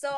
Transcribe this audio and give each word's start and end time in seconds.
So, 0.00 0.08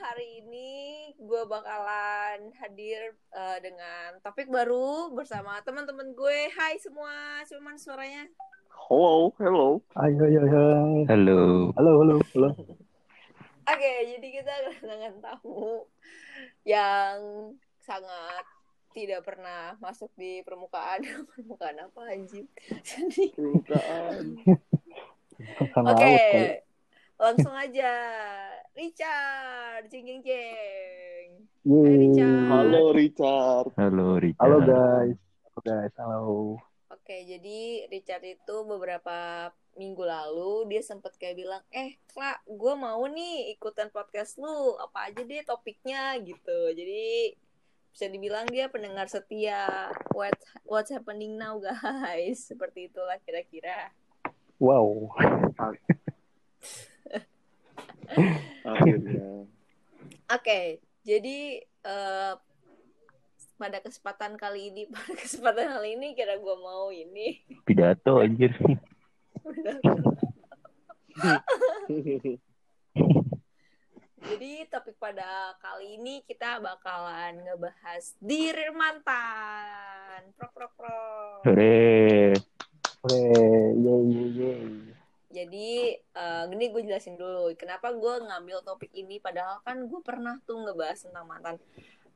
hari 0.00 0.40
ini 0.40 1.12
gue 1.20 1.42
bakalan 1.44 2.56
hadir 2.56 3.20
uh, 3.36 3.60
dengan 3.60 4.16
topik 4.24 4.48
baru 4.48 5.12
bersama 5.12 5.60
teman-teman 5.60 6.16
gue. 6.16 6.48
Hai 6.56 6.80
semua, 6.80 7.44
cuman 7.44 7.76
suaranya. 7.76 8.24
Hello, 8.88 9.36
hello. 9.36 9.84
Hai, 9.92 10.16
hai, 10.16 10.40
hai, 10.40 10.48
hai. 10.48 11.04
Halo. 11.12 11.68
Halo, 11.76 11.92
halo, 12.00 12.16
halo. 12.32 12.48
Oke, 12.56 12.80
okay, 13.76 14.16
jadi 14.16 14.28
kita 14.40 14.52
kedatangan 14.72 15.20
tamu 15.20 15.84
yang 16.64 17.16
sangat 17.84 18.44
tidak 18.96 19.20
pernah 19.20 19.76
masuk 19.84 20.08
di 20.16 20.40
permukaan 20.48 21.04
permukaan 21.36 21.76
apa 21.84 22.00
anjing 22.08 22.48
jadi 22.80 23.36
permukaan 23.36 24.40
oke 25.76 25.92
okay. 25.92 26.64
Langsung 27.16 27.52
aja. 27.56 27.92
Richard 28.76 29.88
jeng 29.88 30.04
jeng 30.04 30.20
jeng 30.20 31.28
Hai 31.66 31.94
Richard. 31.96 32.44
Halo 32.52 32.82
Richard. 32.92 33.68
Halo 33.80 34.08
Richard. 34.20 34.44
Halo 34.44 34.58
guys. 34.62 35.16
Halo 35.16 35.58
guys. 35.64 35.92
Halo. 35.96 36.24
Oke 36.92 37.16
jadi 37.24 37.88
Richard 37.88 38.22
itu 38.22 38.56
beberapa 38.68 39.48
minggu 39.80 40.04
lalu 40.04 40.68
dia 40.72 40.80
sempat 40.84 41.16
kayak 41.16 41.36
bilang 41.36 41.62
eh 41.72 41.96
Kla 42.12 42.36
gue 42.44 42.74
mau 42.76 43.00
nih 43.08 43.56
ikutan 43.56 43.88
podcast 43.88 44.36
lu. 44.36 44.76
Apa 44.76 45.08
aja 45.08 45.24
deh 45.24 45.40
topiknya 45.48 46.20
gitu. 46.20 46.76
Jadi 46.76 47.32
bisa 47.96 48.12
dibilang 48.12 48.44
dia 48.52 48.68
pendengar 48.68 49.08
setia. 49.08 49.88
What 50.12 50.36
what's 50.68 50.92
happening 50.92 51.40
now 51.40 51.56
guys? 51.56 52.44
Seperti 52.52 52.92
itulah 52.92 53.16
kira-kira. 53.24 53.88
Wow 54.60 55.16
akhirnya 58.66 59.46
oke 60.26 60.42
okay, 60.42 60.78
jadi 61.06 61.62
uh, 61.86 62.34
pada 63.56 63.80
kesempatan 63.80 64.36
kali 64.36 64.68
ini 64.72 64.82
pada 64.94 65.12
kesempatan 65.16 65.80
kali 65.80 65.96
ini 65.96 66.12
kira 66.12 66.36
gue 66.36 66.56
mau 66.60 66.92
ini 66.92 67.40
pidato 67.64 68.20
anjir 68.20 68.52
Jadi 74.26 74.66
topik 74.66 74.98
pada 74.98 75.54
kali 75.62 76.02
ini 76.02 76.18
kita 76.26 76.58
bakalan 76.58 77.46
ngebahas 77.46 78.18
diri 78.18 78.74
mantan. 78.74 80.34
Pro 80.34 80.50
pro 80.50 80.66
pro. 80.74 80.98
Hore. 81.46 82.34
Hore. 83.06 83.22
Yeay 83.78 84.02
yeay 84.10 84.28
yeay. 84.34 84.95
Jadi 85.36 85.92
uh, 86.16 86.48
gini 86.48 86.72
gue 86.72 86.82
jelasin 86.88 87.20
dulu 87.20 87.52
kenapa 87.60 87.92
gue 87.92 88.24
ngambil 88.24 88.64
topik 88.64 88.88
ini 88.96 89.20
padahal 89.20 89.60
kan 89.60 89.84
gue 89.84 90.00
pernah 90.00 90.40
tuh 90.48 90.64
ngebahas 90.64 91.04
tentang 91.04 91.28
mantan. 91.28 91.56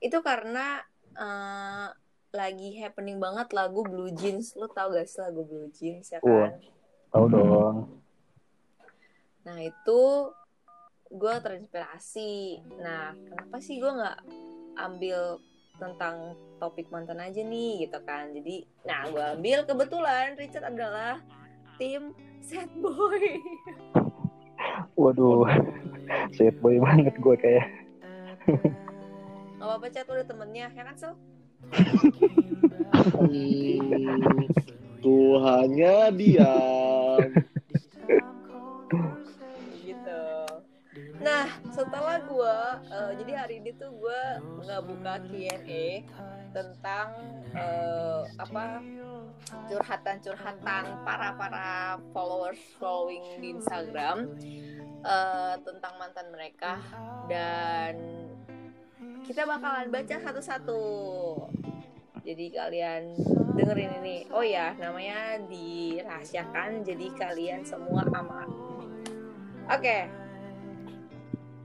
Itu 0.00 0.24
karena 0.24 0.80
uh, 1.20 1.92
lagi 2.32 2.80
happening 2.80 3.20
banget 3.20 3.52
lagu 3.52 3.84
Blue 3.84 4.08
Jeans. 4.08 4.56
Lo 4.56 4.72
tau 4.72 4.88
gak 4.96 5.04
sih 5.04 5.20
lagu 5.20 5.44
Blue 5.44 5.68
Jeans 5.68 6.08
ya 6.08 6.24
kan? 6.24 6.56
Tahu 7.12 7.24
dong. 7.28 7.76
Nah 9.44 9.58
itu 9.60 10.00
gue 11.10 11.34
terinspirasi 11.42 12.62
nah 12.78 13.10
kenapa 13.10 13.58
sih 13.58 13.82
gue 13.82 13.90
nggak 13.90 14.18
ambil 14.78 15.42
tentang 15.82 16.38
topik 16.62 16.86
mantan 16.94 17.18
aja 17.18 17.42
nih 17.42 17.88
gitu 17.88 17.98
kan 18.06 18.30
jadi 18.30 18.62
nah 18.86 19.10
gue 19.10 19.24
ambil 19.34 19.66
kebetulan 19.66 20.38
Richard 20.38 20.70
adalah 20.70 21.18
tim 21.80 22.12
sad 22.44 22.68
boy. 22.76 23.40
Waduh 25.00 25.48
sad 26.36 26.60
boy 26.60 26.76
banget 26.76 27.16
gue 27.16 27.36
kayak 27.40 27.66
Gak 29.56 29.64
apa-apa 29.64 29.86
chat 29.88 30.04
udah 30.08 30.24
temennya 30.28 30.68
ya 30.76 30.82
kan 30.84 30.96
Sel? 31.00 31.14
Tuhannya 35.00 35.96
diam 36.12 37.24
Nah, 41.20 41.44
setelah 41.68 42.16
gue, 42.24 42.56
uh, 42.96 43.12
jadi 43.12 43.32
hari 43.44 43.60
ini 43.60 43.76
tuh 43.76 43.92
gue 43.92 44.22
nggak 44.64 44.82
buka 44.88 45.20
Q&A 45.28 46.00
tentang 46.56 47.12
uh, 47.52 48.24
apa 48.40 48.80
curhatan-curhatan 49.68 50.84
para 51.02 51.28
para 51.34 51.68
followers 52.14 52.60
following 52.78 53.22
di 53.42 53.56
Instagram 53.56 54.36
uh, 55.02 55.54
tentang 55.62 55.94
mantan 55.98 56.26
mereka 56.30 56.78
dan 57.26 57.94
kita 59.24 59.46
bakalan 59.46 59.88
baca 59.88 60.16
satu-satu. 60.20 60.82
Jadi 62.20 62.52
kalian 62.52 63.16
dengerin 63.56 63.96
ini. 64.04 64.16
Oh 64.28 64.44
ya, 64.44 64.76
namanya 64.76 65.40
dirahasiakan. 65.48 66.84
Jadi 66.84 67.08
kalian 67.16 67.64
semua 67.64 68.04
aman. 68.12 68.48
Oke. 69.70 69.80
Okay 69.80 70.02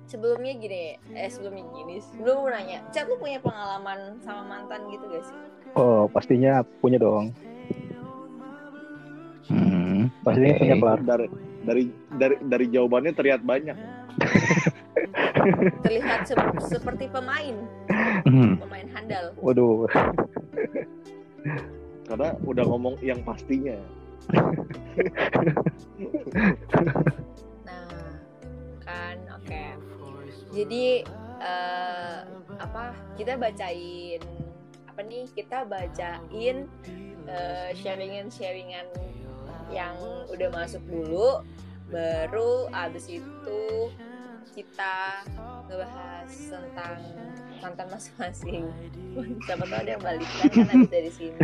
sebelumnya 0.06 0.53
gini 0.56 0.96
eh 1.18 1.30
sebelumnya 1.30 1.66
gini 1.74 1.96
sebelum 2.00 2.46
nanya 2.47 2.80
Cat 2.94 3.09
lu 3.09 3.18
punya 3.18 3.41
pengalaman 3.41 4.22
sama 4.22 4.46
mantan 4.46 4.85
gitu 4.94 5.06
gak 5.09 5.25
sih 5.25 5.40
oh 5.75 6.06
pastinya 6.08 6.62
punya 6.80 7.02
dong 7.02 7.34
pastinya 10.25 10.53
eh, 10.58 10.59
punya 10.59 10.75
kelar 10.81 11.00
dari 11.06 11.28
dari 11.62 11.84
dari 12.18 12.36
dari 12.41 12.66
jawabannya 12.74 13.13
terlihat 13.13 13.41
banyak. 13.46 13.78
Terlihat 15.86 16.25
se 16.25 16.34
seperti 16.66 17.06
pemain. 17.13 17.56
Hmm. 18.25 18.58
pemain 18.58 18.90
handal. 18.90 19.38
Waduh. 19.38 19.85
Karena 22.09 22.34
udah 22.41 22.66
ngomong 22.66 22.97
yang 23.06 23.22
pastinya. 23.22 23.78
Nah 27.69 28.09
kan 28.81 29.18
oke. 29.30 29.46
Okay 29.46 29.85
jadi 30.56 31.03
uh, 31.44 32.24
apa 32.64 32.96
kita 33.19 33.35
bacain 33.35 34.24
apa 34.88 35.02
nih? 35.03 35.28
Kita 35.35 35.68
bacain 35.68 36.72
uh, 37.28 37.69
sharingan 37.75 38.31
sharingan 38.31 38.88
yang 39.74 39.96
udah 40.30 40.50
masuk 40.53 40.81
dulu 40.90 41.42
baru 41.90 42.70
abis 42.74 43.09
itu 43.22 43.62
kita 44.56 45.26
ngebahas 45.68 46.31
tentang 46.31 47.00
mantan 47.59 47.88
masing-masing. 47.92 48.64
Siapa 49.46 49.64
tahu 49.68 49.80
ada 49.80 49.92
yang 49.98 50.03
balik 50.03 50.30
kan 50.40 50.50
kan 50.66 50.80
dari 50.88 51.12
sini. 51.12 51.36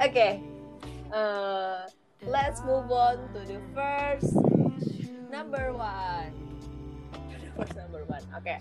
Oke 0.00 0.08
okay 0.16 0.40
uh, 1.12 1.86
let's 2.26 2.62
move 2.64 2.90
on 2.90 3.18
to 3.34 3.40
the 3.46 3.60
first 3.74 4.34
number 5.30 5.72
one 5.72 6.39
first 7.56 7.74
number 7.76 8.02
one 8.06 8.24
oke 8.34 8.44
okay. 8.44 8.58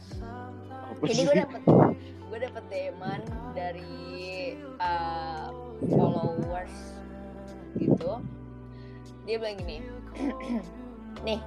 ini 1.09 1.21
gue 1.25 1.35
dapet 1.37 1.61
gue 2.29 2.39
dapet 2.39 2.63
deman 2.69 3.21
dari 3.57 4.55
uh, 4.77 5.49
followers 5.89 6.75
gitu 7.77 8.21
dia 9.25 9.35
bilang 9.37 9.57
gini 9.61 9.77
nih 11.27 11.41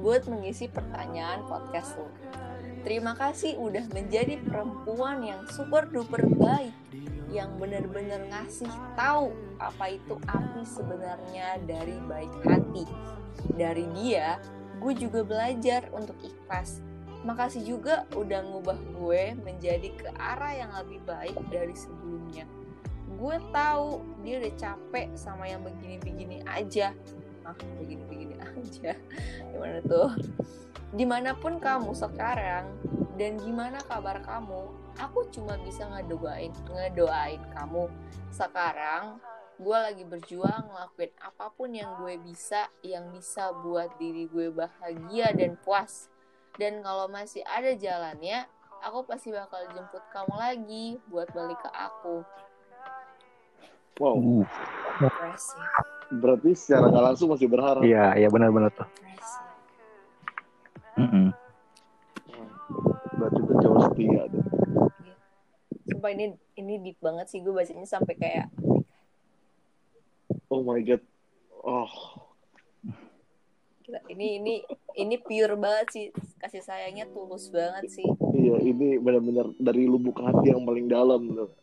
buat 0.00 0.26
mengisi 0.26 0.66
pertanyaan 0.66 1.46
podcast 1.46 1.98
lo 2.00 2.08
terima 2.82 3.12
kasih 3.18 3.60
udah 3.60 3.84
menjadi 3.92 4.40
perempuan 4.40 5.20
yang 5.20 5.44
super 5.52 5.84
duper 5.86 6.24
baik 6.40 6.74
yang 7.30 7.54
benar-benar 7.62 8.26
ngasih 8.26 8.70
tahu 8.98 9.30
apa 9.62 9.94
itu 9.94 10.18
arti 10.26 10.62
sebenarnya 10.66 11.62
dari 11.62 11.96
baik 12.10 12.34
hati. 12.42 12.84
Dari 13.54 13.86
dia, 13.94 14.42
gue 14.80 14.92
juga 14.96 15.20
belajar 15.20 15.92
untuk 15.92 16.16
ikhlas. 16.24 16.80
Makasih 17.20 17.68
juga 17.68 18.08
udah 18.16 18.40
ngubah 18.48 18.80
gue 18.96 19.36
menjadi 19.44 19.92
ke 19.92 20.08
arah 20.16 20.56
yang 20.56 20.72
lebih 20.72 21.04
baik 21.04 21.36
dari 21.52 21.76
sebelumnya. 21.76 22.48
Gue 23.20 23.36
tahu 23.52 24.00
dia 24.24 24.40
udah 24.40 24.54
capek 24.56 25.12
sama 25.12 25.44
yang 25.44 25.60
begini-begini 25.60 26.40
aja. 26.48 26.96
Ah, 27.44 27.52
begini-begini 27.76 28.40
aja. 28.40 28.96
Gimana 29.52 29.84
tuh? 29.84 30.16
Di 30.96 31.04
mana 31.04 31.36
pun 31.36 31.60
kamu 31.60 31.92
sekarang 31.92 32.66
dan 33.20 33.36
gimana 33.36 33.78
kabar 33.84 34.24
kamu, 34.24 34.72
aku 34.96 35.28
cuma 35.28 35.60
bisa 35.60 35.84
ngedoain 35.86 36.50
ngedoain 36.72 37.40
kamu 37.52 37.86
sekarang 38.32 39.20
gue 39.60 39.76
lagi 39.76 40.04
berjuang 40.08 40.72
ngelakuin 40.72 41.12
apa 41.20 41.46
pun 41.52 41.68
yang 41.76 42.00
gue 42.00 42.16
bisa 42.24 42.72
yang 42.80 43.12
bisa 43.12 43.52
buat 43.60 43.92
diri 44.00 44.24
gue 44.32 44.48
bahagia 44.48 45.36
dan 45.36 45.60
puas 45.60 46.08
dan 46.56 46.80
kalau 46.80 47.06
masih 47.12 47.44
ada 47.44 47.76
jalannya 47.76 48.48
aku 48.80 49.04
pasti 49.04 49.28
bakal 49.28 49.60
jemput 49.76 50.00
kamu 50.16 50.34
lagi 50.34 50.86
buat 51.12 51.28
balik 51.36 51.60
ke 51.60 51.70
aku 51.76 52.24
wow 54.00 54.16
impressive 54.16 56.00
berarti 56.10 56.50
secara 56.58 56.90
nggak 56.90 57.04
langsung 57.14 57.30
masih 57.30 57.46
berharap. 57.46 57.86
Iya, 57.86 58.18
iya 58.18 58.28
benar-benar 58.28 58.74
tuh. 58.74 58.88
Mm-mm. 60.98 61.30
Berarti 63.14 63.38
itu 63.38 63.54
cowok 63.62 63.80
setia 63.88 64.22
tuh. 64.26 64.44
Sumpah 65.86 66.10
ini 66.10 66.34
ini 66.58 66.74
deep 66.82 66.98
banget 66.98 67.30
sih 67.30 67.38
gue 67.40 67.54
bacanya 67.54 67.86
sampai 67.86 68.14
kayak 68.18 68.46
Oh 70.50 70.66
my 70.66 70.82
god. 70.82 70.98
Oh, 71.62 71.86
gila, 73.86 74.02
ini 74.10 74.42
ini 74.42 74.66
ini 74.98 75.14
pure 75.22 75.54
banget 75.54 75.86
sih 75.94 76.10
kasih 76.42 76.58
sayangnya 76.58 77.06
tulus 77.14 77.54
banget 77.54 77.86
sih. 77.86 78.02
iya 78.34 78.58
ini 78.58 78.98
benar-benar 78.98 79.54
dari 79.62 79.86
lubuk 79.86 80.18
hati 80.18 80.50
yang 80.50 80.66
paling 80.66 80.90
dalam 80.90 81.38
tuh. 81.38 81.54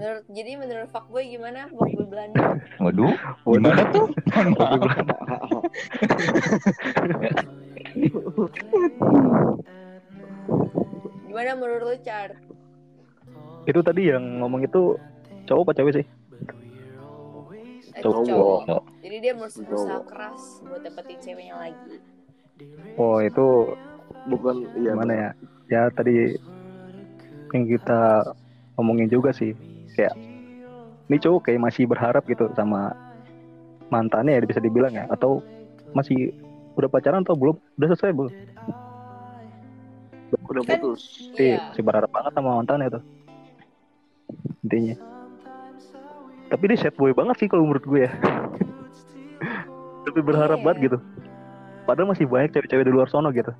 Menurut 0.00 0.24
jadi 0.32 0.56
menurut 0.56 0.88
fuckboy 0.96 1.28
gimana 1.28 1.68
fuckboy 1.68 2.08
Belanda? 2.08 2.56
Waduh, 2.80 3.12
gimana 3.44 3.84
tuh? 3.92 4.08
Gimana 11.28 11.50
menurut 11.58 11.82
lu 11.84 11.96
Char? 12.00 12.32
Itu 13.68 13.84
tadi 13.84 14.08
yang 14.08 14.40
ngomong 14.40 14.64
itu 14.64 14.96
cowok 15.44 15.68
apa 15.68 15.76
cewek 15.76 16.00
sih? 16.00 16.06
Eh, 17.94 18.02
Cowok. 18.02 18.26
cowok. 18.26 18.82
Jadi 19.00 19.16
dia 19.22 19.32
harus 19.32 19.54
berusaha 19.56 20.00
keras 20.02 20.42
buat 20.62 20.82
dapetin 20.82 21.18
ceweknya 21.22 21.54
lagi. 21.56 21.94
Oh, 22.96 23.18
itu 23.18 23.46
Bukan 24.24 24.56
iya. 24.74 24.92
gimana 24.92 25.12
ya? 25.12 25.30
Ya 25.68 25.82
tadi 25.90 26.34
yang 27.50 27.64
kita 27.66 28.24
ngomongin 28.74 29.06
juga 29.06 29.30
sih 29.30 29.54
kayak 29.94 30.16
ini 31.06 31.16
cowok 31.20 31.46
kayak 31.46 31.60
masih 31.62 31.84
berharap 31.84 32.24
gitu 32.24 32.50
sama 32.52 32.96
mantannya 33.88 34.34
ya 34.34 34.42
bisa 34.42 34.58
dibilang 34.58 34.90
ya 34.90 35.04
atau 35.06 35.38
masih 35.92 36.34
udah 36.74 36.88
pacaran 36.88 37.22
atau 37.22 37.36
belum 37.36 37.54
udah 37.78 37.88
selesai 37.92 38.10
belum 38.10 38.32
Udah 40.44 40.62
Kan- 40.66 40.82
putus. 40.82 41.30
Iya, 41.38 41.38
Iya. 41.38 41.58
masih 41.70 41.82
berharap 41.84 42.10
banget 42.10 42.32
sama 42.34 42.50
mantannya 42.58 42.88
tuh 42.90 43.02
intinya 44.62 44.94
tapi 46.50 46.68
dia 46.70 46.78
sad 46.78 46.94
boy 46.96 47.12
banget 47.16 47.36
sih 47.40 47.48
kalau 47.48 47.64
menurut 47.66 47.84
gue 47.84 48.00
ya. 48.06 48.12
Tapi 50.04 50.20
berharap 50.20 50.58
Iya. 50.60 50.64
banget 50.64 50.78
gitu. 50.90 50.98
Padahal 51.84 52.08
masih 52.12 52.26
banyak 52.28 52.52
cewek-cewek 52.52 52.84
di 52.84 52.92
luar 52.92 53.08
sono 53.08 53.32
gitu. 53.32 53.52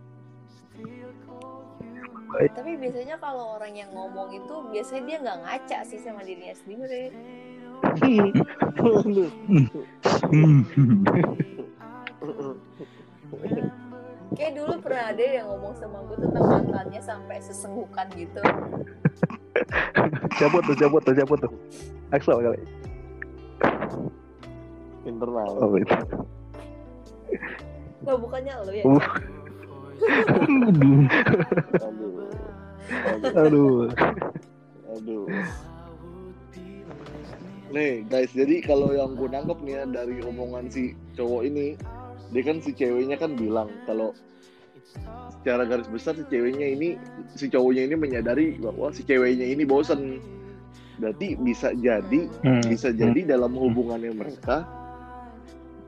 Tapi 2.35 2.75
biasanya 2.77 3.15
kalau 3.23 3.55
orang 3.55 3.79
yang 3.79 3.95
ngomong 3.95 4.35
itu 4.35 4.55
biasanya 4.75 5.03
dia 5.07 5.19
nggak 5.23 5.39
ngaca 5.47 5.79
sih 5.87 6.03
sama 6.03 6.27
dirinya 6.27 6.55
sendiri. 6.59 7.15
Kayak 14.35 14.53
dulu 14.59 14.75
pernah 14.83 15.05
ada 15.15 15.25
yang 15.25 15.47
ngomong 15.47 15.75
sama 15.79 15.99
gue 16.11 16.17
tentang 16.19 16.45
mantannya 16.45 17.01
sampai 17.03 17.39
sesenggukan 17.39 18.07
gitu. 18.19 18.43
siapa 20.39 20.59
tuh 20.67 20.75
siapa 20.75 20.97
tuh 20.99 21.15
siapa 21.15 21.35
tuh 21.39 21.53
Axel 22.11 22.43
kali 22.43 22.61
Internal. 25.07 25.51
oh 25.63 25.69
gitu 25.79 25.95
Wah 28.05 28.17
bukannya 28.21 28.53
lo 28.61 28.73
ya? 28.75 28.85
Uh. 28.85 29.05
Aduh. 30.61 31.01
aduh 31.81 32.13
Aduh. 33.33 33.89
Aduh. 34.93 35.25
Nih 37.75 38.07
guys, 38.07 38.31
jadi 38.31 38.63
kalau 38.63 38.93
yang 38.95 39.17
gue 39.19 39.27
nangkep 39.27 39.59
nih 39.65 39.75
ya 39.75 39.83
dari 39.89 40.21
omongan 40.23 40.71
si 40.71 40.95
cowok 41.19 41.43
ini, 41.49 41.75
dia 42.35 42.43
kan 42.43 42.59
si 42.59 42.75
ceweknya 42.75 43.15
kan 43.15 43.39
bilang 43.39 43.71
kalau 43.87 44.11
secara 45.39 45.63
garis 45.67 45.87
besar 45.87 46.19
si 46.19 46.27
ceweknya 46.27 46.67
ini, 46.75 46.99
si 47.39 47.47
cowoknya 47.47 47.87
ini 47.87 47.95
menyadari 47.95 48.59
bahwa 48.59 48.91
si 48.91 49.07
ceweknya 49.07 49.47
ini 49.47 49.63
bosen. 49.63 50.19
Berarti 50.99 51.35
bisa 51.39 51.75
jadi, 51.75 52.31
Hmm. 52.43 52.63
bisa 52.67 52.91
jadi 52.95 53.27
dalam 53.27 53.55
hubungannya 53.55 54.15
mereka 54.15 54.67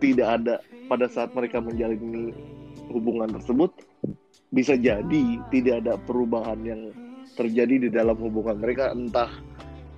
tidak 0.02 0.28
ada 0.42 0.54
pada 0.86 1.06
saat 1.10 1.34
mereka 1.34 1.58
menjalani 1.58 2.30
hubungan 2.90 3.30
tersebut 3.38 3.74
bisa 4.54 4.78
jadi 4.78 5.42
tidak 5.50 5.82
ada 5.82 5.94
perubahan 5.98 6.62
yang 6.62 6.80
terjadi 7.34 7.86
di 7.86 7.88
dalam 7.90 8.16
hubungan 8.16 8.62
mereka 8.62 8.94
entah 8.94 9.28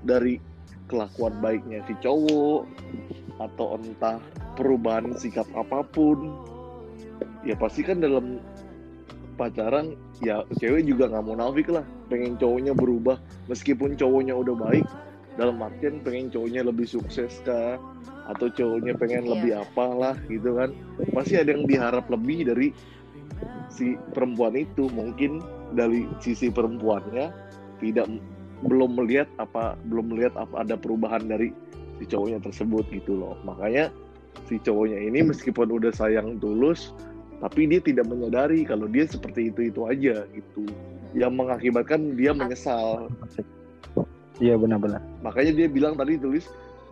dari 0.02 0.40
kelakuan 0.88 1.36
baiknya 1.44 1.84
si 1.84 1.94
cowok 2.00 2.64
atau 3.38 3.78
entah 3.78 4.18
perubahan 4.58 5.14
sikap 5.14 5.46
apa 5.54 5.86
pun 5.86 6.34
ya 7.46 7.54
pasti 7.54 7.86
kan 7.86 8.02
dalam 8.02 8.42
pacaran 9.38 9.94
ya 10.18 10.42
cewek 10.58 10.82
juga 10.82 11.06
nggak 11.06 11.24
mau 11.24 11.38
nafik 11.38 11.70
lah. 11.70 11.86
Pengen 12.10 12.34
cowoknya 12.34 12.74
berubah 12.74 13.22
meskipun 13.46 13.94
cowoknya 13.94 14.34
udah 14.34 14.54
baik 14.58 14.86
dalam 15.38 15.62
artian 15.62 16.02
pengen 16.02 16.34
cowoknya 16.34 16.66
lebih 16.66 16.90
sukses 16.90 17.38
kah? 17.46 17.78
Atau 18.28 18.50
cowoknya 18.52 18.98
pengen 18.98 19.24
Iya. 19.24 19.30
lebih 19.38 19.52
apalah 19.62 20.18
gitu 20.26 20.58
kan? 20.58 20.74
Pasti 21.14 21.38
ada 21.38 21.54
yang 21.54 21.64
diharap 21.64 22.10
lebih 22.10 22.50
dari 22.50 22.74
si 23.70 23.94
perempuan 24.12 24.58
itu. 24.58 24.90
Mungkin 24.90 25.40
dari 25.78 26.04
sisi 26.18 26.50
perempuannya 26.50 27.30
tidak 27.78 28.10
belum 28.66 28.98
melihat 28.98 29.30
apa 29.38 29.78
belum 29.86 30.10
melihat 30.10 30.34
apa 30.34 30.66
ada 30.66 30.74
perubahan 30.74 31.30
dari 31.30 31.54
si 31.98 32.04
cowoknya 32.06 32.40
tersebut 32.42 32.84
gitu 32.90 33.18
loh. 33.18 33.34
Makanya 33.44 33.90
si 34.46 34.56
cowoknya 34.62 34.98
ini 35.02 35.26
meskipun 35.26 35.68
udah 35.68 35.92
sayang 35.92 36.38
tulus 36.38 36.94
tapi 37.38 37.70
dia 37.70 37.78
tidak 37.78 38.10
menyadari 38.10 38.66
kalau 38.66 38.90
dia 38.90 39.06
seperti 39.06 39.50
itu 39.50 39.70
itu 39.70 39.80
aja 39.86 40.26
gitu. 40.34 40.64
Yang 41.14 41.32
mengakibatkan 41.34 42.14
dia 42.14 42.34
menyesal. 42.34 43.10
Iya 44.38 44.54
benar-benar. 44.54 45.02
Makanya 45.22 45.52
dia 45.54 45.66
bilang 45.66 45.98
tadi 45.98 46.14
tulis 46.18 46.46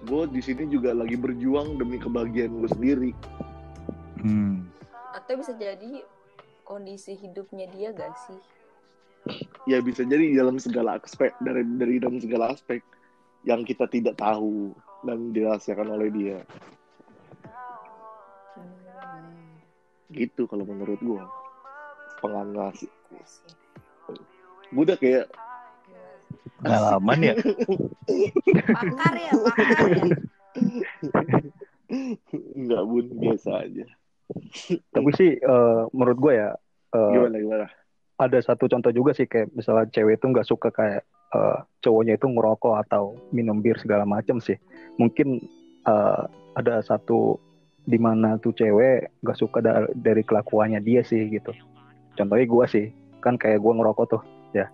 gue 0.06 0.22
di 0.30 0.42
sini 0.42 0.70
juga 0.70 0.94
lagi 0.94 1.18
berjuang 1.18 1.78
demi 1.78 1.98
kebahagiaan 1.98 2.62
gue 2.62 2.70
sendiri. 2.70 3.10
Hmm. 4.22 4.66
Atau 5.14 5.38
bisa 5.38 5.54
jadi 5.54 6.02
kondisi 6.66 7.14
hidupnya 7.14 7.70
dia 7.70 7.94
gak 7.94 8.14
sih? 8.26 8.38
ya 9.66 9.82
bisa 9.82 10.06
jadi 10.06 10.38
dalam 10.38 10.56
segala 10.62 11.02
aspek 11.02 11.34
dari 11.42 11.66
dari 11.76 11.98
dalam 11.98 12.22
segala 12.22 12.54
aspek 12.54 12.80
yang 13.42 13.66
kita 13.66 13.86
tidak 13.90 14.14
tahu 14.18 14.74
dan 15.06 15.30
dirahasiakan 15.30 15.88
oleh 15.94 16.08
dia. 16.10 16.38
Gitu 20.10 20.50
kalau 20.50 20.66
menurut 20.66 20.98
gue 20.98 21.22
sih. 22.74 22.90
gue 24.66 24.82
udah 24.82 24.98
kayak 24.98 25.30
Pengalaman 26.56 27.18
ya? 27.20 27.34
Pakar 28.74 29.14
ya, 29.14 29.32
pakar 29.44 29.88
ya. 29.92 30.04
nggak 32.56 32.82
bun. 32.86 33.06
Biasa 33.20 33.50
aja. 33.68 33.86
Tapi 34.90 35.10
sih 35.14 35.30
eh, 35.38 35.80
menurut 35.92 36.18
gue 36.18 36.32
ya 36.34 36.50
eh, 36.96 37.12
gimana 37.14 37.36
gimana? 37.38 37.66
ada 38.16 38.38
satu 38.40 38.66
contoh 38.66 38.90
juga 38.90 39.12
sih 39.12 39.28
kayak 39.28 39.52
misalnya 39.52 39.86
cewek 39.92 40.18
itu 40.18 40.26
nggak 40.32 40.48
suka 40.48 40.68
kayak 40.72 41.04
eh, 41.36 41.58
cowoknya 41.84 42.18
itu 42.18 42.26
ngerokok 42.26 42.74
atau 42.88 43.14
minum 43.30 43.60
bir 43.60 43.78
segala 43.78 44.08
macam 44.08 44.40
sih 44.42 44.56
mungkin 44.96 45.40
eh, 45.86 46.22
ada 46.56 46.80
satu 46.80 47.36
di 47.86 48.00
mana 48.02 48.34
tuh 48.42 48.50
cewek 48.56 49.22
nggak 49.22 49.38
suka 49.38 49.62
da- 49.62 49.92
dari 49.94 50.26
kelakuannya 50.26 50.82
dia 50.82 51.06
sih 51.06 51.30
gitu. 51.30 51.54
Contohnya 52.18 52.46
gue 52.48 52.64
sih 52.66 52.86
kan 53.22 53.38
kayak 53.38 53.62
gue 53.62 53.72
ngerokok 53.72 54.06
tuh 54.10 54.22
ya. 54.56 54.66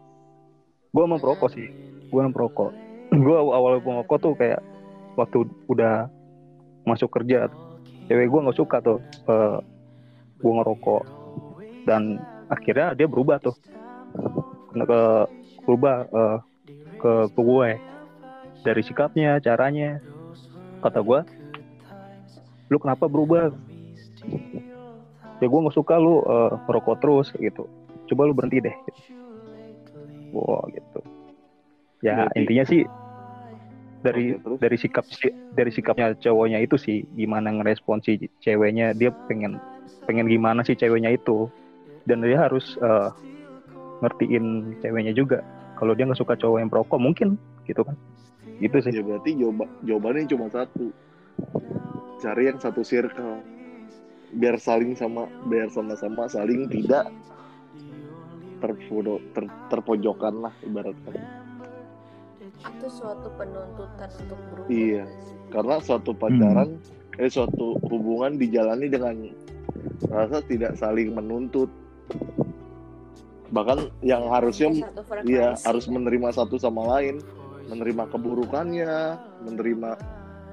Gue 0.95 1.03
emang 1.05 1.21
perokok 1.21 1.53
sih 1.53 1.69
gue 2.13 2.19
emang 2.21 2.37
perokok. 2.37 2.73
Gue 3.25 3.37
awal 3.37 3.85
perokok 3.85 4.19
tuh 4.25 4.33
kayak 4.37 4.61
waktu 5.21 5.45
udah 5.69 6.09
masuk 6.89 7.13
kerja 7.13 7.53
cewek 8.09 8.29
gue 8.33 8.41
nggak 8.41 8.57
suka 8.57 8.81
tuh 8.81 8.99
eh, 9.29 9.59
gue 10.41 10.53
ngerokok. 10.53 11.03
Dan 11.85 12.17
akhirnya 12.49 12.97
dia 12.97 13.09
berubah 13.09 13.37
tuh 13.41 13.57
ke, 14.73 15.01
berubah 15.69 15.97
eh, 16.09 16.39
ke 17.01 17.13
ke 17.33 17.41
gue 17.41 17.71
dari 18.63 18.83
sikapnya 18.85 19.43
caranya 19.43 19.99
kata 20.83 20.99
gue 21.01 21.21
lu 22.69 22.79
kenapa 22.81 23.05
berubah? 23.07 23.53
Ya 25.39 25.47
gue 25.51 25.61
nggak 25.61 25.77
suka 25.77 25.99
lu 25.99 26.23
eh, 26.25 26.51
ngerokok 26.67 26.97
terus 26.99 27.29
gitu. 27.37 27.69
Coba 28.09 28.27
lu 28.27 28.35
berhenti 28.35 28.65
deh. 28.65 28.77
Wah 30.33 30.65
gitu. 30.73 31.01
Ya 32.03 32.27
Berarti- 32.27 32.39
intinya 32.43 32.65
sih 32.65 32.83
dari 34.03 34.35
terus? 34.35 34.59
dari 34.59 34.77
sikap 34.81 35.05
si- 35.07 35.37
dari 35.55 35.71
sikapnya 35.71 36.19
cowoknya 36.19 36.59
itu 36.59 36.75
sih 36.75 37.07
gimana 37.15 37.55
ngerespon 37.55 38.03
si 38.03 38.19
ceweknya 38.43 38.91
dia 38.97 39.15
pengen 39.31 39.63
pengen 40.09 40.27
gimana 40.27 40.65
sih 40.65 40.75
ceweknya 40.75 41.13
itu. 41.15 41.47
Dan 42.09 42.25
dia 42.25 42.41
harus 42.41 42.75
eh, 42.81 43.09
ngertiin 44.03 44.79
ceweknya 44.83 45.13
juga. 45.15 45.45
Kalau 45.79 45.95
dia 45.95 46.07
nggak 46.07 46.19
suka 46.19 46.35
cowok 46.39 46.59
yang 46.63 46.71
perokok 46.71 46.99
mungkin 47.03 47.35
gitu 47.67 47.83
kan 47.87 47.95
gitu 48.63 48.77
sih. 48.79 48.93
Ya 48.95 49.03
berarti 49.03 49.31
jawab 49.35 49.67
jawabannya 49.83 50.31
cuma 50.31 50.47
satu. 50.49 50.95
Cari 52.23 52.49
yang 52.49 52.59
satu 52.63 52.87
circle. 52.87 53.43
Biar 54.33 54.57
saling 54.57 54.97
sama 54.97 55.29
biar 55.51 55.69
sama-sama 55.69 56.25
saling 56.31 56.71
tidak 56.73 57.11
terpodo, 58.63 59.19
ter, 59.35 59.45
terpojokan 59.69 60.47
lah 60.49 60.55
ibaratnya. 60.63 61.19
Itu 62.63 62.87
suatu 62.87 63.27
penuntutan 63.35 64.07
untuk 64.23 64.39
berubah 64.55 64.71
Iya. 64.71 65.05
karena 65.51 65.77
suatu 65.83 66.15
pacaran 66.17 66.79
eh 67.21 67.29
suatu 67.29 67.77
hubungan 67.91 68.39
dijalani 68.41 68.87
dengan 68.89 69.29
rasa 70.09 70.41
tidak 70.47 70.79
saling 70.79 71.13
menuntut. 71.13 71.69
Bahkan 73.53 74.01
yang 74.01 74.31
harusnya 74.33 74.89
iya 75.27 75.53
harus 75.67 75.91
menerima 75.91 76.33
satu 76.33 76.57
sama 76.57 76.87
lain 76.97 77.21
menerima 77.71 78.05
keburukannya 78.11 78.95
menerima 79.47 79.91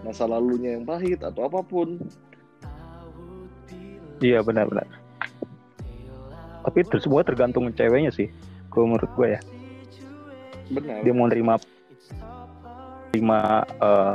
masa 0.06 0.24
lalunya 0.30 0.78
yang 0.78 0.86
pahit 0.88 1.22
atau 1.24 1.48
apa 1.48 1.62
pun 1.64 2.00
Iya 4.20 4.44
benar-benar. 4.44 4.84
Tapi 6.68 6.78
itu 6.84 7.00
semua 7.00 7.24
tergantung 7.24 7.72
ceweknya 7.72 8.12
sih. 8.12 8.28
Kalau 8.68 8.92
menurut 8.92 9.08
gue 9.16 9.28
ya, 9.32 9.42
benar 10.76 11.00
dia 11.02 11.14
mau 11.16 11.26
nerima 11.32 11.56
terima 13.10 13.64
eh, 13.64 14.14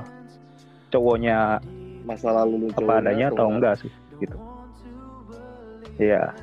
cowoknya 0.92 1.58
masa 2.04 2.30
lalu 2.30 2.68
lu 2.68 2.76
apa 2.76 3.00
adanya 3.00 3.32
atau 3.32 3.48
enggak 3.48 3.80
sih, 3.80 3.90
gitu. 4.20 4.36
Iya, 5.96 6.36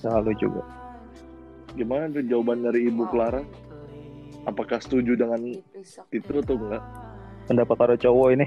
selalu 0.00 0.32
juga. 0.40 0.64
gimana 1.72 2.04
tuh 2.12 2.20
jawaban 2.28 2.68
dari 2.68 2.88
ibu 2.88 3.08
Clara 3.08 3.40
apakah 4.46 4.78
setuju 4.82 5.14
dengan 5.18 5.40
itu 6.10 6.32
atau 6.42 6.56
enggak? 6.58 6.82
Pendapat 7.42 7.74
para 7.74 7.94
cowok 7.98 8.28
ini, 8.38 8.46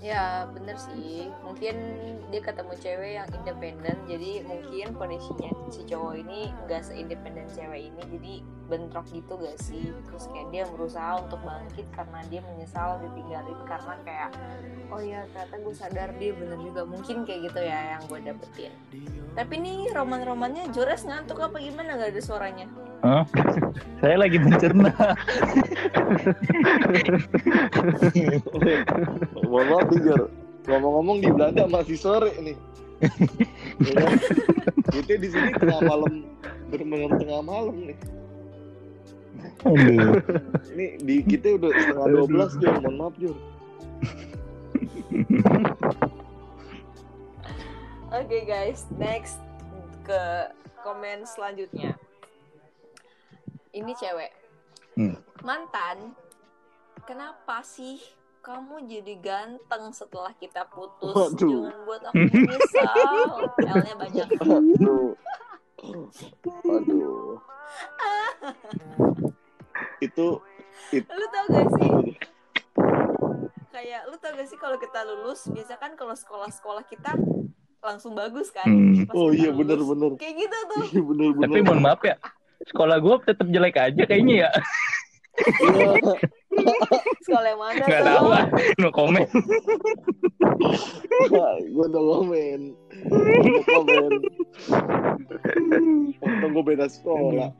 Ya 0.00 0.48
bener 0.48 0.80
sih. 0.80 1.28
Mungkin 1.44 1.76
dia 2.32 2.40
ketemu 2.40 2.72
cewek 2.80 3.12
yang 3.20 3.28
independen 3.36 3.96
Jadi 4.08 4.40
mungkin 4.48 4.96
kondisinya 4.96 5.52
si 5.68 5.84
cowok 5.84 6.14
ini 6.24 6.48
Gak 6.70 6.88
seindependen 6.88 7.44
cewek 7.52 7.92
ini 7.92 8.02
Jadi 8.08 8.32
bentrok 8.72 9.04
gitu 9.12 9.36
gak 9.36 9.60
sih? 9.60 9.92
Terus 10.08 10.24
kayak 10.32 10.48
dia 10.48 10.64
berusaha 10.72 11.20
untuk 11.20 11.44
bangkit 11.44 11.84
Karena 11.92 12.24
dia 12.32 12.40
menyesal 12.40 12.96
ditinggalin 13.04 13.60
Karena 13.68 13.94
kayak 14.08 14.30
Oh 14.90 14.98
ya 14.98 15.22
ternyata 15.30 15.54
gue 15.62 15.74
sadar 15.74 16.08
dia 16.18 16.34
bener 16.34 16.58
juga. 16.58 16.82
Mungkin 16.82 17.22
kayak 17.22 17.52
gitu 17.52 17.60
ya 17.62 17.94
yang 17.94 18.02
gue 18.10 18.18
dapetin. 18.26 18.72
Tapi 19.38 19.54
nih 19.62 19.94
roman-romannya 19.94 20.74
Jores 20.74 21.06
ngantuk 21.06 21.38
apa 21.38 21.62
gimana? 21.62 21.94
Gak 21.94 22.10
ada 22.10 22.22
suaranya 22.22 22.66
Hah? 23.00 23.24
Saya 24.00 24.16
lagi 24.20 24.36
mencerna. 24.36 24.92
mohon 29.50 29.66
maaf 29.66 29.90
Jor 29.98 30.22
ngomong-ngomong 30.68 31.18
di 31.24 31.28
Belanda 31.32 31.64
masih 31.66 31.98
sore 31.98 32.30
nih 32.38 32.56
ya 33.82 34.06
kita 34.92 35.12
di 35.16 35.28
sini 35.32 35.50
tengah 35.56 35.80
malam 35.82 36.12
benar-benar 36.68 37.10
tengah 37.16 37.42
malam 37.42 37.76
nih 37.88 37.98
Aduh. 39.64 40.20
ini 40.76 40.86
di 41.00 41.16
kita 41.24 41.56
udah 41.56 41.70
setengah 41.72 42.06
dua 42.12 42.26
belas 42.28 42.50
Jor 42.60 42.74
mohon 42.84 42.96
maaf 42.98 43.14
Jor 43.18 43.36
Oke 48.10 48.42
guys, 48.42 48.90
next 48.98 49.38
ke 50.02 50.50
komen 50.82 51.22
selanjutnya. 51.22 51.94
Ini 53.70 53.92
cewek. 53.94 54.30
Hmm. 54.98 55.14
Mantan, 55.40 56.12
kenapa 57.06 57.62
sih 57.62 58.02
kamu 58.40 58.88
jadi 58.88 59.14
ganteng 59.22 59.94
setelah 59.94 60.34
kita 60.34 60.66
putus? 60.66 61.14
Waduh. 61.14 61.70
Jangan 61.70 61.80
buat 61.86 62.02
aku 62.10 62.14
menyesal. 62.18 63.14
L-nya 63.62 63.94
banyak. 63.94 64.28
aduh 64.40 65.14
aduh 66.68 67.40
itu 70.00 70.28
Lu 70.92 71.26
tau 71.30 71.46
gak 71.48 71.68
sih? 71.78 71.90
Kayak 73.70 74.02
lu 74.10 74.16
tau 74.18 74.32
gak 74.34 74.48
sih 74.48 74.58
kalau 74.58 74.76
kita 74.76 75.00
lulus, 75.06 75.46
biasa 75.48 75.78
kan 75.78 75.92
kalau 75.94 76.12
sekolah-sekolah 76.12 76.84
kita 76.84 77.14
langsung 77.80 78.12
bagus 78.12 78.50
kan? 78.52 78.66
Hmm. 78.66 79.06
Pas 79.08 79.14
oh 79.14 79.30
iya 79.30 79.54
lulus. 79.54 79.60
bener-bener 79.62 80.10
Kayak 80.20 80.34
gitu 80.36 80.58
tuh. 80.68 80.82
iya 80.90 81.00
bener-bener 81.00 81.48
Tapi 81.48 81.58
mohon 81.64 81.80
maaf 81.80 82.00
ya, 82.02 82.16
sekolah 82.68 83.00
gue 83.00 83.14
tetap 83.24 83.46
jelek 83.48 83.76
aja 83.80 84.02
kayaknya 84.04 84.46
ya. 84.46 84.50
Sekolah 87.24 87.48
yang 87.54 87.60
mana 87.62 87.84
Nggak 87.86 88.04
tahu 88.04 88.26
ah, 88.34 88.46
no 88.76 88.88
comment. 88.92 89.28
gue 91.30 91.86
udah 91.88 92.02
komen 92.20 92.60
Gua 93.08 93.62
komen 93.64 94.12
untung 96.20 96.50
gue 96.52 96.64
beda 96.74 96.86
sekolah. 96.90 97.50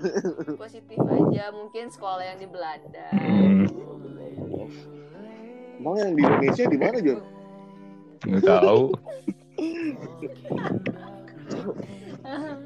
Positif 0.62 0.98
aja 1.00 1.44
mungkin 1.52 1.88
sekolah 1.88 2.24
yang 2.24 2.38
di 2.40 2.48
Belanda. 2.48 3.08
Hmm, 3.16 3.64
emang 5.80 5.96
yang 5.96 6.12
di 6.12 6.22
Indonesia 6.24 6.64
di 6.68 6.78
mana 6.78 6.98
Jor 7.00 7.20
nggak 8.22 8.42
tahu. 8.44 8.84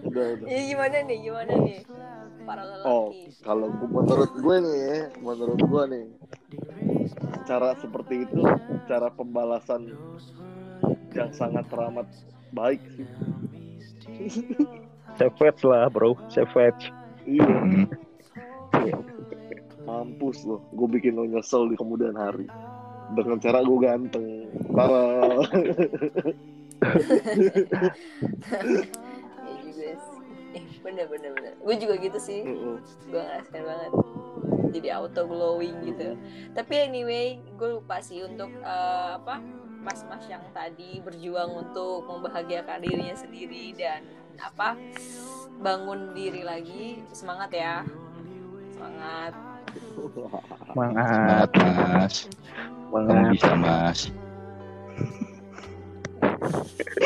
udah 0.03 0.25
udah 0.37 0.47
ya 0.47 0.61
gimana 0.65 0.97
nih 1.05 1.19
gimana 1.23 1.53
nih 1.61 1.81
para 2.47 2.63
Oh, 2.87 3.11
kalau 3.43 3.67
gua- 3.75 4.07
menurut 4.07 4.33
gue 4.33 4.57
nih, 4.63 4.77
ya, 4.79 4.99
menurut 5.19 5.59
gue 5.59 5.83
nih, 5.91 6.05
cara 7.43 7.75
seperti 7.75 8.23
itu, 8.23 8.39
cara 8.87 9.11
pembalasan 9.11 9.91
yang 11.11 11.35
sangat 11.35 11.67
teramat 11.67 12.07
baik 12.53 12.79
sih. 12.95 13.07
savage 15.19 15.67
lah 15.67 15.91
bro, 15.91 16.15
savage. 16.29 16.95
Iya, 17.27 17.43
Hmm. 17.43 17.91
mampus 19.83 20.47
loh. 20.47 20.63
Gue 20.71 20.87
bikin 20.93 21.15
lo 21.15 21.27
nyesel 21.27 21.67
di 21.67 21.75
kemudian 21.75 22.15
hari. 22.15 22.47
Dengan 23.11 23.39
cara 23.39 23.63
gue 23.63 23.79
ganteng. 23.81 24.27
Parah. 24.71 25.43
ya 29.45 29.55
juga 29.63 29.91
sih. 29.97 30.19
Eh, 30.57 30.65
bener 30.81 31.07
bener 31.09 31.31
bener. 31.37 31.53
Gue 31.61 31.77
juga 31.77 31.95
gitu 32.01 32.19
sih. 32.21 32.41
Gue 33.09 33.21
ngerasain 33.21 33.65
banget. 33.65 33.91
Jadi 34.73 34.89
auto 34.93 35.23
glowing 35.29 35.77
gitu. 35.85 36.17
Tapi 36.53 36.75
anyway 36.81 37.39
gue 37.57 37.81
lupa 37.81 38.01
sih 38.01 38.25
untuk 38.25 38.51
eh, 38.61 39.11
apa 39.21 39.41
mas-mas 39.87 40.27
yang 40.27 40.43
tadi 40.51 40.99
berjuang 40.99 41.53
untuk 41.55 42.03
membahagiakan 42.11 42.83
dirinya 42.83 43.15
sendiri 43.15 43.71
dan 43.79 44.03
apa 44.41 44.75
bangun 45.61 46.13
diri 46.17 46.43
lagi. 46.43 47.01
Semangat 47.13 47.51
ya. 47.53 47.85
Semangat. 48.75 49.33
Semangat, 50.73 51.49
Semangat 51.53 51.53
mas, 51.53 52.15
kamu 52.89 52.97
semangat. 52.97 53.33
bisa 53.37 53.53
mas. 53.61 53.99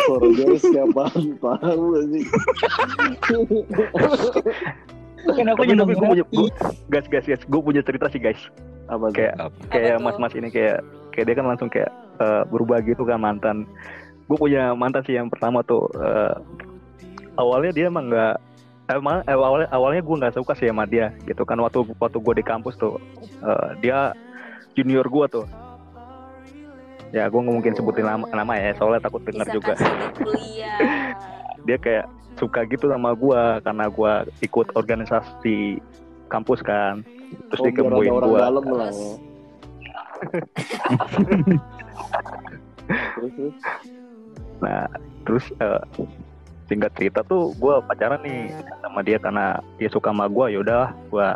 Suara 0.07 0.27
gue 0.27 0.57
siapa 0.59 1.05
tahu 1.39 1.85
sih. 2.11 2.25
Kan 5.21 5.47
aku 5.53 5.63
gue 5.69 5.85
punya, 5.85 6.25
guys, 6.89 7.07
guys, 7.13 7.27
guys, 7.29 7.43
gue 7.45 7.61
punya 7.61 7.83
cerita 7.85 8.09
sih 8.09 8.21
guys. 8.21 8.41
Apa 8.89 9.13
tuh? 9.13 9.17
Kayak 9.21 9.35
Apa? 9.39 9.59
kayak 9.71 9.97
tuh? 9.97 10.05
mas-mas 10.05 10.35
ini 10.35 10.49
kayak 10.49 10.79
kayak 11.13 11.25
dia 11.29 11.37
kan 11.37 11.47
langsung 11.47 11.69
kayak 11.69 11.91
eh, 12.19 12.43
berubah 12.49 12.81
gitu 12.83 13.03
kan 13.05 13.21
mantan. 13.21 13.69
Gue 14.27 14.39
punya 14.39 14.73
mantan 14.75 15.03
sih 15.05 15.15
yang 15.15 15.29
pertama 15.29 15.63
tuh 15.63 15.87
eh, 15.99 16.35
awalnya 17.39 17.71
dia 17.73 17.87
emang 17.87 18.11
nggak 18.11 18.37
emang 18.91 19.23
eh, 19.25 19.37
awalnya 19.37 19.69
awalnya 19.71 20.03
gue 20.03 20.17
nggak 20.21 20.35
suka 20.35 20.53
sih 20.59 20.69
sama 20.69 20.85
dia 20.89 21.15
gitu 21.29 21.47
kan 21.47 21.61
waktu 21.63 21.87
waktu 22.03 22.19
gue 22.19 22.35
di 22.43 22.45
kampus 22.45 22.75
tuh 22.81 22.99
eh, 23.43 23.69
dia 23.81 24.13
junior 24.75 25.07
gue 25.07 25.27
tuh 25.31 25.47
ya 27.11 27.27
gue 27.27 27.41
nggak 27.43 27.57
mungkin 27.59 27.75
sebutin 27.75 28.07
nama, 28.07 28.25
nama 28.31 28.53
ya 28.55 28.71
soalnya 28.79 29.03
takut 29.07 29.23
denger 29.27 29.47
bisa 29.47 29.55
juga 29.59 29.73
di 29.75 29.87
kuliah 30.23 30.79
dia 31.67 31.77
kayak 31.77 32.07
suka 32.39 32.65
gitu 32.71 32.89
sama 32.89 33.13
gue 33.13 33.43
karena 33.67 33.85
gue 33.91 34.13
ikut 34.47 34.67
organisasi 34.79 35.83
kampus 36.31 36.63
kan 36.63 37.03
terus 37.51 37.61
Oh, 37.61 37.67
orang 37.99 38.31
gue 38.31 38.39
dalam 38.39 38.65
lah. 38.71 38.91
Ya. 38.91 40.01
Nah, 44.61 44.85
terus 45.25 45.47
eh, 45.57 45.83
singkat 46.69 46.93
cerita 46.95 47.25
tuh 47.25 47.57
gue 47.57 47.75
pacaran 47.89 48.21
nih 48.23 48.53
sama 48.85 49.01
dia 49.01 49.19
karena 49.19 49.59
dia 49.81 49.89
suka 49.89 50.13
sama 50.13 50.29
gue, 50.29 50.59
yaudah 50.59 50.93
gue 51.09 51.29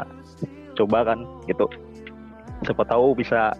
coba 0.77 0.99
kan 1.15 1.19
gitu. 1.49 1.67
Siapa 2.69 2.85
tahu 2.85 3.17
bisa 3.17 3.57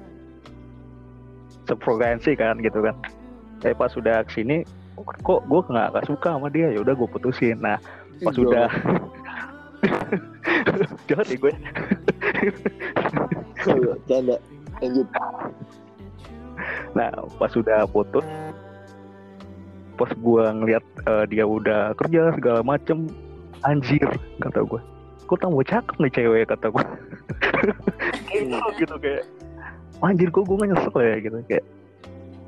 sefrekuensi 1.69 2.33
kan 2.37 2.61
gitu 2.61 2.81
kan. 2.85 2.97
Tapi 3.61 3.75
pas 3.77 3.91
sudah 3.93 4.25
ke 4.29 4.41
sini, 4.41 4.65
kok 5.25 5.41
gue 5.49 5.61
nggak 5.69 6.05
suka 6.07 6.37
sama 6.37 6.49
dia, 6.53 6.73
yaudah 6.73 6.95
gue 6.97 7.09
putusin. 7.09 7.59
Nah, 7.61 7.81
pas 8.23 8.33
Iya. 8.33 8.39
sudah 8.39 8.67
jahat 11.09 11.27
ya 11.29 11.37
gue. 11.37 11.53
Canda. 14.09 14.37
lanjut 14.83 15.09
Nah, 16.95 17.11
pas 17.37 17.51
sudah 17.51 17.83
putus, 17.91 18.23
pas 19.99 20.11
gua 20.23 20.55
ngeliat 20.55 20.85
eh, 21.07 21.25
dia 21.31 21.45
udah 21.47 21.95
kerja 21.99 22.31
segala 22.39 22.61
macem, 22.63 23.11
anjir 23.67 24.07
kata 24.39 24.63
gua. 24.63 24.79
Kok 25.27 25.41
tambah 25.41 25.67
cakep 25.67 25.97
nih 25.99 26.13
cewek 26.15 26.45
kata 26.55 26.71
gua. 26.71 26.85
gitu, 28.31 28.59
gitu 28.79 28.95
kayak 29.03 29.27
anjir 30.05 30.29
kok 30.31 30.45
gue 30.45 30.67
nyesel 30.69 30.97
ya 31.01 31.17
gitu. 31.21 31.37
Kayak 31.49 31.65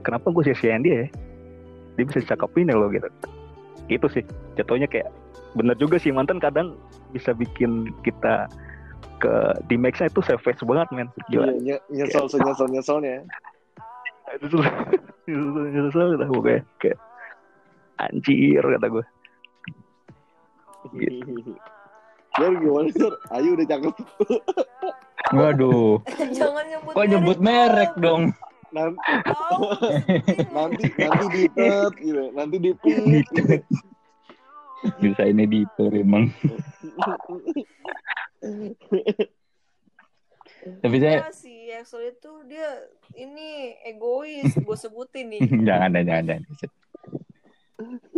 kenapa 0.05 0.27
gue 0.33 0.43
sia-siain 0.47 0.83
dia 0.85 1.05
ya? 1.05 1.07
Dia 1.97 2.05
bisa 2.05 2.21
cakep 2.25 2.51
ini 2.61 2.73
loh 2.77 2.89
gitu. 2.93 3.09
Gitu 3.89 4.07
sih. 4.13 4.25
Jatuhnya 4.61 4.87
kayak 4.87 5.09
bener 5.57 5.77
juga 5.81 5.97
sih 5.97 6.13
mantan 6.13 6.37
kadang 6.37 6.77
bisa 7.11 7.33
bikin 7.33 7.89
kita 8.05 8.51
ke 9.17 9.33
di 9.73 9.81
make 9.81 9.97
itu 9.97 10.21
savage 10.21 10.61
banget 10.69 10.89
men. 10.93 11.09
Iya, 11.09 11.25
gila. 11.33 11.45
ny- 11.57 11.85
nyesel 11.89 12.29
senyesel 12.29 12.69
nyeselnya. 12.69 13.25
Itu 14.37 14.59
tuh 14.59 14.63
nyesel 15.71 16.19
lah 16.19 16.29
gue 16.29 16.43
kayak, 16.43 16.65
kayak 16.83 16.99
anjir 17.97 18.61
kata 18.61 18.87
gue 18.93 19.05
gimana 22.63 22.89
Jor? 22.93 23.15
Ayu 23.33 23.57
udah 23.57 23.67
cakep 23.67 23.95
Waduh. 25.33 26.01
Jangan 26.39 26.65
nyebut 26.71 26.93
Kok 26.95 27.07
nyebut 27.09 27.39
merek 27.43 27.93
dong? 27.99 28.35
nanti 28.77 29.01
nanti 30.53 30.85
nanti 31.01 31.27
ditet 31.33 31.93
gitu 31.97 32.23
nanti 32.37 32.57
gitu. 32.61 32.89
Bisa 35.01 35.23
ini 35.25 35.49
editor 35.49 35.91
emang. 35.97 36.29
Tapi 40.83 40.97
saya 40.99 41.25
Enggak 41.25 41.37
sih, 41.39 41.71
Axel 41.73 42.11
itu 42.11 42.33
dia 42.51 42.69
ini 43.15 43.79
egois, 43.87 44.51
gue 44.53 44.77
sebutin 44.77 45.31
nih. 45.31 45.41
jangan 45.63 45.89
ada 45.95 46.01
jangan 46.03 46.25
jangan. 46.27 46.43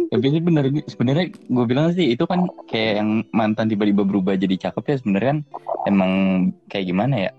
Tapi 0.09 0.26
sih 0.31 0.43
bener 0.43 0.64
sebenarnya 0.87 1.26
gue 1.35 1.64
bilang 1.69 1.90
sih 1.93 2.14
itu 2.14 2.25
kan 2.25 2.47
kayak 2.71 3.02
yang 3.02 3.11
mantan 3.35 3.69
tiba-tiba 3.69 4.07
berubah 4.07 4.38
jadi 4.38 4.55
cakep 4.71 4.85
ya 4.87 4.97
sebenarnya 5.02 5.28
kan 5.35 5.40
emang 5.85 6.11
kayak 6.67 6.87
gimana 6.87 7.15
ya? 7.19 7.31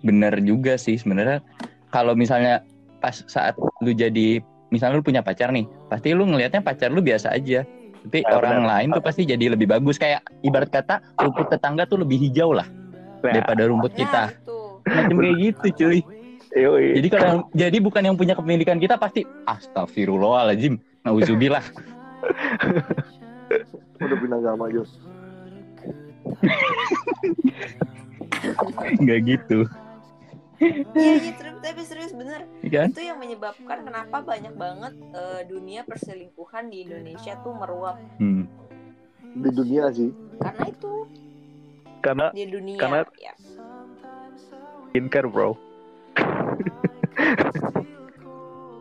Bener 0.00 0.40
juga 0.40 0.74
sih 0.74 0.96
sebenarnya 0.96 1.42
kalau 1.88 2.14
misalnya 2.14 2.64
pas 2.98 3.20
saat 3.26 3.52
lu 3.80 3.92
jadi 3.92 4.40
misalnya 4.68 4.96
lu 4.96 5.04
punya 5.04 5.20
pacar 5.20 5.50
nih, 5.50 5.68
pasti 5.86 6.10
lu 6.10 6.24
ngelihatnya 6.24 6.60
pacar 6.60 6.88
lu 6.88 7.00
biasa 7.00 7.28
aja. 7.30 7.66
Tapi 8.02 8.18
Ya, 8.18 8.34
orang 8.34 8.64
benar. 8.64 8.70
lain 8.82 8.88
tuh 8.90 9.02
pasti 9.02 9.22
jadi 9.22 9.54
lebih 9.54 9.68
bagus 9.68 9.94
kayak 9.94 10.26
ibarat 10.42 10.66
kata 10.68 10.98
rumput 11.14 11.46
tetangga 11.48 11.86
tuh 11.86 12.02
lebih 12.02 12.18
hijau 12.18 12.50
lah 12.50 12.66
Nah, 13.22 13.30
daripada 13.30 13.62
rumput 13.64 13.94
kita. 13.94 14.22
Nah, 14.26 14.34
itu. 14.34 14.58
Macam 14.82 15.16
kayak 15.20 15.36
gitu 15.38 15.66
cuy. 15.78 15.98
yoi. 16.52 16.86
Jadi 16.98 17.08
kalau 17.08 17.26
yang- 17.30 17.46
jadi 17.54 17.78
bukan 17.78 18.02
yang 18.02 18.16
punya 18.18 18.34
kepemilikan 18.34 18.76
kita 18.76 18.98
pasti 18.98 19.22
astagfirullahaladzim. 19.46 20.76
Nauzubillah. 21.02 21.62
udah 23.98 24.16
pindah 24.18 24.38
agama 24.40 24.66
Jor 24.66 24.86
Enggak 28.98 29.20
gitu. 29.24 29.58
Iya, 30.62 30.78
iya, 31.18 31.32
terus- 31.34 31.58
tapi 31.58 31.82
serius 31.82 32.12
bener. 32.12 32.46
Iya 32.60 32.70
Kan? 32.72 32.88
Itu 32.90 33.02
yang 33.02 33.18
menyebabkan 33.18 33.78
kenapa 33.82 34.22
banyak 34.22 34.54
banget 34.54 34.94
eh, 34.94 35.42
dunia 35.44 35.82
perselingkuhan 35.82 36.70
di 36.70 36.86
Indonesia 36.86 37.34
tuh 37.36 37.52
meruap. 37.52 37.98
Hmm. 38.16 38.46
di 39.32 39.48
dunia 39.48 39.88
sih 39.88 40.12
Karena 40.36 40.64
itu 40.68 41.08
karena 41.98 42.26
di 42.30 42.44
dunia. 42.44 42.76
Karena- 42.76 43.08
ya. 43.16 43.32
skincare 44.86 45.24
bro 45.24 45.56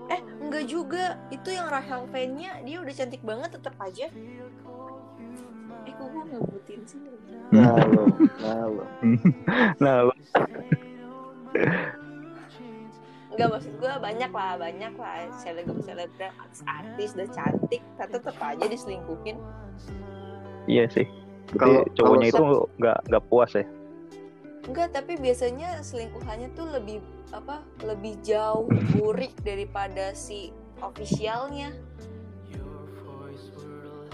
Eh, 0.05 0.19
enggak 0.43 0.65
juga. 0.67 1.15
Itu 1.29 1.49
yang 1.49 1.65
Rahel 1.65 2.03
Fenya, 2.05 2.59
dia 2.61 2.77
udah 2.77 2.91
cantik 2.91 3.23
banget 3.23 3.55
tetap 3.55 3.79
aja. 3.79 4.11
Eh, 5.81 5.93
kok 5.93 6.07
gue 6.07 6.23
ngebutin 6.27 6.81
sih? 6.85 6.99
nah 7.51 7.75
lo 7.83 8.03
nah 8.39 8.63
lo 8.65 8.83
nah 9.77 9.95
lo 10.05 10.13
Enggak 13.31 13.49
maksud 13.53 13.73
gue 13.75 13.93
banyak 13.97 14.31
lah, 14.31 14.55
banyak 14.55 14.93
lah 14.95 15.15
selebgram 15.35 15.79
selebgram 15.81 16.31
artis 16.63 17.11
udah 17.11 17.27
cantik, 17.29 17.81
tapi 17.95 18.11
tetap 18.13 18.37
aja 18.39 18.65
diselingkuhin. 18.65 19.37
iya 20.65 20.87
sih 20.87 21.03
Kalau- 21.53 21.83
cowoknya 21.91 22.27
itu 22.29 22.43
nggak 22.77 22.97
nggak 23.07 23.23
puas 23.27 23.51
ya 23.51 23.65
Enggak, 24.61 24.93
tapi 24.93 25.17
biasanya 25.17 25.81
selingkuhannya 25.81 26.53
tuh 26.53 26.69
lebih 26.69 27.01
apa? 27.33 27.65
Lebih 27.81 28.21
jauh 28.21 28.69
burik 28.93 29.33
daripada 29.41 30.13
si 30.13 30.53
officialnya. 30.77 31.73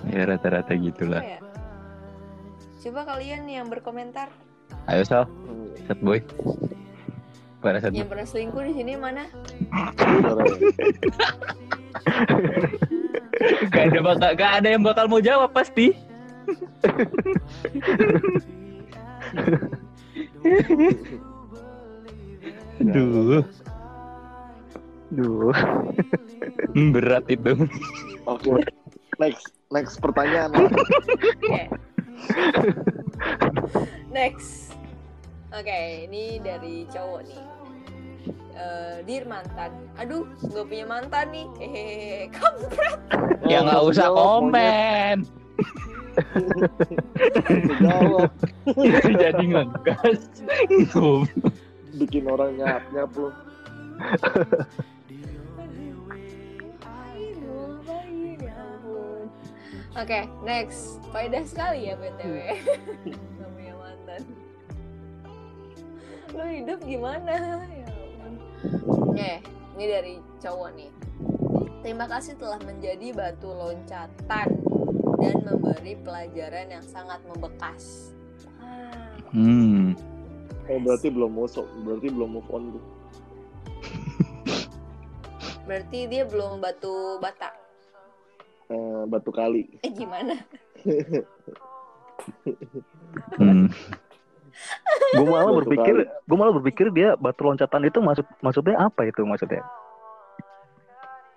Ya 0.08 0.24
rata-rata 0.24 0.72
gitulah. 0.72 1.20
ya? 1.20 1.44
Coba 2.88 3.04
kalian 3.04 3.52
yang 3.52 3.68
berkomentar 3.68 4.32
Ayo 4.88 5.04
Sal, 5.04 5.28
set 5.92 6.00
boy. 6.00 6.24
Pada 7.60 7.84
set 7.84 7.92
yang 7.92 8.08
pernah 8.08 8.24
selingkuh 8.24 8.64
di 8.64 8.80
sini 8.80 8.96
mana? 8.96 9.28
Gak 13.76 13.92
ada 13.92 14.00
bakal, 14.00 14.32
gak 14.40 14.52
ada 14.64 14.68
yang 14.72 14.88
bakal 14.88 15.12
mau 15.12 15.20
jawab 15.20 15.52
pasti. 15.52 15.92
Duh. 22.80 23.44
hmm, 26.72 26.96
berat 26.96 27.28
itu. 27.28 27.68
oke 28.24 28.64
next 29.20 29.52
next 29.76 30.00
pertanyaan 30.00 30.56
Oke. 30.56 31.68
Next. 34.16 34.74
Oke, 35.54 36.10
ini 36.10 36.38
dari 36.44 36.84
cowok 36.92 37.22
nih. 37.28 37.44
Eh, 38.58 38.96
dear 39.06 39.24
mantan. 39.30 39.72
Aduh, 40.02 40.26
nggak 40.50 40.66
punya 40.66 40.86
mantan 40.90 41.26
nih. 41.30 41.48
Hehehe. 41.62 42.28
Kampret. 42.34 43.00
Ya 43.46 43.62
nggak 43.64 43.82
usah 43.86 44.08
komen. 44.12 45.18
jawab 47.86 48.32
Jadi 49.22 49.44
ngegas. 49.54 50.22
bikin 51.98 52.30
orang 52.30 52.58
nyap 52.58 52.82
nyap 52.94 53.10
lo 53.18 53.30
Oke, 59.98 60.30
next. 60.46 61.02
Faedah 61.10 61.42
sekali 61.42 61.90
ya 61.90 61.98
BTW. 61.98 62.36
Nggak 63.10 63.50
punya 63.58 63.74
mantan. 63.82 64.22
Lo 66.38 66.44
hidup 66.46 66.80
gimana? 66.86 67.66
Ya 67.66 67.86
ampun. 67.90 68.34
Oke, 69.10 69.42
ini 69.74 69.86
dari 69.90 70.14
cowok 70.38 70.70
nih. 70.78 70.92
Terima 71.82 72.06
kasih 72.06 72.38
telah 72.38 72.62
menjadi 72.62 73.10
batu 73.10 73.50
loncatan 73.50 74.48
dan 75.18 75.36
memberi 75.42 75.98
pelajaran 75.98 76.68
yang 76.70 76.86
sangat 76.86 77.18
membekas. 77.26 78.14
Wah, 78.62 79.18
Hmm. 79.34 79.98
oh 80.70 80.80
berarti 80.80 81.10
belum 81.10 81.32
masuk 81.36 81.68
berarti 81.84 82.08
belum 82.08 82.30
move 82.38 82.50
on 82.54 82.64
tuh 82.72 82.84
berarti 85.68 86.08
dia 86.08 86.24
belum 86.24 86.64
batu 86.64 87.20
bata. 87.20 87.52
Eh, 88.68 89.02
batu 89.08 89.32
kali 89.32 89.64
Eh 89.84 89.92
gimana? 89.96 90.36
Hmm. 93.38 93.70
gue 95.14 95.26
malah 95.30 95.54
Batu 95.54 95.58
berpikir 95.64 95.96
gue 96.10 96.38
malah 96.38 96.54
berpikir 96.60 96.88
dia 96.90 97.14
batu 97.14 97.46
loncatan 97.46 97.86
itu 97.86 98.02
maksud 98.02 98.26
maksudnya 98.42 98.76
apa 98.90 99.06
itu 99.06 99.22
maksudnya 99.22 99.62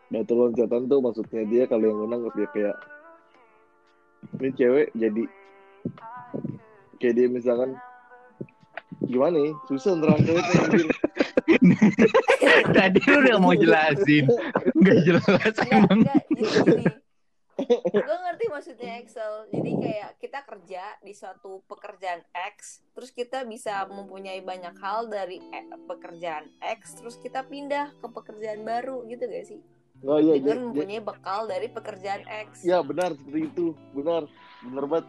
batu 0.09 0.33
loncatan 0.35 0.89
tuh 0.89 0.99
maksudnya 1.05 1.45
dia 1.47 1.69
kalau 1.69 1.85
yang 1.85 2.01
menang 2.09 2.33
dia 2.33 2.49
kayak 2.51 2.77
ini 4.41 4.51
cewek 4.57 4.89
jadi 4.97 5.23
kayak 6.97 7.15
dia 7.15 7.27
misalkan 7.29 7.77
gimana 9.07 9.37
nih 9.41 9.55
susah 9.69 9.97
nerangkanya 9.97 10.43
tuh 10.45 10.57
anjir. 10.61 10.87
Tadi 12.77 13.01
lu 13.11 13.19
udah 13.27 13.37
mau 13.43 13.55
jelasin, 13.57 14.25
nggak 14.77 14.99
jelas 15.03 15.55
Enggak, 15.67 15.73
emang. 15.73 16.01
Gue 17.91 18.17
ngerti 18.21 18.45
maksudnya 18.47 18.93
Excel. 18.99 19.33
Jadi 19.49 19.71
kayak 19.77 20.11
kita 20.17 20.39
kerja 20.43 20.83
di 20.99 21.13
suatu 21.13 21.61
pekerjaan 21.65 22.21
X, 22.53 22.81
terus 22.91 23.11
kita 23.11 23.43
bisa 23.43 23.85
mempunyai 23.87 24.41
banyak 24.41 24.75
hal 24.77 25.07
dari 25.07 25.39
eh, 25.47 25.67
pekerjaan 25.85 26.49
X, 26.61 26.97
terus 26.97 27.17
kita 27.17 27.43
pindah 27.43 27.93
ke 27.95 28.07
pekerjaan 28.07 28.61
baru 28.61 29.05
gitu 29.05 29.25
gak 29.25 29.47
sih? 29.47 29.61
oh 30.01 30.17
iya 30.17 30.33
Dengan 30.35 30.49
iya, 30.51 30.65
mempunyai 30.65 31.03
bekal 31.03 31.41
dari 31.45 31.69
pekerjaan 31.69 32.25
X. 32.49 32.65
ya 32.65 32.81
benar 32.81 33.13
seperti 33.13 33.41
itu 33.47 33.67
benar 33.93 34.25
benar 34.63 34.85
banget 34.87 35.07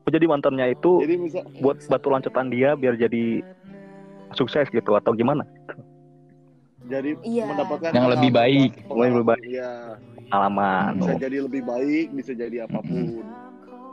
Oh, 0.00 0.10
jadi 0.10 0.24
mantannya 0.24 0.72
itu 0.72 1.04
jadi 1.04 1.14
misal 1.20 1.44
buat 1.60 1.76
batu 1.84 2.08
loncatan 2.08 2.48
dia 2.48 2.72
biar 2.72 2.96
jadi 2.96 3.44
sukses 4.32 4.64
gitu 4.72 4.96
atau 4.96 5.12
gimana 5.12 5.44
jadi 6.88 7.20
Iya. 7.20 7.44
mendapatkan 7.44 7.92
Yang 7.92 8.08
lebih 8.16 8.30
baik. 8.32 8.72
Yang 8.80 9.10
lebih 9.12 9.26
baik. 9.28 9.44
Iya, 9.44 9.70
Pengalaman. 10.28 11.00
bisa 11.00 11.14
jadi 11.16 11.36
lebih 11.40 11.62
baik, 11.64 12.06
bisa 12.12 12.32
jadi 12.36 12.68
apa 12.68 12.84
pun. 12.84 13.24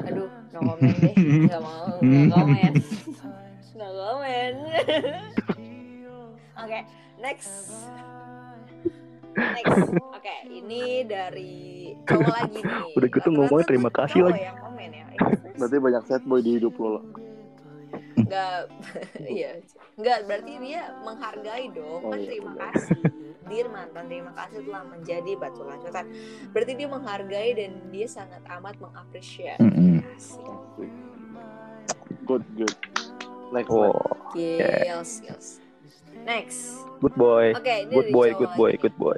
Aduh, 0.09 0.29
no 0.53 0.59
comment 0.73 0.97
deh. 0.97 1.15
Gak 1.53 1.61
mau, 1.61 2.01
no 2.01 2.21
comment. 2.33 2.75
No 3.77 3.87
comment. 3.93 4.59
Oke, 6.57 6.81
next. 7.21 7.53
Next. 9.37 9.93
Oke, 10.17 10.35
ini 10.49 11.05
dari 11.05 11.93
cowok 12.09 12.33
lagi 12.33 12.61
nih. 12.65 12.93
Udah 12.97 13.09
gitu 13.13 13.29
ngomongnya 13.29 13.67
terima 13.69 13.91
kasih 13.93 14.25
lagi. 14.25 14.41
yang 14.49 14.57
komen 14.65 14.89
ya. 14.89 15.05
Berarti 15.61 15.77
banyak 15.77 16.03
sad 16.09 16.23
boy 16.25 16.41
di 16.41 16.57
hidup 16.57 16.73
lo 16.81 16.89
lah. 16.97 17.05
Enggak, 18.27 18.59
iya. 19.39 19.51
Enggak, 19.95 20.19
berarti 20.27 20.53
dia 20.59 20.83
menghargai 21.07 21.67
dong. 21.71 22.01
Oh, 22.03 22.11
kan 22.11 22.19
iya, 22.19 22.27
terima 22.27 22.53
kasih. 22.59 22.99
Dir 23.47 23.67
mantan 23.71 24.05
terima 24.11 24.33
kasih 24.35 24.59
telah 24.67 24.83
menjadi 24.91 25.33
batu 25.39 25.63
loncatan. 25.63 26.05
Berarti 26.51 26.73
dia 26.75 26.89
menghargai 26.91 27.51
dan 27.55 27.71
dia 27.95 28.07
sangat 28.11 28.43
amat 28.59 28.75
mengapresiasi. 28.83 29.63
Mm-mm. 29.63 30.03
Asik. 30.19 30.43
Good, 32.27 32.43
good. 32.59 32.75
Next, 33.55 33.71
Oh. 33.71 33.95
Skills, 34.35 35.09
skills. 35.23 35.49
Next. 36.27 36.83
good 36.99 37.15
boy. 37.15 37.55
Oke, 37.55 37.87
ini 37.87 37.95
Good 37.95 38.11
boy, 38.11 38.29
good 38.35 38.53
boy, 38.59 38.73
good 38.75 38.97
boy. 38.99 39.15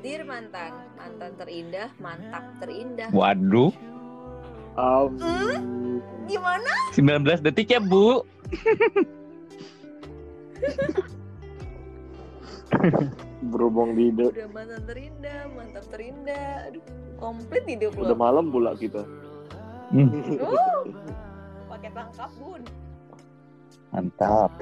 Dir 0.00 0.24
mantan, 0.24 0.72
mantan 0.96 1.36
terindah, 1.36 1.92
mantap 2.00 2.44
terindah. 2.56 3.12
Waduh, 3.12 3.68
Um, 4.80 5.18
Gimana? 6.30 6.72
19 6.94 7.42
detik 7.42 7.74
ya 7.74 7.82
bu. 7.82 8.22
berhubung 13.50 13.98
di 13.98 14.14
hidup. 14.14 14.30
Udah 14.36 14.48
mantan 14.52 14.82
terindah, 14.86 15.40
mantap 15.56 15.84
terindah. 15.90 16.70
Aduh, 16.70 16.82
komplit 17.18 17.64
hidup 17.66 17.92
Udah 17.98 18.14
lo. 18.14 18.20
malam 18.20 18.52
pula 18.52 18.76
kita. 18.78 19.02
Uh, 19.90 20.86
paket 21.66 21.92
lengkap 21.96 22.30
bun. 22.38 22.62
Mantap. 23.90 24.52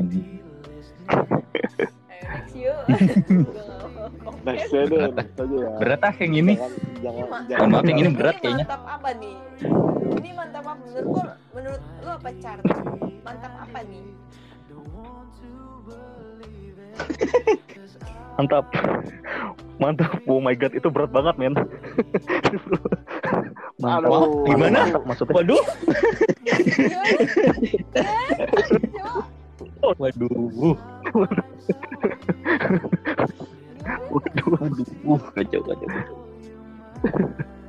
Ini 0.00 0.40
Ayo 2.08 2.24
next 2.24 2.56
yuk. 2.56 2.80
Next 4.42 4.74
ya 4.74 4.82
deh, 4.90 5.06
next 5.14 5.38
aja 5.38 5.54
ya. 5.54 5.70
berat 5.78 6.02
ah 6.02 6.14
yang 6.18 6.34
ini. 6.34 6.54
Jangan, 6.58 6.70
jangan, 6.98 7.42
jangan. 7.46 7.68
Maaf, 7.70 7.84
yang 7.86 7.98
ini 8.02 8.10
berat 8.10 8.34
Ini 8.34 8.42
kayaknya. 8.42 8.64
Mantap 8.66 8.82
apa 8.90 9.10
nih? 9.14 9.34
Ini 10.18 10.30
mantap 10.34 10.64
apa? 10.66 10.82
Menurut 10.82 11.06
gua, 11.06 11.24
menurut 11.54 11.82
lu 12.02 12.10
apa 12.10 12.30
car? 12.42 12.58
Mantap 13.22 13.54
apa 13.54 13.78
nih? 13.86 14.04
Mantap. 18.38 18.64
Mantap. 19.78 20.10
Oh 20.26 20.40
my 20.40 20.54
god, 20.56 20.72
itu 20.74 20.88
berat 20.90 21.10
banget, 21.14 21.34
men. 21.38 21.54
Mantap. 23.82 24.10
Aduh. 24.10 24.42
Gimana? 24.46 24.80
Maksudnya? 25.06 25.34
Waduh, 25.38 25.62
Coba. 29.82 29.94
waduh, 30.02 30.76
Waduh. 34.10 34.46
waduh, 34.58 35.22
kacau 35.34 35.60
kacau. 35.64 35.88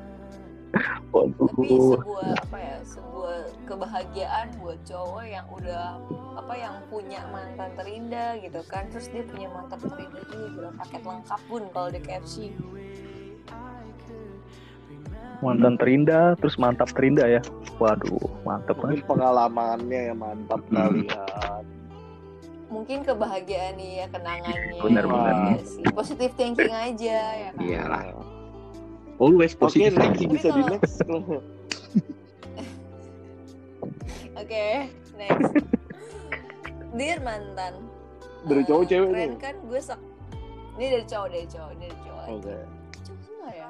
Waduh. 1.13 1.45
Tapi 1.45 1.69
sebuah 1.69 2.29
apa 2.41 2.57
ya? 2.57 2.77
Sebuah 2.81 3.37
kebahagiaan 3.69 4.47
buat 4.57 4.79
cowok 4.81 5.23
yang 5.29 5.45
udah 5.53 6.01
apa 6.33 6.53
yang 6.57 6.75
punya 6.89 7.21
mantan 7.29 7.69
terindah 7.77 8.41
gitu 8.41 8.61
kan. 8.65 8.89
Terus 8.89 9.07
dia 9.13 9.21
punya 9.21 9.47
mantan 9.53 9.77
terindah 9.85 10.23
juga 10.33 10.69
paket 10.81 11.01
lengkap 11.05 11.41
pun 11.45 11.61
kalau 11.69 11.89
di 11.93 11.99
KFC. 12.01 12.35
Mantan 15.43 15.75
terindah, 15.75 16.39
terus 16.39 16.55
mantap 16.55 16.89
terindah 16.95 17.27
ya. 17.27 17.41
Waduh, 17.77 18.31
mantap 18.47 18.79
Mungkin 18.79 19.03
banget. 19.03 19.09
pengalamannya 19.11 20.01
yang 20.09 20.17
mantap 20.17 20.61
Hmm. 20.71 21.03
Ya. 22.73 22.77
Mungkin 22.81 23.05
kebahagiaan 23.05 23.77
nih 23.77 23.91
ya 24.01 24.05
kenangannya. 24.09 24.81
Bener, 24.81 25.05
bener. 25.05 25.33
Iya 25.53 25.61
sih. 25.61 25.83
Positive 25.93 26.33
thinking 26.33 26.73
aja 26.73 27.17
ya 27.37 27.49
kan. 27.53 27.61
Iyalah. 27.61 28.01
Always 29.21 29.53
positif. 29.53 29.93
next 29.93 30.17
Tapi 30.17 30.25
bisa 30.25 30.49
di 30.49 30.63
next. 30.65 30.97
Oke, 34.33 34.89
next. 35.15 35.53
Dear 36.97 37.19
mantan. 37.21 37.73
Dari 38.43 38.59
Eh, 38.59 38.65
cowok 38.67 38.83
cewek 38.89 39.07
keren 39.13 39.29
nih? 39.29 39.39
kan 39.39 39.55
gue 39.69 39.79
sak. 39.79 40.01
Ini 40.75 40.85
dari 40.99 41.05
cowok, 41.05 41.27
dari 41.29 41.47
cowok, 41.47 41.69
ini 41.77 41.85
dari 41.85 41.97
cowok. 42.03 42.25
Oke. 42.27 42.57
Cowok 43.05 43.19
semua 43.23 43.49
ya. 43.53 43.69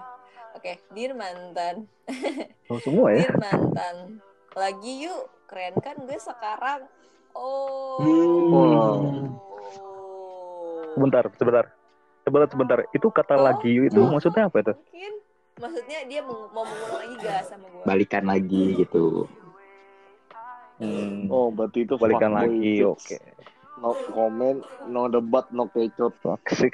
Oke, 0.56 0.72
dear 0.96 1.12
mantan. 1.13 1.76
Oh, 2.72 2.80
semua 2.80 3.08
ya. 3.13 3.28
Dear 3.28 3.38
mantan. 3.38 3.96
Lagi 4.56 4.94
yuk, 5.04 5.30
keren 5.46 5.76
kan 5.84 6.00
gue 6.00 6.18
sekarang. 6.18 6.88
Oh. 7.34 7.98
Hmm. 8.00 9.38
Sebentar, 10.93 11.26
sebentar. 11.38 11.65
Sebentar, 12.24 12.48
sebentar. 12.50 12.80
Itu 12.93 13.08
kata 13.10 13.36
Oh. 13.36 13.43
lagi 13.43 13.72
itu 13.84 14.02
Hmm. 14.02 14.13
maksudnya 14.13 14.48
apa 14.48 14.58
itu? 14.62 14.74
Mungkin 14.74 15.13
maksudnya 15.60 16.00
dia 16.08 16.22
mau, 16.24 16.48
mau 16.54 16.63
mengulang 16.63 16.98
lagi 17.02 17.15
gak 17.19 17.41
sama 17.50 17.65
gue? 17.67 17.84
Balikan 17.84 18.24
lagi 18.26 18.63
gitu. 18.78 19.28
Hmm. 20.78 21.30
Oh, 21.30 21.54
berarti 21.54 21.86
itu 21.86 21.96
Balikan 21.96 22.34
lagi, 22.34 22.82
oke. 22.82 23.17
No 23.80 23.93
comment, 24.10 24.60
no 24.88 25.08
debat, 25.08 25.46
no 25.52 25.67
kecot. 25.69 26.13
Toxic. 26.24 26.74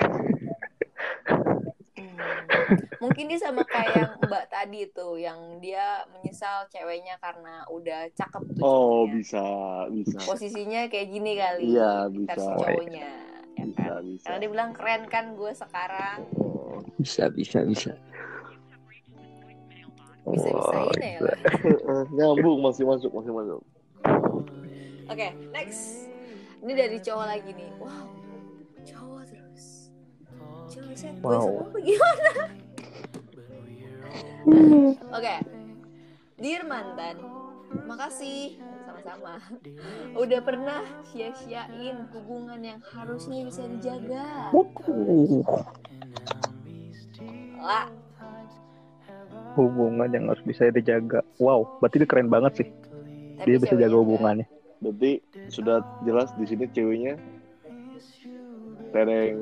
Mungkin 3.00 3.24
dia 3.26 3.40
sama 3.40 3.62
kayak 3.64 3.92
yang 3.94 4.12
Mbak 4.22 4.46
tadi 4.48 4.82
tuh, 4.90 5.16
yang 5.16 5.40
dia 5.58 5.86
menyesal 6.10 6.68
ceweknya 6.68 7.16
karena 7.18 7.64
udah 7.68 8.10
cakep 8.12 8.44
tuh 8.54 8.62
Oh, 8.62 8.70
cowoknya. 9.04 9.14
bisa, 9.16 9.44
bisa. 9.92 10.18
Posisinya 10.24 10.82
kayak 10.88 11.08
gini 11.08 11.32
kali. 11.34 11.64
Iya, 11.72 11.92
versi 12.08 12.20
bisa. 12.26 12.54
cowoknya. 12.56 13.10
Ya 13.54 13.64
Bisa, 13.66 13.82
kan? 13.82 14.02
bisa. 14.06 14.24
Karena 14.24 14.38
dia 14.38 14.50
bilang 14.50 14.72
keren 14.72 15.04
kan 15.08 15.26
gue 15.34 15.52
sekarang. 15.52 16.18
Oh. 16.36 16.80
Bisa 16.96 17.28
bisa 17.28 17.60
bisa. 17.64 17.92
Bisa-bisain 20.22 20.94
ya. 20.94 21.10
gila. 21.18 21.36
Eh, 21.90 22.04
Nyambung, 22.14 22.62
masih 22.62 22.86
masuk, 22.86 23.10
masih 23.10 23.34
masuk. 23.34 23.62
Oke, 25.10 25.28
next. 25.50 26.06
Ini 26.60 26.72
dari 26.72 26.98
cowok 27.00 27.26
lagi 27.26 27.50
nih. 27.50 27.72
Wow. 27.82 28.19
Wow. 31.26 31.66
gimana? 31.82 32.32
Oke, 35.18 35.36
dear 36.38 36.62
mantan, 36.70 37.18
makasih 37.90 38.62
sama-sama. 38.86 39.42
Udah 40.14 40.40
pernah 40.46 40.82
sia-siain 41.10 42.06
hubungan 42.14 42.62
yang 42.62 42.80
harusnya 42.86 43.42
bisa 43.46 43.66
dijaga. 43.66 44.54
Lah, 47.60 47.90
Hubungan 49.58 50.08
yang 50.14 50.30
harus 50.30 50.46
bisa 50.46 50.70
dijaga. 50.70 51.26
Wow, 51.42 51.82
berarti 51.82 52.06
dia 52.06 52.10
keren 52.10 52.30
banget 52.30 52.64
sih. 52.64 52.68
tapi 53.42 53.50
Dia 53.50 53.58
bisa 53.58 53.76
jaga 53.76 53.98
hubungannya. 53.98 54.46
Berarti 54.80 55.20
sudah 55.52 55.84
jelas 56.06 56.32
di 56.38 56.46
sini 56.48 56.70
ceweknya 56.72 57.20
tereng 58.90 59.38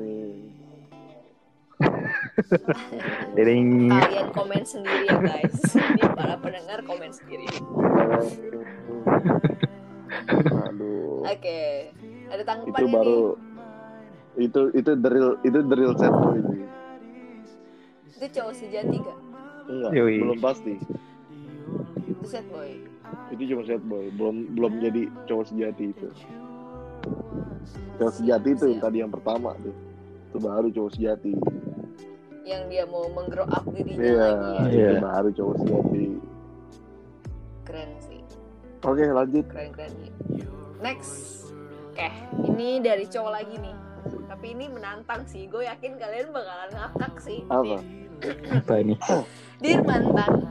Dering. 3.36 3.90
Kalian 3.92 4.28
komen 4.34 4.62
sendiri 4.64 5.04
ya 5.06 5.18
guys. 5.20 5.56
Ini 5.74 6.04
para 6.14 6.34
pendengar 6.38 6.78
komen 6.84 7.10
sendiri. 7.14 7.46
Aduh. 10.68 11.24
Oke, 11.28 11.92
ada 12.28 12.40
itu 12.40 12.44
tanggapannya 12.44 12.92
baru 12.92 13.20
nih. 14.38 14.46
itu 14.48 14.60
itu 14.76 14.90
the 14.94 15.10
real 15.10 15.32
itu 15.42 15.58
the 15.66 15.76
real 15.76 15.94
set 15.98 16.12
boy 16.12 16.38
sih. 16.38 16.62
Itu 18.18 18.26
cowok 18.38 18.54
sejati 18.54 18.96
gak? 19.02 19.18
Enggak, 19.68 19.90
Yoi. 19.94 20.16
belum 20.24 20.38
pasti. 20.40 20.74
Itu 22.08 22.26
set 22.26 22.46
boy. 22.48 22.70
Itu 23.34 23.42
cuma 23.54 23.62
set 23.66 23.82
boy, 23.84 24.04
belum 24.14 24.36
belum 24.56 24.72
jadi 24.80 25.02
cowok 25.26 25.44
sejati 25.52 25.84
itu. 25.92 26.08
Cowok 27.98 28.12
sejati 28.14 28.48
itu 28.54 28.64
yang 28.70 28.80
tadi 28.80 28.96
yang 29.02 29.12
pertama 29.12 29.52
tuh. 29.60 29.74
Itu 30.32 30.38
baru 30.40 30.68
cowok 30.70 30.92
sejati. 30.96 31.32
Yang 32.48 32.62
dia 32.72 32.84
mau 32.88 33.04
menggrow 33.12 33.44
up 33.44 33.64
dirinya 33.68 34.00
Iya, 34.00 34.28
lagi 34.32 34.48
ya. 34.72 34.88
Iya. 34.88 35.00
baru 35.04 35.28
cowok 35.30 35.54
sejati. 35.60 36.04
Keren 37.62 37.90
sih. 38.00 38.20
Oke, 38.80 39.04
lanjut. 39.04 39.44
Keren 39.52 39.70
keren 39.76 39.92
nih. 40.00 40.12
Next. 40.80 41.12
Oke, 41.92 42.08
ini 42.40 42.80
dari 42.80 43.04
cowok 43.04 43.32
lagi 43.34 43.56
nih. 43.60 43.76
Tapi 44.32 44.46
ini 44.56 44.64
menantang 44.66 45.28
sih. 45.28 45.44
Gue 45.44 45.68
yakin 45.68 46.00
kalian 46.00 46.32
bakalan 46.32 46.70
ngakak 46.72 47.14
sih. 47.20 47.44
Apa? 47.52 47.76
Apa 48.56 48.74
ini? 48.80 48.96
Dir 49.60 49.84
mantan. 49.84 50.48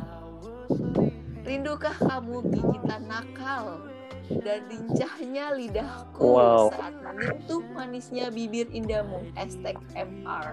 Rindukah 1.42 1.96
kamu 1.98 2.46
gigitan 2.54 3.10
nakal? 3.10 3.82
dan 4.28 4.60
lincahnya 4.68 5.56
lidahku 5.56 6.20
Wow. 6.36 6.68
saat 6.68 7.00
menyentuh 7.00 7.64
manisnya 7.72 8.28
bibir 8.28 8.68
indahmu. 8.68 9.24
Hashtag 9.40 9.80
MR. 9.96 10.52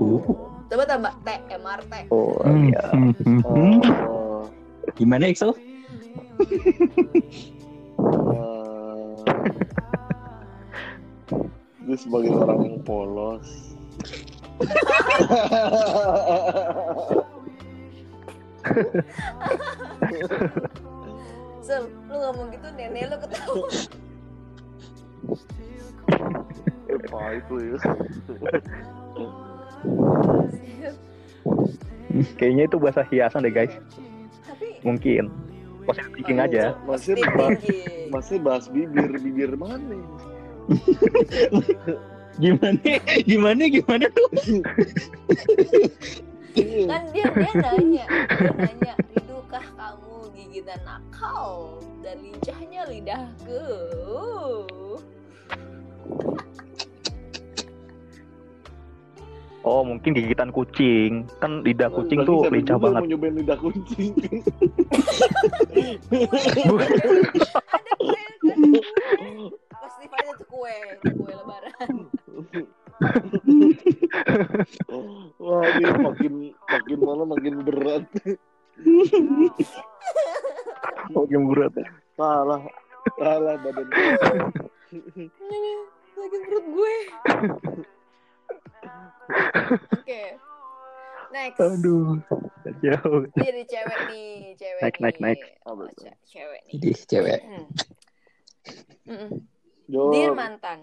Oh. 0.00 0.22
Coba 0.66 0.84
tambah 0.86 1.12
T, 1.20 1.28
MR 1.50 1.80
T. 1.84 1.94
Oh 2.08 2.32
Hmm, 2.40 2.70
iya. 2.70 2.80
hmm. 3.20 3.40
Oh, 3.44 4.48
Gimana 4.94 5.26
Excel? 5.26 5.52
eh, 5.52 5.58
dia 11.84 11.96
sebagai 11.96 12.32
orang 12.32 12.60
yang 12.64 12.78
polos. 12.80 13.76
Sel, 21.60 21.84
lu 22.08 22.16
ngomong 22.16 22.48
gitu 22.50 22.68
nenek 22.74 23.04
lu 23.10 23.16
ketawa. 23.20 23.66
Apa 26.90 27.20
itu 27.36 27.54
ya? 27.62 27.78
Kayaknya 32.38 32.64
itu 32.66 32.76
bahasa 32.76 33.02
hiasan 33.06 33.46
deh 33.46 33.54
guys. 33.54 33.72
Tapi 34.44 34.82
Mungkin. 34.82 35.30
Positive 35.88 36.12
thinking 36.12 36.38
aja. 36.38 36.76
Masih 36.84 37.16
bahas, 37.16 37.58
masih 38.12 38.36
bahas 38.42 38.64
bibir, 38.68 39.10
bibir 39.16 39.56
mana? 39.56 39.96
Gimana? 42.42 42.92
Gimana? 43.24 43.62
Gimana 43.68 44.06
tuh? 44.12 44.28
Iya. 46.50 46.82
kan 46.90 47.02
dia 47.14 47.30
dia 47.30 47.52
nanya 47.54 48.04
dia 48.10 48.50
nanya 48.58 48.94
ridukah 49.14 49.62
kamu 49.78 50.34
gigitan 50.34 50.82
nakal 50.82 51.78
dan 52.02 52.18
lincahnya 52.18 52.90
lidahku 52.90 53.62
Oh 59.60 59.84
mungkin 59.84 60.16
gigitan 60.16 60.48
kucing. 60.50 61.28
Kan 61.40 61.60
lidah 61.60 61.92
kucing 61.92 62.24
Berarti 62.24 62.32
tuh 62.32 62.40
lincah 62.48 62.76
juga 62.76 62.84
banget. 62.88 63.02
Mau 63.04 63.10
nyobain 63.12 63.34
lidah 63.36 63.58
kucing. 63.60 64.12
ada 70.20 70.32
tuh 70.36 70.46
kue 70.48 70.76
kue 71.00 71.32
lebaran 71.32 71.92
Wah 75.40 75.64
ini 75.76 75.88
makin 76.04 76.32
makin 76.52 76.98
malam 77.00 77.26
makin 77.32 77.54
berat. 77.64 78.04
Makin 81.10 81.40
berat 81.48 81.72
ya. 81.76 81.88
Salah, 82.20 82.60
salah 83.16 83.54
badan. 83.64 83.88
sakit 86.20 86.40
perut 86.44 86.66
gue 86.68 86.96
oke 89.94 90.22
next 91.30 91.58
Aduh. 91.62 92.18
Jauh. 92.84 93.22
ini 93.24 93.40
dari 93.40 93.64
cewek 93.64 93.98
nih 94.10 94.30
cewek 94.58 94.80
nih 94.82 95.00
next, 95.00 95.20
next. 95.22 95.46
Apa 95.64 95.80
Oh, 95.80 95.88
cewek 96.26 96.60
nih 96.66 96.72
Jadi 96.76 96.88
cewek. 97.06 97.40
Hmm. 99.06 99.32
Jor, 99.90 100.10
Dear 100.14 100.32
mantan 100.36 100.78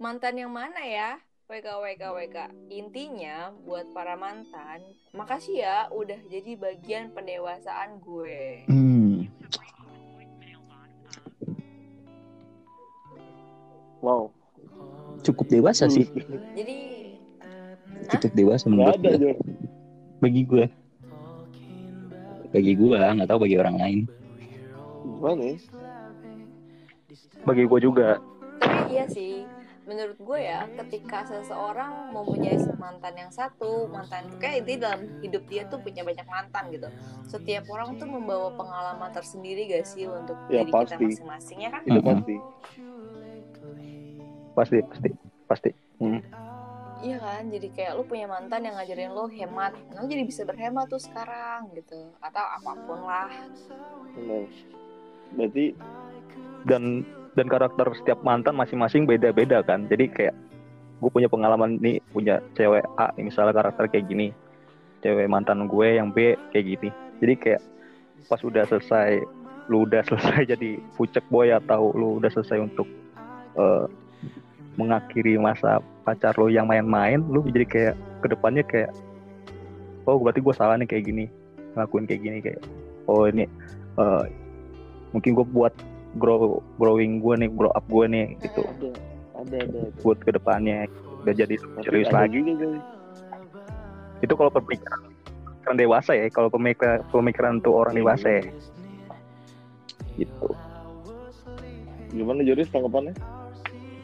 Mantan 0.00 0.34
yang 0.36 0.52
mana 0.52 0.80
ya? 0.84 1.10
WK 1.50 1.66
WK 1.66 2.02
WK 2.14 2.38
Intinya 2.70 3.50
buat 3.66 3.90
para 3.90 4.14
mantan 4.14 4.82
Makasih 5.10 5.66
ya 5.66 5.76
udah 5.90 6.20
jadi 6.30 6.54
bagian 6.54 7.10
pendewasaan 7.10 7.98
gue 7.98 8.64
Hmm. 8.70 9.26
wow. 14.00 14.30
Cukup 15.20 15.46
dewasa 15.48 15.86
sih. 15.86 16.06
Jadi 16.54 16.76
Cukup 18.10 18.32
dewasa 18.32 18.64
menurut 18.66 18.96
ada 18.96 19.10
gue. 19.14 19.34
Bagi 20.18 20.42
gue. 20.42 20.66
Bagi 22.50 22.72
gue, 22.74 22.96
nggak 22.96 23.28
tahu 23.28 23.40
bagi 23.46 23.56
orang 23.56 23.76
lain. 23.78 23.98
Gimana 25.00 25.42
ya? 25.44 25.56
Bagi 27.44 27.64
gue 27.64 27.80
juga. 27.80 28.18
Iya 28.90 29.06
sih 29.06 29.46
Menurut 29.86 30.18
gue 30.18 30.38
ya 30.42 30.66
Ketika 30.76 31.24
seseorang 31.24 32.10
mempunyai 32.10 32.58
mantan 32.76 33.14
yang 33.16 33.30
satu 33.30 33.86
Mantan 33.86 34.26
Kayak 34.36 34.66
itu 34.66 34.82
dalam 34.82 35.00
hidup 35.22 35.42
dia 35.46 35.62
tuh 35.66 35.78
punya 35.78 36.02
banyak 36.02 36.26
mantan 36.26 36.68
gitu 36.68 36.90
Setiap 37.24 37.70
orang 37.70 37.96
tuh 37.96 38.04
membawa 38.04 38.50
pengalaman 38.52 39.10
tersendiri 39.10 39.70
gak 39.70 39.86
sih 39.86 40.04
Untuk 40.04 40.36
Ya, 40.50 40.60
diri 40.60 40.74
kita 40.74 40.78
pasti. 40.90 41.04
masing-masing 41.06 41.58
ya 41.62 41.70
kan 41.70 41.82
Itu 41.86 41.92
Mm-mm. 41.96 42.08
pasti. 42.10 42.36
Pasti, 44.60 44.76
pasti, 44.84 45.10
pasti. 45.48 45.70
Hmm. 46.04 46.20
Iya 47.00 47.16
kan, 47.16 47.48
jadi 47.48 47.68
kayak 47.72 47.92
lu 47.96 48.04
punya 48.04 48.28
mantan 48.28 48.60
yang 48.60 48.76
ngajarin 48.76 49.16
lo 49.16 49.24
hemat, 49.24 49.72
lo 49.96 50.04
jadi 50.04 50.20
bisa 50.20 50.44
berhemat 50.44 50.84
tuh 50.92 51.00
sekarang 51.00 51.72
gitu, 51.72 52.12
atau 52.20 52.44
apa 52.44 52.76
pun 52.84 53.00
lah. 53.08 53.32
Berarti 55.32 55.72
Dan 56.68 57.08
dan 57.32 57.48
karakter 57.48 57.88
setiap 57.96 58.20
mantan 58.20 58.52
masing-masing 58.52 59.08
beda-beda 59.08 59.64
kan. 59.64 59.88
Jadi 59.88 60.12
kayak 60.12 60.36
gue 61.00 61.08
punya 61.08 61.32
pengalaman 61.32 61.80
nih 61.80 62.04
punya 62.12 62.44
cewek 62.52 62.84
A 63.00 63.16
misalnya 63.16 63.56
karakter 63.56 63.88
kayak 63.88 64.04
gini. 64.12 64.28
Cewek 65.00 65.24
mantan 65.24 65.64
gue 65.72 65.96
yang 65.96 66.12
B 66.12 66.36
kayak 66.52 66.66
gini. 66.76 66.92
Jadi 67.24 67.34
kayak 67.40 67.62
pas 68.28 68.44
udah 68.44 68.68
selesai 68.68 69.24
lu 69.72 69.88
udah 69.88 70.04
selesai 70.10 70.52
jadi 70.52 70.76
pucek 71.00 71.24
boy 71.32 71.48
atau 71.48 71.96
lu 71.96 72.20
udah 72.20 72.28
selesai 72.28 72.60
untuk 72.60 72.84
eh, 73.56 73.88
mengakhiri 74.80 75.36
masa 75.36 75.84
pacar 76.02 76.32
lo 76.40 76.48
yang 76.48 76.64
main-main, 76.66 77.20
lu 77.28 77.44
jadi 77.52 77.66
kayak 77.68 77.94
ke 78.24 78.26
depannya 78.32 78.64
kayak 78.64 78.90
oh 80.08 80.16
berarti 80.16 80.40
gue 80.40 80.54
salah 80.56 80.80
nih 80.80 80.88
kayak 80.88 81.04
gini 81.06 81.24
ngelakuin 81.76 82.04
kayak 82.08 82.22
gini 82.24 82.38
kayak 82.42 82.60
oh 83.06 83.28
ini 83.28 83.46
eh, 84.00 84.24
mungkin 85.12 85.36
gue 85.36 85.46
buat 85.52 85.74
grow 86.18 86.64
growing 86.80 87.22
gue 87.22 87.34
nih 87.46 87.50
grow 87.52 87.70
up 87.76 87.84
gue 87.86 88.04
nih 88.10 88.26
gitu 88.42 88.66
ada, 88.66 88.90
ada, 89.38 89.56
ada. 89.62 89.78
ada. 89.78 89.80
buat 90.02 90.18
ke 90.18 90.30
depannya 90.34 90.90
udah 91.22 91.34
jadi 91.36 91.54
serius 91.84 92.10
ada 92.10 92.26
lagi 92.26 92.42
juga 92.42 92.80
itu 94.20 94.32
kalau 94.34 94.50
pemikiran 94.50 95.00
pemikiran 95.46 95.76
dewasa 95.78 96.10
ya 96.16 96.26
kalau 96.32 96.48
pemikiran 96.50 96.98
pemikiran 97.12 97.54
tuh 97.62 97.72
orang 97.76 97.94
dewasa 97.94 98.40
ya 98.40 98.44
gitu 100.18 100.50
Gimana 102.10 102.42
Joris 102.42 102.70
tanggapannya? 102.74 103.14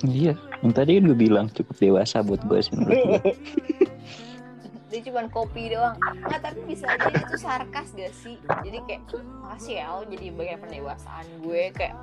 Iya, 0.07 0.39
yang 0.64 0.73
tadi 0.73 0.97
kan 0.97 1.03
gue 1.12 1.19
bilang 1.19 1.47
cukup 1.53 1.77
dewasa 1.77 2.25
buat 2.25 2.40
gue 2.47 2.59
sih 2.62 2.73
menurut 2.77 3.01
gue. 3.05 3.33
Dia 4.90 5.01
cuma 5.12 5.27
kopi 5.29 5.75
doang. 5.75 5.99
Nggak, 5.99 6.40
tapi 6.40 6.61
bisa 6.64 6.87
aja 6.88 7.11
itu 7.11 7.37
sarkas 7.37 7.90
gak 7.92 8.14
sih? 8.16 8.38
Jadi 8.64 8.79
kayak, 8.87 9.03
makasih 9.42 9.75
ya 9.83 9.87
lo 9.92 10.07
jadi 10.09 10.27
bagian 10.33 10.59
pendewasaan 10.62 11.27
gue 11.42 11.62
kayak 11.75 11.95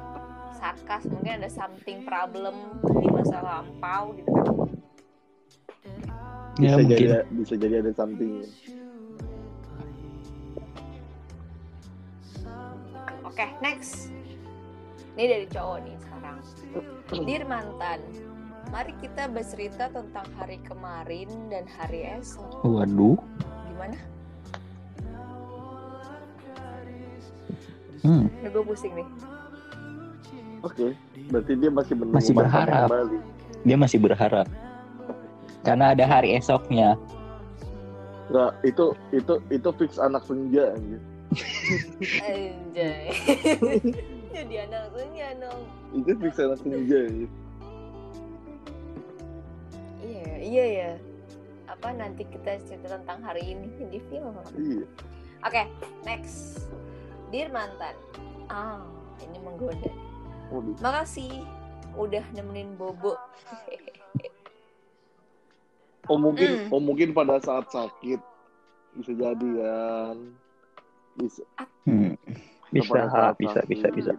sarkas 0.60 1.04
mungkin 1.10 1.42
ada 1.42 1.50
something 1.50 2.06
problem 2.06 2.56
di 3.02 3.08
masa 3.10 3.40
lampau 3.42 4.14
gitu 4.20 4.30
kan. 4.30 4.56
Ya 6.62 6.78
bisa 6.78 6.86
mungkin. 6.86 6.98
jadi 7.02 7.06
bisa 7.34 7.54
jadi 7.58 7.76
ada 7.82 7.92
something. 7.98 8.46
Oke, 13.26 13.50
next. 13.66 14.14
Ini 15.18 15.26
dari 15.26 15.48
cowok 15.50 15.78
nih 15.82 15.96
sekarang. 16.06 16.38
Dear 17.26 17.44
mantan, 17.50 18.00
mari 18.72 18.94
kita 19.02 19.28
bercerita 19.28 19.90
tentang 19.92 20.28
hari 20.40 20.58
kemarin 20.64 21.30
dan 21.52 21.66
hari 21.80 22.08
esok. 22.16 22.64
Waduh. 22.64 23.18
Gimana? 23.68 23.98
Hmm. 28.04 28.28
Ini 28.28 28.48
gue 28.52 28.64
pusing 28.68 28.94
nih. 29.00 29.08
Oke, 30.64 30.96
berarti 31.28 31.54
dia 31.60 31.72
masih 31.72 31.94
menunggu 31.96 32.20
Masih 32.20 32.34
berharap. 32.36 32.88
kembali. 32.88 33.18
Dia 33.64 33.78
masih 33.80 34.00
berharap. 34.00 34.48
Karena 35.64 35.96
ada 35.96 36.04
hari 36.08 36.36
esoknya. 36.36 36.96
Nggak, 38.32 38.52
itu 38.64 38.86
itu 39.12 39.34
itu 39.52 39.70
fix 39.80 40.00
anak 40.00 40.24
senja 40.24 40.72
anjir. 40.76 41.02
Anjay. 42.24 43.08
Jadi 44.36 44.56
anak 44.68 44.84
senja 44.96 45.28
dong. 45.40 45.62
Itu 45.96 46.12
fix 46.20 46.34
anak 46.40 46.58
senja 46.60 46.98
anjir. 47.08 47.30
Iya, 50.14 50.34
iya 50.38 50.66
ya. 50.70 50.92
Apa 51.66 51.90
nanti 51.90 52.22
kita 52.30 52.62
cerita 52.70 53.02
tentang 53.02 53.26
hari 53.26 53.58
ini 53.58 53.66
di 53.94 54.00
film. 54.08 54.38
Iya. 54.54 54.86
Oke, 55.44 55.64
next. 56.06 56.70
Dear 57.34 57.50
mantan. 57.50 57.98
Ah, 58.46 58.86
ini 59.26 59.42
menggoda. 59.42 59.90
Waduh. 60.54 60.78
Makasih 60.78 61.42
udah 61.98 62.22
nemenin 62.38 62.78
Bobo. 62.78 63.18
Oh 66.12 66.20
mungkin 66.20 66.68
Hmm. 66.68 66.76
oh 66.76 66.84
mungkin 66.84 67.16
pada 67.16 67.40
saat 67.40 67.72
sakit 67.72 68.20
bisa 69.00 69.16
jadi 69.16 69.50
kan. 69.64 70.18
Bisa. 71.16 71.48
Hmm. 71.88 72.20
Bisa, 72.76 73.08
bisa, 73.40 73.60
bisa, 73.64 73.88
bisa. 73.88 74.12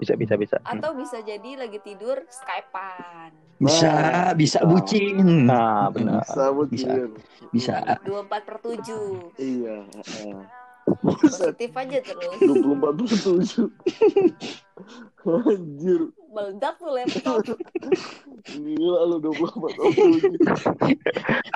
Bisa 0.00 0.12
bisa 0.16 0.34
bisa. 0.40 0.56
Hmm. 0.64 0.80
Atau 0.80 0.96
bisa 0.96 1.20
jadi 1.20 1.60
lagi 1.60 1.76
tidur 1.84 2.24
Skypean. 2.32 3.36
Bisa, 3.56 3.92
bisa 4.36 4.60
bucin. 4.68 5.48
Nah, 5.48 5.88
benar. 5.88 6.20
Bisa, 6.28 6.52
Bisa. 6.68 6.92
Bocil. 6.92 7.08
Bisa. 7.56 7.76
24 8.04 8.44
per 8.44 8.56
7. 8.60 9.32
Iya. 9.40 9.76
heeh. 9.88 10.36
Buset, 11.02 11.58
Positif 11.58 11.74
aja 11.74 11.98
terus. 11.98 12.36
24 12.38 12.94
per 13.00 13.16
7. 13.16 13.72
Anjir. 15.26 16.00
Meledak 16.30 16.76
tuh 16.76 16.92
laptop. 16.92 17.40
Gila 18.44 19.00
lu 19.08 19.16
24 19.24 19.56
per 19.56 19.70
7. 19.72 20.36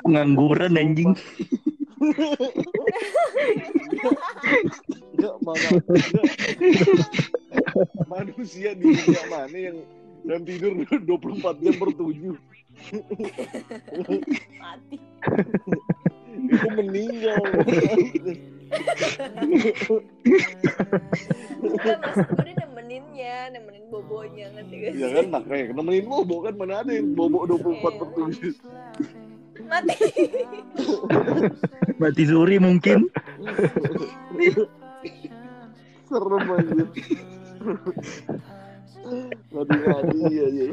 Pengangguran 0.01 0.73
anjing. 0.73 1.13
Enggak, 5.13 5.35
mana 5.45 5.67
enggak. 5.69 5.85
Manusia 8.09 8.73
di 8.73 8.89
dunia 8.89 9.23
mana 9.29 9.53
yang 9.53 9.77
dan 10.25 10.39
tidur 10.45 10.71
24 11.07 11.63
jam 11.63 11.73
per 11.77 11.89
7 11.95 12.35
Mati. 14.61 14.97
itu 16.41 16.67
meninggal 16.73 17.43
Enggak 21.61 21.97
maksud 21.99 22.25
gue 22.31 22.43
dia 22.47 22.55
nemeninnya, 22.63 23.35
nemenin 23.51 23.85
bobonya 23.91 24.47
ngerti 24.55 24.75
gak 24.79 24.91
ya 24.95 25.07
kan 25.11 25.25
makanya 25.29 25.75
nemenin 25.75 26.05
bobo 26.07 26.35
kan 26.47 26.53
mana 26.55 26.81
ada 26.81 26.91
yang 26.95 27.11
bobo 27.13 27.43
24 27.45 27.99
per 27.99 28.09
7 28.15 28.55
Mati. 29.71 29.95
Mati 31.95 32.23
suri 32.27 32.59
mungkin. 32.59 33.07
serem 36.11 36.47
aja 36.51 36.83
ngadi-ngadi 39.49 40.19
aja 40.39 40.65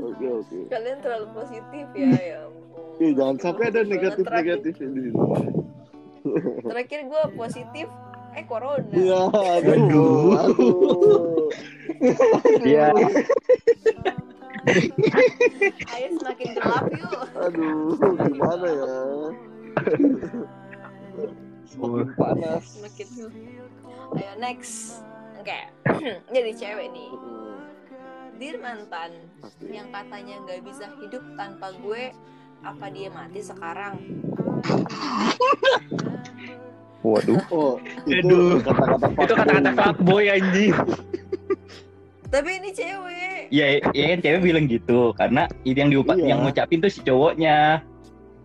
oke 0.00 0.26
oke 0.36 0.58
Kalian 0.66 0.98
terlalu 1.00 1.26
positif 1.32 1.84
ya, 1.92 2.08
ya 2.12 2.38
ampun. 2.44 3.00
Eh, 3.00 3.10
jangan 3.12 3.36
sampai 3.38 3.64
ada 3.68 3.80
negatif 3.82 4.24
terakhir- 4.24 4.60
negatif 4.60 4.72
di 4.76 4.84
sini 4.84 5.10
Terakhir 6.62 7.00
gue 7.02 7.22
positif, 7.32 7.86
eh 8.30 8.44
corona. 8.44 8.92
ya 8.92 9.20
aduh 9.26 9.72
Aduh. 9.72 10.28
aduh 10.36 11.48
Iya. 12.62 12.88
Ayo 15.90 16.06
semakin 16.14 16.48
gelap 16.54 16.84
yuk. 16.90 17.20
aduh 17.34 17.96
gimana 18.28 18.68
ya 18.68 18.94
semakin 21.66 22.08
panas 22.14 22.64
Semakin. 22.76 23.06
Ayo 24.10 24.32
next. 24.38 25.00
Oke. 25.40 25.58
Jadi 26.34 26.50
cewek 26.52 26.88
nih. 26.92 27.10
Dir 28.36 28.56
mantan 28.56 29.10
Pasti. 29.36 29.68
yang 29.68 29.88
katanya 29.88 30.40
nggak 30.44 30.60
bisa 30.62 30.88
hidup 30.96 31.20
tanpa 31.34 31.76
gue, 31.76 32.12
apa 32.60 32.86
dia 32.88 33.08
mati 33.08 33.40
sekarang? 33.40 34.00
Waduh. 37.00 37.40
oh 37.52 37.76
itu 38.04 38.28
Aduh. 38.28 38.60
kata-kata 38.60 39.06
Itu 39.18 39.34
kata-kata 39.34 39.70
fuckboy 39.72 40.24
anjing. 40.28 40.72
Tapi 42.30 42.50
ini 42.56 42.70
cewek. 42.70 43.40
Ya, 43.50 43.66
ya 43.90 44.04
kan 44.14 44.18
cewek 44.22 44.40
bilang 44.40 44.64
gitu 44.68 45.10
karena 45.12 45.44
itu 45.64 45.76
yang 45.76 45.90
diupa 45.90 46.12
Iya. 46.14 46.32
yang 46.32 46.38
ngucapin 46.44 46.80
tuh 46.80 46.88
si 46.88 47.00
cowoknya. 47.00 47.80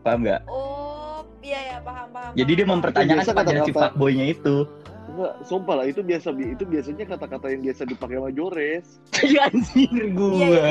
Paham 0.02 0.24
nggak? 0.24 0.42
Oh, 0.48 1.24
iya 1.40 1.60
ya 1.72 1.78
paham 1.80 2.08
paham. 2.10 2.32
Jadi 2.34 2.52
dia 2.52 2.68
mempertanyakan 2.68 3.24
kepada 3.24 3.50
si 3.52 3.60
kata-kata- 3.62 3.80
fuckboynya 3.92 4.26
itu. 4.28 4.64
Enggak, 5.16 5.34
sumpah 5.48 5.76
lah 5.80 5.86
itu 5.88 6.04
biasa 6.04 6.28
itu 6.36 6.64
biasanya 6.68 7.06
kata-kata 7.08 7.48
yang 7.48 7.62
biasa 7.64 7.82
dipakai 7.88 8.20
sama 8.20 8.30
Jores. 8.36 8.86
Ya 9.24 9.48
anjir 9.48 9.88
Iya, 9.88 10.06
gua. 10.12 10.36
iya, 10.36 10.68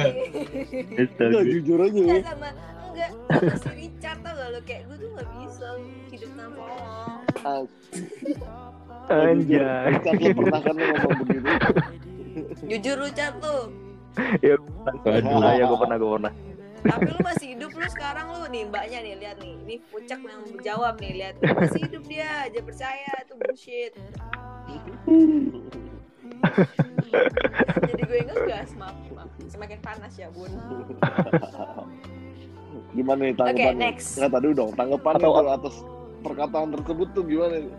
iya. 0.68 1.04
Enggak 1.16 1.44
jujur 1.48 1.78
aja 1.80 1.96
ya. 1.96 2.04
Enggak 2.04 2.24
sama 2.28 2.48
enggak 2.92 3.10
si 3.56 3.70
Richard 3.72 4.18
tau 4.20 4.32
gak 4.36 4.48
lo 4.52 4.60
kayak 4.68 4.82
gue 4.84 4.96
tuh 5.00 5.08
gak 5.16 5.28
bisa 5.40 5.68
hidup 6.12 6.30
tanpa 6.36 6.60
lo. 6.60 6.76
Ah, 7.44 7.62
Anjay. 9.08 9.64
Richard 9.96 10.20
lo 10.20 10.28
pernah 10.36 10.60
kan 10.60 10.74
lo 10.76 10.84
ngomong 10.84 11.16
begitu. 11.24 11.48
Jujur 12.68 12.96
lu 13.00 13.08
Chat 13.16 13.34
tuh. 13.40 13.62
Ya, 14.44 14.54
ya 15.56 15.64
gue 15.66 15.78
pernah 15.80 15.96
gue 15.96 16.10
pernah. 16.20 16.32
Tapi 16.84 17.08
lu 17.08 17.20
masih 17.24 17.46
hidup 17.56 17.72
lu 17.72 17.86
sekarang 17.88 18.26
lu 18.28 18.44
nih 18.52 18.62
mbaknya 18.68 18.98
nih 19.00 19.14
lihat 19.16 19.36
nih. 19.40 19.56
Ini 19.64 19.74
pucak 19.88 20.20
yang 20.20 20.42
menjawab 20.44 20.94
nih 21.00 21.12
lihat. 21.16 21.34
Masih 21.40 21.80
hidup 21.88 22.02
dia, 22.04 22.28
aja 22.44 22.60
percaya 22.60 23.12
itu 23.24 23.34
bullshit. 23.40 23.92
Jadi 27.84 28.02
gue 28.04 28.20
ngegas 28.28 28.70
maaf, 28.76 28.96
maaf. 29.16 29.30
Semakin 29.48 29.78
panas 29.80 30.12
ya 30.20 30.28
bun. 30.28 30.52
Gimana 32.94 33.20
nih 33.26 33.34
tanggapan? 33.34 33.74
next. 33.80 34.20
Nggak 34.20 34.30
tadi 34.38 34.46
dong, 34.54 34.70
tanggapan 34.78 35.12
Atau- 35.18 35.34
kalau 35.34 35.50
atas 35.50 35.74
perkataan 36.22 36.68
tersebut 36.78 37.08
tuh 37.16 37.24
gimana? 37.26 37.58
nih? 37.58 37.74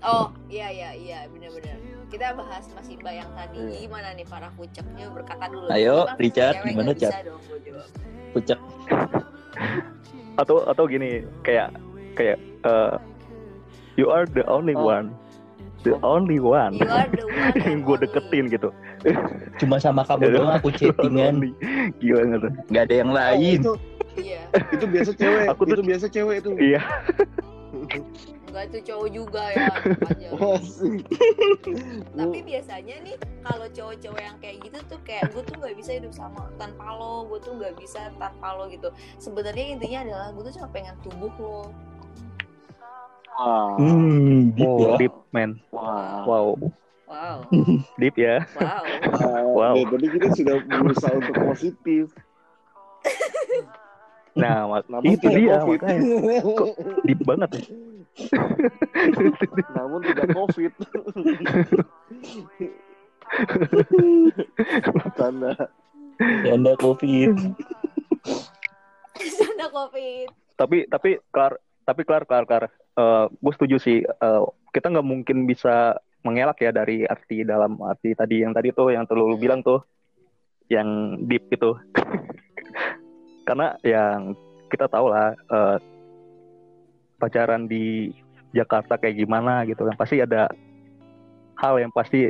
Oh 0.00 0.32
iya 0.48 0.68
iya 0.72 0.90
iya 0.96 1.18
benar-benar. 1.28 1.76
Kita 2.06 2.26
bahas 2.32 2.64
masih 2.70 2.94
Mbak 2.96 3.14
yang 3.14 3.30
tadi 3.32 3.58
Iya. 3.60 3.78
gimana 3.82 4.08
nih 4.12 4.24
para 4.24 4.48
pucaknya 4.52 5.06
berkata 5.08 5.44
dulu. 5.46 5.66
Ayo, 5.68 6.06
Kan 6.06 6.16
Richard, 6.16 6.56
gimana, 6.62 6.92
Chat? 6.92 7.12
Pucak. 8.30 8.58
Atau 10.40 10.62
atau 10.62 10.84
gini 10.84 11.22
kayak 11.40 11.70
kayak 12.14 12.38
eh, 12.64 12.94
you 13.94 14.08
are 14.08 14.26
the 14.26 14.42
only 14.44 14.74
Oh. 14.74 14.86
one, 14.88 15.14
the 15.82 15.94
only 16.02 16.38
one 16.38 16.74
You 16.74 16.86
are 16.86 17.06
the 17.06 17.22
one 17.24 17.54
yang 17.66 17.80
gue 17.80 17.94
only. 17.94 18.02
deketin 18.04 18.44
gitu. 18.48 18.68
Cuma 19.56 19.78
sama 19.78 20.02
kamu 20.08 20.34
doang 20.34 20.50
aku 20.52 20.70
chattingan. 20.70 21.54
Gila 21.98 22.20
nggak 22.24 22.40
tuh? 22.40 22.52
Nggak 22.68 22.82
ada 22.84 22.94
yang 22.96 23.10
lain. 23.12 23.58
Oh, 23.62 23.70
itu 23.70 23.72
Iya. 24.14 24.42
itu 24.70 24.84
biasa 24.86 25.10
cewek. 25.12 25.46
Aku 25.50 25.62
tuh- 25.64 25.74
itu 25.74 25.82
biasa 25.84 26.06
cewek 26.08 26.36
itu. 26.38 26.50
Iya. 26.56 26.80
Enggak 28.54 28.70
itu 28.70 28.94
cowok 28.94 29.08
juga 29.10 29.44
ya. 29.50 29.66
Tapi 32.22 32.38
biasanya 32.46 32.94
nih 33.02 33.18
kalau 33.42 33.66
cowok-cowok 33.66 34.20
yang 34.22 34.38
kayak 34.38 34.56
gitu 34.62 34.78
tuh 34.86 34.98
kayak 35.02 35.26
gue 35.34 35.42
tuh 35.42 35.58
nggak 35.58 35.74
bisa 35.74 35.90
hidup 35.98 36.14
sama 36.14 36.46
tanpa 36.54 36.86
lo, 36.94 37.26
gue 37.34 37.42
tuh 37.42 37.58
nggak 37.58 37.74
bisa 37.82 38.14
tanpa 38.14 38.54
lo 38.54 38.70
gitu. 38.70 38.94
Sebenarnya 39.18 39.74
intinya 39.74 40.06
adalah 40.06 40.28
gue 40.30 40.42
tuh 40.46 40.54
cuma 40.62 40.70
pengen 40.70 40.94
tubuh 41.02 41.34
lo. 41.34 41.74
Wah. 43.34 43.74
Hmm, 43.74 44.54
deep 44.54 44.70
ya. 44.78 44.94
deep 45.02 45.14
man. 45.34 45.58
Wah. 45.74 46.22
Wow, 46.22 46.54
Wow, 47.10 47.42
deep 47.98 48.14
ya. 48.14 48.46
wow. 48.54 48.86
Wow. 49.50 49.74
Ya, 49.74 49.84
tadi 49.90 50.06
kita 50.14 50.28
sudah 50.30 50.56
berusaha 50.70 51.10
untuk 51.18 51.34
positif. 51.42 52.06
Nah, 54.38 54.66
mak- 54.70 54.86
itu 55.02 55.26
dia 55.26 55.58
COVID. 55.58 55.78
makanya 55.82 56.02
deep 57.02 57.18
banget 57.26 57.50
ya. 57.58 57.62
Namun 59.74 60.00
tidak 60.06 60.28
COVID. 60.34 60.72
Tanda. 65.18 65.52
Anda 66.22 66.72
covid. 66.78 67.34
Sudah 69.18 69.68
covid. 69.70 70.28
Tapi 70.54 70.86
tapi 70.86 71.18
kelar 71.34 71.58
tapi 71.82 72.00
kelar 72.06 72.24
kelar 72.28 72.44
kelar. 72.46 72.64
gue 73.26 73.52
setuju 73.58 73.76
sih. 73.82 73.98
eh, 74.06 74.42
kita 74.70 74.90
nggak 74.90 75.06
mungkin 75.06 75.46
bisa 75.50 75.98
mengelak 76.24 76.62
ya 76.62 76.70
dari 76.72 77.04
arti 77.04 77.44
dalam 77.44 77.76
arti 77.84 78.14
tadi 78.16 78.46
yang 78.46 78.54
tadi 78.54 78.72
tuh 78.72 78.94
yang 78.94 79.04
terlalu 79.04 79.36
bilang 79.38 79.60
tuh 79.66 79.82
yang 80.70 81.18
deep 81.26 81.50
itu. 81.50 81.74
Karena 83.48 83.76
yang 83.82 84.38
kita 84.70 84.86
tahu 84.86 85.10
lah 85.10 85.34
eh, 85.34 85.76
pacaran 87.24 87.64
di 87.64 88.12
Jakarta 88.52 89.00
kayak 89.00 89.16
gimana 89.16 89.64
gitu 89.64 89.82
kan 89.82 89.96
pasti 89.96 90.20
ada 90.20 90.52
hal 91.56 91.80
yang 91.80 91.88
pasti 91.88 92.28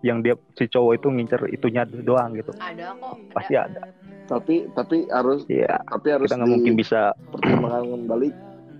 yang 0.00 0.22
dia 0.22 0.38
si 0.54 0.70
cowok 0.70 1.02
itu 1.02 1.08
ngincer 1.10 1.42
itunya 1.50 1.82
doang 1.82 2.30
gitu 2.32 2.54
Ada 2.54 2.94
kok. 2.94 3.14
pasti 3.34 3.58
Ada. 3.58 3.66
ada 3.66 3.82
Tapi 4.26 4.54
tapi 4.70 4.96
harus 5.08 5.42
ya 5.46 5.82
tapi 5.84 6.06
harus 6.10 6.30
kita 6.30 6.38
nggak 6.38 6.52
mungkin 6.52 6.74
bisa 6.74 7.10
dipertimbangkan 7.18 7.82
kembali 7.90 8.28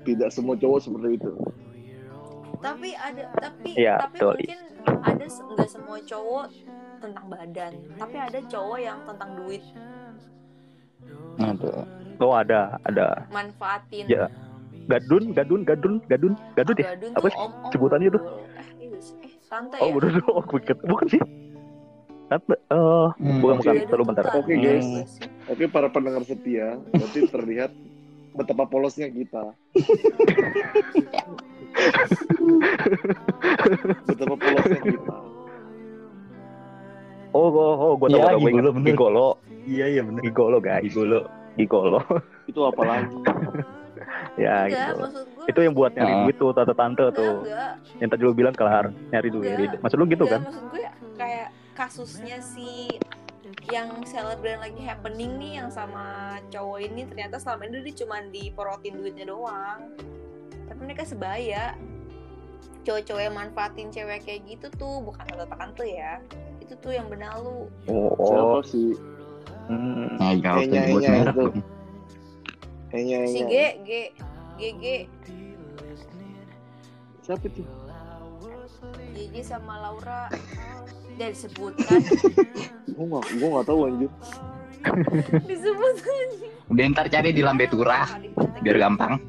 tidak 0.02 0.30
semua 0.30 0.54
cowok 0.54 0.78
seperti 0.78 1.18
itu. 1.18 1.30
Tapi 2.56 2.88
ada 2.94 3.24
tapi 3.36 3.70
Iya, 3.74 3.94
tapi 4.00 4.16
betul. 4.16 4.34
mungkin 4.38 4.60
ada 5.02 5.24
nggak 5.26 5.68
semua 5.68 5.98
cowok 6.00 6.46
tentang 6.98 7.26
badan, 7.26 7.72
tapi 7.94 8.16
ada 8.16 8.38
cowok 8.42 8.78
yang 8.80 8.98
tentang 9.04 9.30
duit, 9.36 9.62
Nah, 11.36 11.52
tuh. 11.54 11.84
oh 12.18 12.32
ada 12.32 12.80
ada 12.82 13.28
manfaatin. 13.28 14.08
Ya, 14.08 14.26
gadun 14.86 15.24
gadun 15.30 15.60
gadun 15.62 15.94
gadun 16.06 16.32
gadun 16.54 16.76
ya 16.76 16.86
Gadun 16.92 17.10
Apa 17.12 17.26
sih 17.26 17.38
om 17.38 17.50
om. 17.52 17.70
sebutannya 17.70 18.08
tuh? 18.08 18.22
Eh, 18.78 18.90
tante 19.46 19.76
oh 19.76 19.86
ya. 19.86 19.94
bener 19.94 20.12
oh 20.26 20.42
bukan 20.42 20.76
bukan 20.82 21.06
sih 21.08 21.20
Tante, 22.26 22.54
eh 22.58 23.06
Hmm, 23.16 23.38
bukan 23.38 23.54
bukan 23.56 23.74
terlalu 23.86 24.04
bentar 24.04 24.24
tuh 24.26 24.40
Oke, 24.40 24.50
tante 24.50 24.58
guys. 24.58 24.82
sih. 24.82 25.04
Oke 25.46 25.64
para 25.66 25.86
pendengar 25.86 26.22
setia, 26.22 26.74
berarti 26.90 27.20
terlihat 27.24 27.70
betapa 28.32 28.66
polosnya 28.66 29.06
kita. 29.08 29.54
betapa 34.04 34.34
polosnya 34.34 34.80
kita. 34.82 35.16
oh 37.30 37.48
oh, 37.48 37.74
oh 37.76 37.92
gue 37.96 38.08
tahu 38.08 38.10
Iya, 38.10 38.18
gua 38.18 38.26
tahu, 38.26 38.40
gua 38.40 38.48
gigolo, 38.48 38.70
bener. 38.72 38.86
gigolo 38.88 39.28
Iya 39.64 39.86
iya 39.88 40.02
bener. 40.02 40.20
gigolo 40.22 40.56
guys 40.58 40.82
Gigolo. 40.84 41.20
gigolo 41.54 42.00
Itu 42.46 42.60
apa 42.64 42.82
lagi? 42.82 43.14
ya 44.36 44.68
enggak 44.68 44.88
gitu. 44.92 45.00
maksud 45.00 45.24
gue 45.32 45.44
itu 45.48 45.60
yang 45.64 45.74
buat 45.74 45.92
nyari 45.96 46.12
Ah. 46.12 46.20
duit 46.28 46.36
tuh 46.36 46.50
tante-tante 46.52 47.04
enggak, 47.08 47.18
tuh. 47.18 47.34
Enggak 47.42 47.72
yang 48.00 48.08
tadi 48.12 48.20
lu 48.22 48.32
bilang 48.36 48.54
kelar 48.54 48.84
nyari 49.08 49.28
duit. 49.32 49.48
Enggak. 49.56 49.80
maksud 49.80 49.96
lu 49.96 50.04
gitu 50.06 50.24
Enggak, 50.28 50.34
kan? 50.36 50.40
maksud 50.46 50.64
gue 50.70 50.80
kayak 51.16 51.48
kasusnya 51.72 52.38
si 52.40 52.70
yang 53.70 54.02
selebgram 54.02 54.58
lagi 54.58 54.82
happening 54.82 55.38
nih 55.38 55.62
yang 55.62 55.70
sama 55.70 56.36
cowok 56.50 56.78
ini 56.82 57.06
ternyata 57.06 57.38
selama 57.38 57.66
ini 57.70 57.86
dia 57.86 57.94
cuma 58.02 58.16
diporotin 58.26 58.94
duitnya 58.98 59.26
doang. 59.30 59.94
Tapi 60.66 60.80
mereka 60.82 61.06
sebaya. 61.06 61.74
Cowok-cowok 62.86 63.22
yang 63.22 63.34
manfaatin 63.34 63.90
cewek 63.90 64.22
kayak 64.22 64.46
gitu 64.46 64.66
tuh 64.78 65.02
bukan 65.02 65.26
tante-tante 65.26 65.86
ya. 65.86 66.22
Itu 66.62 66.74
tuh 66.78 66.94
yang 66.94 67.06
benalu 67.10 67.66
oh, 67.90 68.10
Siapa 68.26 68.54
oh. 68.58 68.62
sih? 68.62 68.94
Hmm. 69.66 70.14
Nah, 70.18 70.34
kalau 70.42 70.62
Kayaknya 70.62 70.82
sebut 70.86 71.02
iya, 71.02 71.62
dong. 72.96 73.04
Kayaknya 73.04 73.28
si 73.28 73.40
G 73.44 73.54
G 73.84 73.90
G 74.56 74.62
G 74.80 74.84
Siapa 77.20 77.46
tuh? 77.50 77.66
GG 79.16 79.34
sama 79.42 79.82
Laura 79.82 80.30
dan 81.18 81.32
disebutkan 81.32 82.00
Gue 82.86 83.04
gak, 83.08 83.24
gue 83.34 83.48
gak 83.50 83.66
tahu 83.66 83.80
anjir. 83.88 84.10
disebutkan 85.50 86.26
Udah 86.70 86.84
ntar 86.94 87.06
cari 87.10 87.34
di 87.34 87.42
lambe 87.42 87.66
turah 87.68 88.06
biar 88.62 88.76
gampang. 88.80 89.20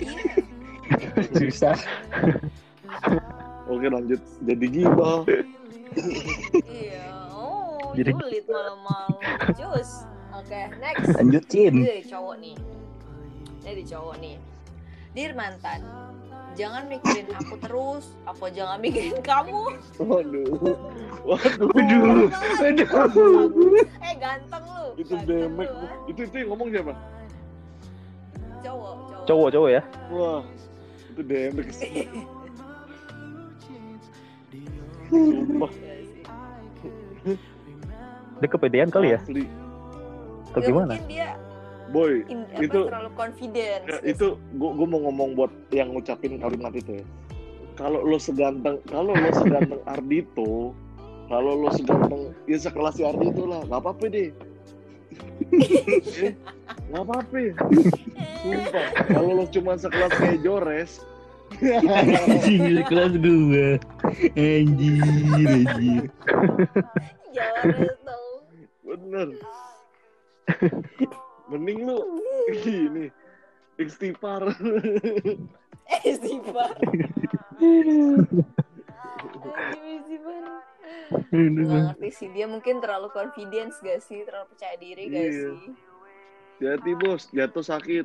Iya. 0.00 0.32
Susah. 1.38 1.76
Oke 3.70 3.86
lanjut. 3.86 4.18
Jadi 4.42 4.66
gibah. 4.70 5.22
Iya, 6.66 7.06
oh, 7.34 7.94
Jadi- 7.94 8.14
malam-malam. 8.46 9.18
Cus. 9.54 10.06
Oke, 10.34 10.60
next. 10.78 11.14
Lanjutin. 11.18 11.74
Dari 11.84 12.02
cowok 12.06 12.34
nih. 12.38 12.56
Ini 13.60 13.68
dari 13.68 13.84
cowok 13.84 14.16
nih. 14.24 14.36
Dear 15.12 15.36
mantan, 15.36 15.84
jangan 16.56 16.88
mikirin 16.88 17.28
aku 17.36 17.60
terus, 17.60 18.16
aku 18.24 18.48
jangan 18.56 18.80
mikirin 18.80 19.20
kamu. 19.20 19.76
Waduh. 20.00 20.48
Waduh. 21.28 21.68
Aduh. 21.76 22.24
Aduh. 22.88 23.84
Eh, 24.00 24.14
ganteng 24.16 24.64
lu. 24.64 24.86
Itu 24.96 25.12
Ganteng 25.12 25.28
demek. 25.28 25.68
lu, 25.68 25.76
ah. 25.76 25.92
Itu 26.08 26.20
itu 26.24 26.36
yang 26.40 26.48
ngomong 26.56 26.68
siapa? 26.72 26.92
Cowok, 28.64 28.92
cowok. 28.96 29.24
cowok 29.28 29.48
cowok 29.52 29.70
ya 29.76 29.82
Wah. 30.08 30.40
Itu 31.12 31.20
demek. 31.20 31.66
Sumpah. 35.12 35.72
Sih. 37.20 37.36
dia 38.40 38.48
kepedean 38.48 38.88
kali 38.88 39.12
ya 39.12 39.20
Asli. 39.20 39.44
atau 40.48 40.60
Ya, 40.64 40.66
gimana 40.72 40.96
Mungkin 40.96 41.12
dia 41.12 41.28
Boy, 41.90 42.22
in, 42.30 42.46
apa, 42.54 42.62
Itu- 42.62 42.86
terlalu 42.86 43.10
confident. 43.18 43.82
Ya, 43.86 43.98
itu 44.06 44.38
gue 44.38 44.70
gue 44.78 44.86
mau 44.86 45.00
ngomong 45.10 45.34
buat 45.34 45.52
yang 45.74 45.90
ngucapin 45.90 46.38
kalimat 46.38 46.70
itu 46.74 47.02
ya. 47.02 47.04
Kalau 47.74 48.04
lo 48.06 48.18
seganteng, 48.20 48.78
kalau 48.86 49.16
lo 49.16 49.30
seganteng 49.34 49.82
Ardito, 49.92 50.70
kalau 51.26 51.52
lo 51.58 51.68
seganteng 51.74 52.30
ya 52.46 52.58
sekelas 52.62 52.94
si 52.94 53.02
Ardito 53.02 53.42
lah, 53.42 53.66
nggak 53.66 53.80
apa-apa 53.82 54.04
deh. 54.06 54.30
Eh, 55.50 56.32
nggak 56.94 57.02
apa-apa. 57.02 57.38
Sumpah, 58.38 58.86
kalau 59.10 59.30
lo 59.42 59.44
cuma 59.50 59.74
sekelas 59.74 60.12
kayak 60.14 60.38
Jores, 60.46 61.02
Anjing 61.58 62.86
kelas 62.86 63.12
gua. 63.18 63.68
Anjir, 64.38 65.02
anjir. 65.50 66.06
Jores 67.34 67.98
tau. 68.06 68.28
bener. 68.86 69.28
Mending 71.50 71.82
lo 71.82 71.98
ini 72.46 73.10
istighfar. 73.76 74.54
Eh, 75.90 76.00
istighfar. 76.14 76.78
Ngerti 81.30 82.08
sih 82.14 82.28
dia 82.30 82.46
mungkin 82.46 82.78
terlalu 82.78 83.10
confidence 83.10 83.82
gak 83.82 84.00
sih 84.00 84.22
terlalu 84.22 84.46
percaya 84.54 84.76
diri 84.78 85.10
gak 85.10 85.26
Iya. 85.26 85.32
sih 85.34 85.60
Jadi 86.60 86.92
bos, 86.92 87.24
jatuh 87.32 87.64
sakit. 87.64 88.04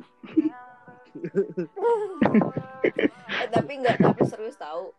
eh, 3.36 3.48
tapi 3.52 3.72
nggak 3.80 4.00
tapi 4.00 4.24
serius 4.24 4.56
tahu 4.56 4.96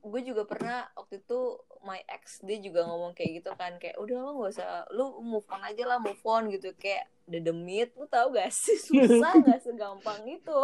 gue 0.00 0.20
juga 0.22 0.46
pernah 0.46 0.86
waktu 0.94 1.18
itu 1.18 1.58
my 1.80 2.00
ex 2.12 2.44
dia 2.44 2.60
juga 2.60 2.84
ngomong 2.84 3.16
kayak 3.16 3.40
gitu 3.40 3.50
kan 3.56 3.76
kayak 3.80 3.96
udah 3.96 4.16
lo 4.20 4.30
nggak 4.36 4.52
usah 4.52 4.84
lu 4.92 5.20
move 5.24 5.48
on 5.48 5.62
aja 5.64 5.84
lah 5.88 5.98
move 6.00 6.20
on 6.24 6.52
gitu. 6.52 6.72
Kayak 6.76 7.08
dedemit 7.24 7.94
lu 7.96 8.04
tahu 8.10 8.36
gak 8.36 8.50
sih? 8.52 8.76
Susah 8.76 9.32
gak 9.40 9.60
segampang 9.66 10.20
itu? 10.28 10.60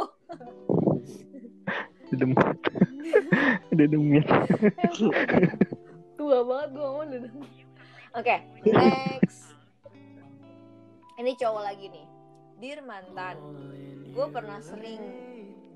Dedemit 2.12 2.38
dedemit 3.70 4.26
tua 6.16 6.38
banget 6.42 6.68
gue 6.74 6.84
ngomong 6.84 7.08
dedemit 7.10 7.66
oke 8.16 8.36
next. 8.66 9.54
Ini 11.16 11.32
cowok 11.32 11.62
lagi 11.64 11.88
nih. 11.88 12.06
Dear 12.60 12.80
mantan 12.84 13.36
gue 14.12 14.26
pernah 14.32 14.60
sering 14.64 15.00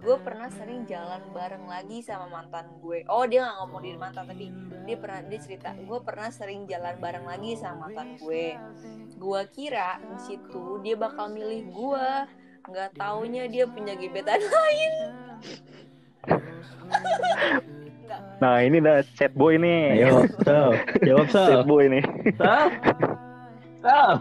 gue 0.01 0.17
pernah 0.25 0.49
sering 0.49 0.89
jalan 0.89 1.21
bareng 1.37 1.69
lagi 1.69 2.01
sama 2.01 2.25
mantan 2.33 2.65
gue 2.81 3.05
oh 3.13 3.29
dia 3.29 3.45
nggak 3.45 3.57
ngomong 3.61 3.81
di 3.85 3.91
mantan 4.01 4.25
tapi 4.25 4.49
dia 4.89 4.97
pernah 4.97 5.21
dia 5.29 5.39
cerita 5.45 5.77
gue 5.77 5.99
pernah 6.01 6.33
sering 6.33 6.65
jalan 6.65 6.97
bareng 6.97 7.29
lagi 7.29 7.53
sama 7.61 7.93
mantan 7.93 8.17
gue 8.17 8.57
gue 9.21 9.41
kira 9.53 10.01
di 10.01 10.19
situ 10.25 10.81
dia 10.81 10.97
bakal 10.97 11.29
milih 11.29 11.69
gue 11.69 12.09
nggak 12.73 12.91
taunya 12.97 13.45
dia 13.45 13.69
punya 13.69 13.93
gebetan 13.93 14.41
lain 14.57 14.93
nah 18.41 18.57
ini 18.65 18.81
dah 18.81 19.05
set 19.21 19.37
boy 19.37 19.61
nih 19.61 20.01
Ayo, 20.01 20.25
Sal. 20.41 20.73
Jawab, 21.05 21.27
set 21.29 21.61
Sal. 21.61 21.63
boy 21.69 21.85
nih 21.93 22.05
Sal. 22.41 22.67
Sal. 23.85 24.13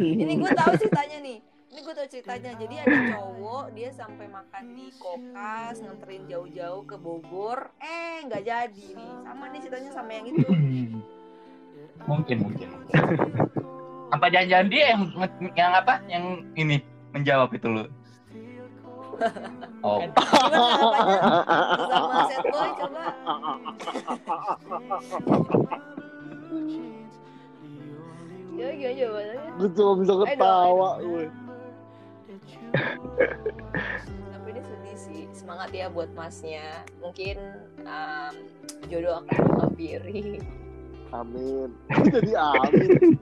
ini 0.00 0.32
gue 0.40 0.52
tahu 0.56 0.72
ceritanya 0.80 1.18
nih 1.20 1.49
ini 1.80 1.88
gue 1.88 1.96
tahu 1.96 2.12
ceritanya. 2.12 2.52
Jadi 2.60 2.76
ada 2.76 3.16
cowok 3.16 3.72
dia 3.72 3.88
sampai 3.96 4.28
makan 4.28 4.76
di 4.76 4.92
kokas 5.00 5.80
nganterin 5.80 6.28
jauh-jauh 6.28 6.84
ke 6.84 7.00
Bogor. 7.00 7.72
Eh 7.80 8.20
nggak 8.28 8.44
jadi 8.44 9.00
nih. 9.00 9.12
Sama 9.24 9.48
nih 9.48 9.64
ceritanya 9.64 9.88
sama 9.88 10.12
yang 10.12 10.28
itu. 10.28 10.44
Mungkin, 12.08 12.48
mungkin. 12.48 12.72
Apa 14.08 14.32
jangan-jangan 14.32 14.72
dia 14.72 14.84
yang 14.92 15.12
yang 15.52 15.76
apa? 15.76 16.00
Yang 16.08 16.48
ini 16.56 16.80
menjawab 17.16 17.48
itu 17.56 17.68
lu. 17.68 17.84
Oh, 19.80 19.96
sama 20.04 20.20
set 22.28 22.44
boy 22.48 22.68
coba. 22.76 23.16
Ya 28.60 28.76
gimana 28.76 28.92
jawabannya? 28.92 29.56
Gue 29.56 29.72
cuma 29.72 30.04
bisa 30.04 30.20
ketawa 30.20 31.00
gue. 31.00 31.32
Tapi 34.30 34.48
ini 34.48 34.60
sedih 34.60 34.96
sih 34.96 35.20
semangat 35.32 35.70
ya 35.70 35.86
buat 35.88 36.10
masnya 36.12 36.82
mungkin 36.98 37.36
um, 37.82 38.34
jodoh 38.86 39.22
akan 39.22 39.38
menghampiri 39.48 40.38
Amin. 41.10 41.74
Jadi 42.06 42.38
amin. 42.38 43.18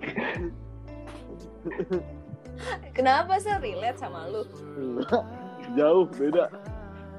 kenapa 2.92 3.40
sih 3.40 3.54
relate 3.54 3.96
sama 3.96 4.28
lu 4.28 4.44
Enggak. 4.76 5.24
Jauh 5.72 6.04
beda. 6.10 6.44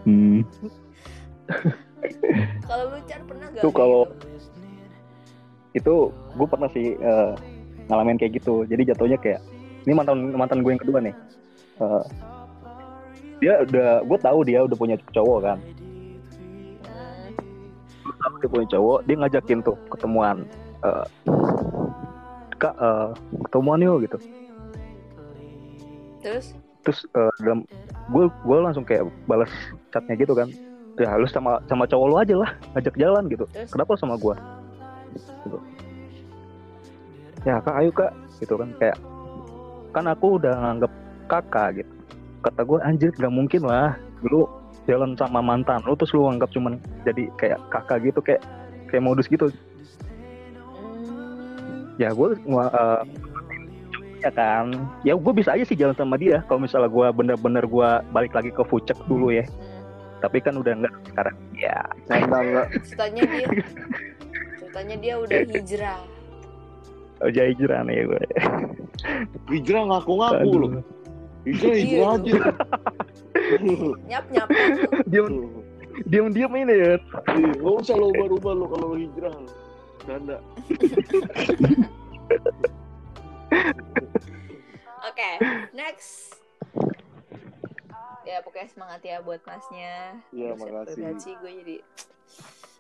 hmm. 0.05 0.41
kalau 2.63 2.83
lu 2.87 2.99
Chan 3.05 3.21
pernah 3.25 3.47
gak 3.49 3.61
Tuh, 3.61 3.73
kalau- 3.73 4.07
gitu? 4.09 4.27
itu 5.69 5.95
gue 6.33 6.47
pernah 6.47 6.69
sih 6.69 6.93
eh, 6.93 7.31
ngalamin 7.87 8.17
kayak 8.17 8.37
gitu 8.37 8.65
jadi 8.65 8.93
jatuhnya 8.93 9.17
kayak 9.17 9.41
ini 9.85 9.93
mantan 9.93 10.33
mantan 10.33 10.61
gue 10.61 10.69
yang 10.69 10.81
kedua 10.81 10.97
nih 10.99 11.13
Eh, 11.79 12.03
dia 13.39 13.63
udah 13.63 14.03
gue 14.03 14.17
tahu 14.19 14.39
dia 14.43 14.59
udah 14.67 14.77
punya 14.77 14.95
cowok 15.15 15.39
kan. 15.47 15.57
Tahu 18.19 18.33
dia 18.43 18.49
punya 18.51 18.67
cowok 18.75 18.99
dia 19.07 19.15
ngajakin 19.15 19.59
tuh 19.63 19.77
ketemuan 19.87 20.43
eh, 20.83 21.05
kak 22.59 22.75
eh, 22.75 23.09
ketemuan 23.47 23.79
yuk 23.79 24.03
gitu. 24.03 24.17
Terus? 26.19 26.51
Terus 26.83 26.99
eh, 27.15 27.31
dalam 27.47 27.63
gue 28.11 28.25
gue 28.27 28.57
langsung 28.59 28.83
kayak 28.83 29.07
balas 29.23 29.51
chatnya 29.95 30.19
gitu 30.19 30.35
kan. 30.35 30.51
Ya 30.99 31.15
lu 31.15 31.23
sama 31.31 31.63
sama 31.71 31.87
cowok 31.87 32.07
lu 32.11 32.15
aja 32.19 32.35
lah 32.35 32.51
ngajak 32.75 32.95
jalan 32.99 33.23
gitu. 33.31 33.47
Terus? 33.55 33.71
Kenapa 33.71 33.95
sama 33.95 34.19
gue 34.19 34.35
gitu. 35.15 35.57
ya 37.47 37.57
kak 37.63 37.75
ayo 37.81 37.89
kak 37.89 38.11
gitu 38.43 38.53
kan 38.59 38.69
kayak 38.77 38.97
kan 39.95 40.05
aku 40.05 40.37
udah 40.37 40.53
nganggep 40.53 40.91
kakak 41.29 41.85
gitu. 41.85 41.93
Kata 42.41 42.61
gue 42.65 42.77
anjir 42.81 43.13
gak 43.13 43.29
mungkin 43.29 43.69
lah. 43.69 43.93
Lu 44.25 44.49
jalan 44.89 45.13
sama 45.13 45.37
mantan 45.39 45.85
lu 45.85 45.93
terus 45.93 46.09
lu 46.17 46.25
anggap 46.25 46.49
cuman 46.49 46.81
jadi 47.05 47.29
kayak 47.37 47.61
kakak 47.69 48.01
gitu 48.09 48.19
kayak 48.25 48.41
kayak 48.89 49.05
modus 49.05 49.29
gitu. 49.29 49.53
Ya 52.01 52.09
gue 52.09 52.27
uh, 52.33 53.03
ya 54.25 54.31
kan. 54.33 54.73
Ya 55.05 55.13
gue 55.13 55.33
bisa 55.35 55.53
aja 55.53 55.63
sih 55.63 55.77
jalan 55.77 55.93
sama 55.93 56.17
dia. 56.17 56.41
Kalau 56.49 56.65
misalnya 56.65 56.89
gue 56.89 57.07
bener-bener 57.13 57.63
gue 57.69 57.89
balik 58.09 58.33
lagi 58.33 58.49
ke 58.49 58.63
Fucek 58.65 58.97
dulu 59.05 59.29
ya. 59.29 59.45
Tapi 60.19 60.41
kan 60.41 60.57
udah 60.57 60.73
enggak 60.73 60.95
sekarang. 61.11 61.37
Ya. 61.53 61.79
Enggak? 62.09 62.67
Ceritanya 62.81 63.23
dia 63.29 63.47
ceritanya 64.59 64.95
dia 64.97 65.13
udah 65.19 65.37
hijrah. 65.49 66.01
aja 67.19 67.41
hijrah 67.51 67.83
nih 67.83 68.07
gue 68.07 68.21
Hijrah 69.51 69.83
ngaku-ngaku 69.91 70.55
loh. 70.55 70.71
Iya, 71.47 71.71
hijrah 71.71 72.09
aja. 72.19 72.35
Nyap 74.09 74.25
nyap. 74.31 74.47
diam 75.07 75.27
diam 76.05 76.27
diam 76.35 76.51
ini 76.53 76.73
ya 76.75 76.95
Iya, 77.31 77.49
Nggak 77.59 77.75
usah 77.81 77.95
lo 77.95 78.11
ubah-ubah 78.11 78.53
lo 78.55 78.65
kalau 78.67 78.87
hijrah. 78.99 79.31
lo. 79.31 79.51
Canda. 80.03 80.37
Oke, 85.09 85.29
next. 85.71 86.35
Ya 88.27 88.43
pokoknya 88.45 88.67
semangat 88.69 89.01
ya 89.01 89.17
buat 89.23 89.41
masnya. 89.47 90.19
Iya, 90.29 90.53
makasih. 90.53 91.01
bergaji, 91.01 91.31
gue 91.39 91.51
jadi 91.63 91.75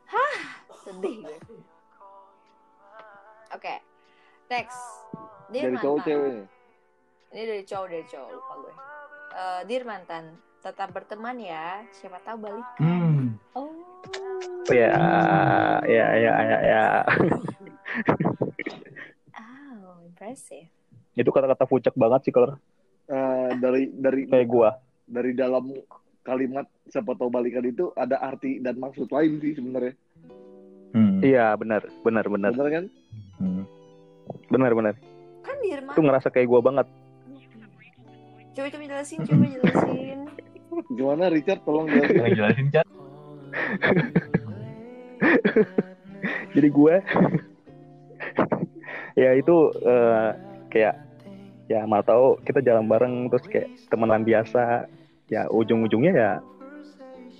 Hah, 0.09 0.37
sedih 0.85 1.15
gue. 1.25 1.37
Oke, 3.49 3.75
next. 4.49 4.77
Dear 5.49 5.73
Dari 5.73 5.77
cowok 5.81 5.97
mantan. 6.05 6.45
Ini 7.29 7.43
dari 7.45 7.63
cowok 7.63 7.87
dari 7.87 8.05
cowok 8.05 8.29
lupa 8.31 8.53
gue. 8.57 8.73
Eh, 9.29 9.61
dear 9.65 9.83
mantan, 9.83 10.23
tetap 10.59 10.89
berteman 10.89 11.37
ya. 11.37 11.85
Siapa 11.91 12.17
tahu 12.19 12.37
balik. 12.39 12.67
Hmm. 12.75 13.37
Oh. 13.53 13.69
Ya 14.69 14.93
ya 15.83 16.07
ya 16.15 16.33
ya 16.39 16.57
ya 16.63 16.83
Oh, 19.35 19.97
impressive. 19.99 20.69
itu 21.11 21.27
kata-kata 21.27 21.65
Fucek 21.65 21.93
banget 21.93 22.21
sih 22.23 22.33
kalau 22.33 22.55
Eh, 23.05 23.49
dari 23.57 23.89
dari 23.91 24.23
kayak 24.23 24.45
gua 24.47 24.77
dari 25.03 25.33
dalam 25.33 25.73
kalimat 26.21 26.61
siapa 26.85 27.11
tahu 27.11 27.27
balikan 27.27 27.65
itu 27.65 27.89
ada 27.91 28.21
arti 28.23 28.61
dan 28.61 28.77
maksud 28.77 29.09
lain 29.09 29.37
sih 29.39 29.51
sebenarnya. 29.51 29.97
Hmm. 30.89 31.17
iya 31.19 31.53
benar 31.53 31.81
benar 31.99 32.25
benar 32.25 32.51
Bener 32.51 32.69
kan? 32.71 32.85
Hmm. 33.35 33.63
benar 34.47 34.71
benar 34.71 34.93
Kan 35.41 35.57
Dirman. 35.59 35.89
itu 35.89 36.01
ngerasa 36.03 36.29
kayak 36.29 36.47
gua 36.47 36.61
banget 36.61 36.85
Coba 38.55 38.67
coba 38.71 38.83
jelasin, 38.85 39.19
coba 39.25 39.45
jelasin. 39.47 40.19
Gimana 40.97 41.29
Richard 41.33 41.61
tolong 41.65 41.87
jelasin. 41.89 42.35
jelasin 42.35 42.67
Chat. 42.73 42.87
jadi 46.53 46.69
gue 46.69 46.95
ya 49.23 49.31
itu 49.33 49.55
eh, 49.81 50.29
kayak 50.69 50.95
ya 51.69 51.85
mau 51.85 52.01
tahu 52.01 52.37
kita 52.45 52.61
jalan 52.61 52.85
bareng 52.89 53.29
terus 53.29 53.45
kayak 53.49 53.69
temenan 53.89 54.25
biasa 54.25 54.85
ya 55.29 55.45
ujung-ujungnya 55.49 56.13
ya 56.13 56.31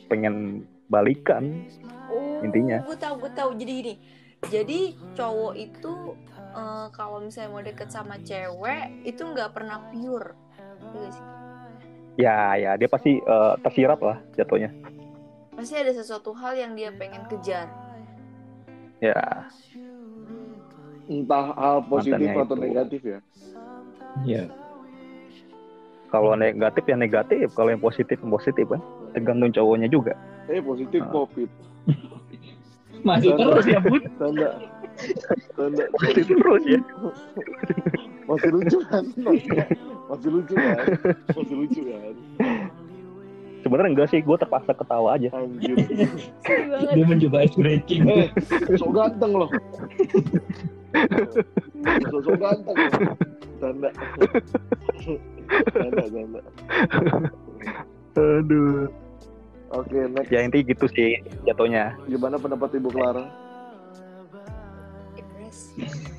pengen 0.10 0.66
balikan 0.90 1.66
Oh, 2.10 2.42
Intinya. 2.42 2.82
Gue 2.84 2.98
tahu, 2.98 3.16
gue 3.22 3.32
tahu. 3.38 3.50
Jadi 3.56 3.72
gini. 3.72 3.94
Jadi 4.50 4.80
cowok 5.20 5.54
itu 5.60 5.94
eh, 6.56 6.88
kalau 6.96 7.20
misalnya 7.20 7.50
mau 7.52 7.62
deket 7.62 7.90
sama 7.92 8.16
cewek 8.24 9.04
itu 9.06 9.22
nggak 9.22 9.52
pernah 9.54 9.92
pure. 9.92 10.34
Sih? 11.10 11.24
ya 12.18 12.38
ya 12.54 12.72
dia 12.76 12.88
pasti 12.88 13.16
eh, 13.16 13.54
tersirat 13.60 14.00
lah 14.00 14.18
jatuhnya 14.34 14.72
Pasti 15.52 15.76
ada 15.76 15.92
sesuatu 15.92 16.32
hal 16.32 16.56
yang 16.56 16.72
dia 16.72 16.88
pengen 16.90 17.20
kejar. 17.28 17.68
ya 18.98 19.44
Entah 21.06 21.52
hal 21.52 21.84
positif 21.84 22.16
Mantannya 22.22 22.44
atau 22.44 22.56
itu. 22.56 22.64
negatif 22.64 23.02
ya. 23.04 23.20
Iya. 24.22 24.44
kalau 26.08 26.34
negatif 26.34 26.84
ya 26.84 26.96
negatif 26.96 27.48
kalau 27.54 27.70
yang 27.70 27.80
positif 27.80 28.18
yang 28.18 28.32
positif 28.32 28.66
kan 28.66 28.82
tergantung 29.12 29.52
cowoknya 29.52 29.88
juga 29.88 30.14
Eh 30.46 30.58
positif 30.60 31.02
Ah. 31.02 31.12
covid. 31.14 31.50
Masih 33.06 33.32
terus 33.32 33.64
ya, 33.64 33.80
Bud. 33.80 34.04
Tanda. 34.18 34.50
Tanda. 35.54 35.84
positif 35.94 36.26
terus 36.28 36.64
ya 36.66 36.80
Masih 38.26 38.50
lucu 38.50 38.78
kan? 38.86 39.04
Masih 40.10 40.30
lucu 40.34 40.54
kan? 40.58 40.78
Masih 41.38 41.56
lucu 41.56 41.82
kan? 41.86 42.14
sebenarnya 43.60 43.92
enggak 43.92 44.08
sih 44.10 44.24
gue 44.24 44.38
terpaksa 44.40 44.72
ketawa 44.72 45.20
aja 45.20 45.30
Anjir. 45.36 45.76
Dia 46.96 47.06
mencoba 47.06 47.44
ice 47.44 47.56
breaking. 47.60 48.08
Eh, 48.08 48.28
sok 48.80 48.96
ganteng 48.96 49.36
loh. 49.36 49.50
Sok 52.08 52.22
sok 52.24 52.38
ganteng 52.40 52.76
loh. 52.76 52.92
Tanda. 53.60 53.90
Tanda, 55.76 56.04
tanda. 56.08 56.42
aduh 58.20 58.90
Oke, 59.70 59.96
next. 60.12 60.34
ya 60.34 60.44
intinya 60.44 60.66
gitu 60.76 60.86
sih 60.92 61.22
jatuhnya 61.46 61.94
Gimana 62.10 62.36
pendapat 62.42 62.74
Ibu 62.82 62.90
Clara? 62.90 63.30
Impress. 65.14 66.18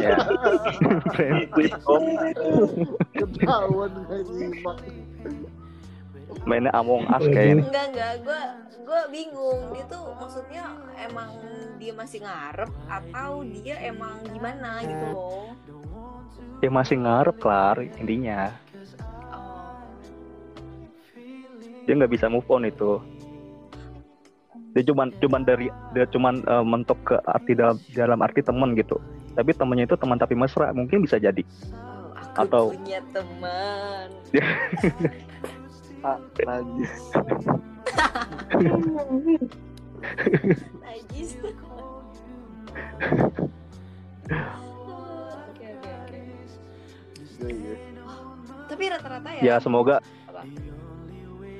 Ya. 0.00 0.16
Ketahuan 3.14 3.90
mainnya 6.46 6.72
Among 6.72 7.04
Us 7.10 7.26
kayaknya 7.28 7.64
Enggak 7.68 7.86
enggak, 7.92 8.12
gue 8.24 8.40
gue 8.86 9.00
bingung. 9.12 9.60
Dia 9.74 9.84
tuh 9.86 10.04
maksudnya 10.16 10.64
emang 10.96 11.30
dia 11.76 11.92
masih 11.96 12.20
ngarep 12.22 12.70
atau 12.86 13.40
dia 13.42 13.76
emang 13.82 14.20
gimana 14.28 14.84
gitu 14.84 15.06
loh. 15.10 15.48
ya 16.60 16.68
masih 16.68 17.00
ngarep 17.00 17.36
kelar 17.40 17.80
intinya 17.80 18.52
Oh. 19.32 19.80
dia 21.88 21.96
nggak 21.96 22.12
bisa 22.12 22.28
move 22.28 22.44
on 22.52 22.68
itu 22.68 23.00
dia 24.70 24.82
cuman 24.86 25.10
cuman 25.18 25.42
dari 25.42 25.66
dia 25.92 26.06
cuman 26.06 26.34
eh, 26.42 26.64
mentok 26.64 26.98
ke 27.04 27.16
arti 27.26 27.52
dalam 27.54 27.76
dalam 27.92 28.18
arti 28.22 28.40
teman 28.40 28.72
gitu 28.78 28.96
tapi 29.34 29.50
temennya 29.54 29.86
itu 29.86 29.96
teman 29.98 30.18
tapi 30.18 30.34
mesra 30.34 30.72
mungkin 30.72 31.02
bisa 31.02 31.18
jadi 31.18 31.42
Oh, 31.74 32.14
aku 32.14 32.40
Atau- 32.46 32.70
punya 32.74 33.00
teman. 33.10 34.08
Ah, 36.00 36.16
najis. 36.32 37.12
Iya, 47.40 47.48
iya. 47.48 47.74
Tapi 48.68 48.84
rata-rata 48.86 49.30
ya. 49.40 49.42
ya 49.42 49.54
semoga 49.58 49.96
Apa? 50.28 50.44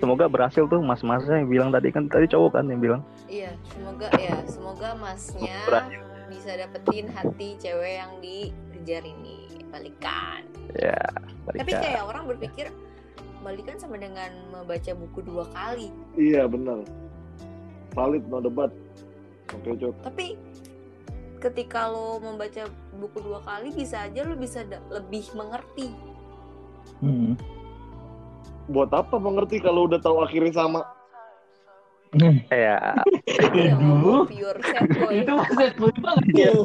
Semoga 0.00 0.24
berhasil 0.26 0.64
tuh 0.64 0.80
mas-masnya 0.80 1.38
yang 1.38 1.48
bilang 1.48 1.68
tadi 1.68 1.88
kan 1.88 2.08
tadi 2.08 2.24
cowok 2.26 2.56
kan 2.56 2.64
yang 2.66 2.80
bilang 2.80 3.02
Iya, 3.26 3.52
semoga 3.68 4.08
ya, 4.16 4.36
semoga 4.48 4.88
masnya 4.96 5.58
Berhasil. 5.64 6.00
bisa 6.26 6.50
dapetin 6.56 7.06
hati 7.06 7.48
cewek 7.56 7.94
yang 7.96 8.12
dikejar 8.18 9.04
ini 9.04 9.36
balikan. 9.68 10.42
ya 10.74 10.98
Tapi 11.46 11.62
balikan. 11.62 11.80
kayak 11.80 12.02
orang 12.02 12.24
berpikir 12.26 12.66
balikan 13.40 13.76
sama 13.76 13.96
dengan 13.96 14.28
membaca 14.50 14.92
buku 14.92 15.20
dua 15.22 15.46
kali. 15.48 15.88
Iya 16.12 16.44
benar. 16.44 16.82
Valid 17.92 18.24
no 18.26 18.38
debat. 18.38 18.70
Oke 19.52 19.76
cok. 19.76 19.94
Tapi 20.02 20.26
ketika 21.38 21.88
lo 21.88 22.18
membaca 22.18 22.68
buku 22.94 23.18
dua 23.20 23.40
kali 23.40 23.72
bisa 23.72 24.04
aja 24.04 24.22
lo 24.22 24.34
bisa 24.34 24.60
lebih 24.88 25.24
mengerti. 25.32 25.88
Hmm. 27.00 27.32
Buat 28.70 28.94
apa 28.94 29.18
mengerti 29.18 29.58
kalau 29.58 29.90
udah 29.90 29.98
tahu 29.98 30.22
akhirnya 30.22 30.54
sama? 30.54 30.86
ya 33.54 33.74
boy. 33.78 34.26
Itu 35.22 35.34
set 35.54 35.74
boy 35.78 35.94
banget 36.02 36.26
ya. 36.34 36.50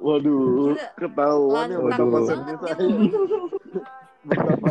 Waduh, 0.00 0.74
ketahuan 0.98 1.68
ya 1.70 1.78
betapa 1.78 2.16
Waduh. 2.18 2.26
setnya 2.26 2.54
saya. 2.58 2.88
Betapa 4.24 4.70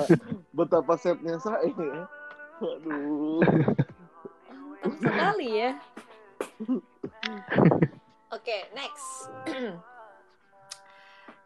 betapa 0.53 0.93
setnya 0.97 1.35
saya. 1.37 1.69
ya. 1.69 2.03
Waduh. 2.59 3.39
Sekali 4.99 5.47
ya. 5.53 5.71
Oke, 8.33 8.57
next. 8.73 9.29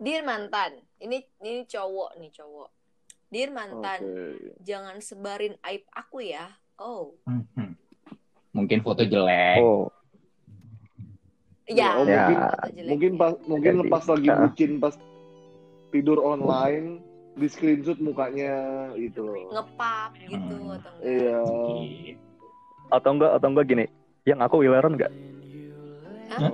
Dear 0.04 0.26
mantan, 0.26 0.84
ini 1.04 1.18
ini 1.40 1.64
cowok 1.64 2.16
nih 2.16 2.32
cowok. 2.32 2.70
Dear 3.28 3.50
mantan, 3.50 4.00
Oke. 4.00 4.62
jangan 4.62 4.98
sebarin 5.00 5.58
aib 5.64 5.84
aku 5.90 6.22
ya. 6.24 6.48
Oh, 6.76 7.18
Hmm. 7.26 7.76
Mungkin 8.52 8.80
foto 8.80 9.04
jelek. 9.04 9.58
oh 9.58 9.90
ya. 11.66 11.98
Oh, 11.98 12.04
Ya. 12.04 12.24
mungkin 12.24 12.38
foto 12.40 12.68
jeleknya. 12.68 12.90
mungkin 12.90 13.12
pas 13.16 13.34
mungkin 13.44 13.74
Jadi, 13.76 13.90
pas 13.90 14.04
lagi 14.06 14.28
ah. 14.28 14.38
bucin 14.40 14.72
pas 14.78 14.96
tidur 15.90 16.20
online 16.20 16.88
di 17.34 17.48
screenshot 17.48 17.98
mukanya 17.98 18.54
gitu 18.96 19.22
loh. 19.24 19.50
ngepap 19.50 20.12
gitu 20.20 20.38
Hmm. 20.54 20.70
atau 20.72 20.92
enggak? 20.94 21.04
Iya. 21.04 21.40
atau 22.92 23.10
enggak 23.12 23.32
atau 23.34 23.48
enggak 23.50 23.66
gini 23.68 23.86
yang 24.24 24.40
aku 24.40 24.56
wileran 24.60 24.94
enggak 24.94 25.14
Oh. 26.34 26.50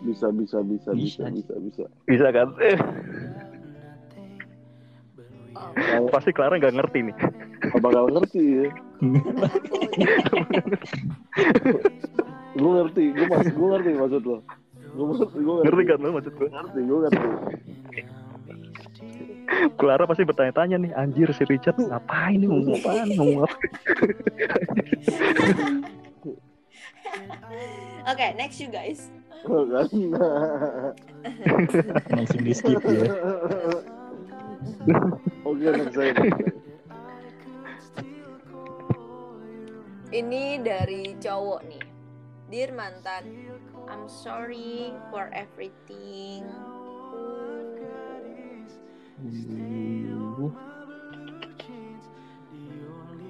Bisa 0.00 0.32
bisa 0.32 0.58
bisa 0.60 0.90
bisa 0.90 1.24
Bisa. 1.24 1.24
bisa 1.28 1.54
bisa. 1.56 1.84
Bisa 2.06 2.26
kan? 2.30 2.48
Eh, 2.58 2.78
Oh, 5.92 6.08
pasti 6.08 6.32
Clara 6.32 6.56
nggak 6.56 6.72
ngerti 6.72 7.04
nih. 7.04 7.16
nggak 7.68 7.82
bakal 7.84 8.08
ngerti 8.08 8.40
ya. 8.40 8.66
Gue 12.50 12.70
ngerti, 12.74 13.02
gue 13.12 13.26
mas, 13.28 13.44
gue 13.46 13.68
ngerti 13.68 13.90
maksud 13.94 14.22
lo. 14.24 14.38
Gue 14.90 15.04
ngerti, 15.06 15.36
gue 15.36 15.52
ngerti. 15.52 15.66
Ngerti 15.68 15.82
kan 15.84 15.98
lo 16.00 16.08
maksud 16.16 16.32
gue? 16.32 16.48
Ngerti, 16.48 16.80
gue 16.80 16.98
ngerti. 16.98 17.28
Clara 19.76 20.04
pasti 20.08 20.22
bertanya-tanya 20.24 20.76
nih, 20.80 20.92
anjir 20.96 21.28
si 21.30 21.44
Richard 21.44 21.76
ngapain 21.76 22.40
nih 22.40 22.48
ngomong 22.48 22.80
apaan? 22.80 23.08
Ngomong 23.12 23.38
apa? 23.44 23.56
Oke, 28.10 28.26
next 28.34 28.58
you 28.58 28.68
guys. 28.68 29.12
Kan? 29.44 29.88
langsung 32.12 32.42
di 32.44 32.52
skip 32.52 32.80
ya 32.84 33.14
Oke, 35.48 35.72
next 35.72 35.96
saya. 35.96 36.12
Ini 40.10 40.58
dari 40.60 41.14
cowok 41.22 41.60
nih. 41.70 41.84
Dear 42.50 42.74
mantan, 42.74 43.54
I'm 43.86 44.10
sorry 44.10 44.90
for 45.14 45.30
everything. 45.30 46.42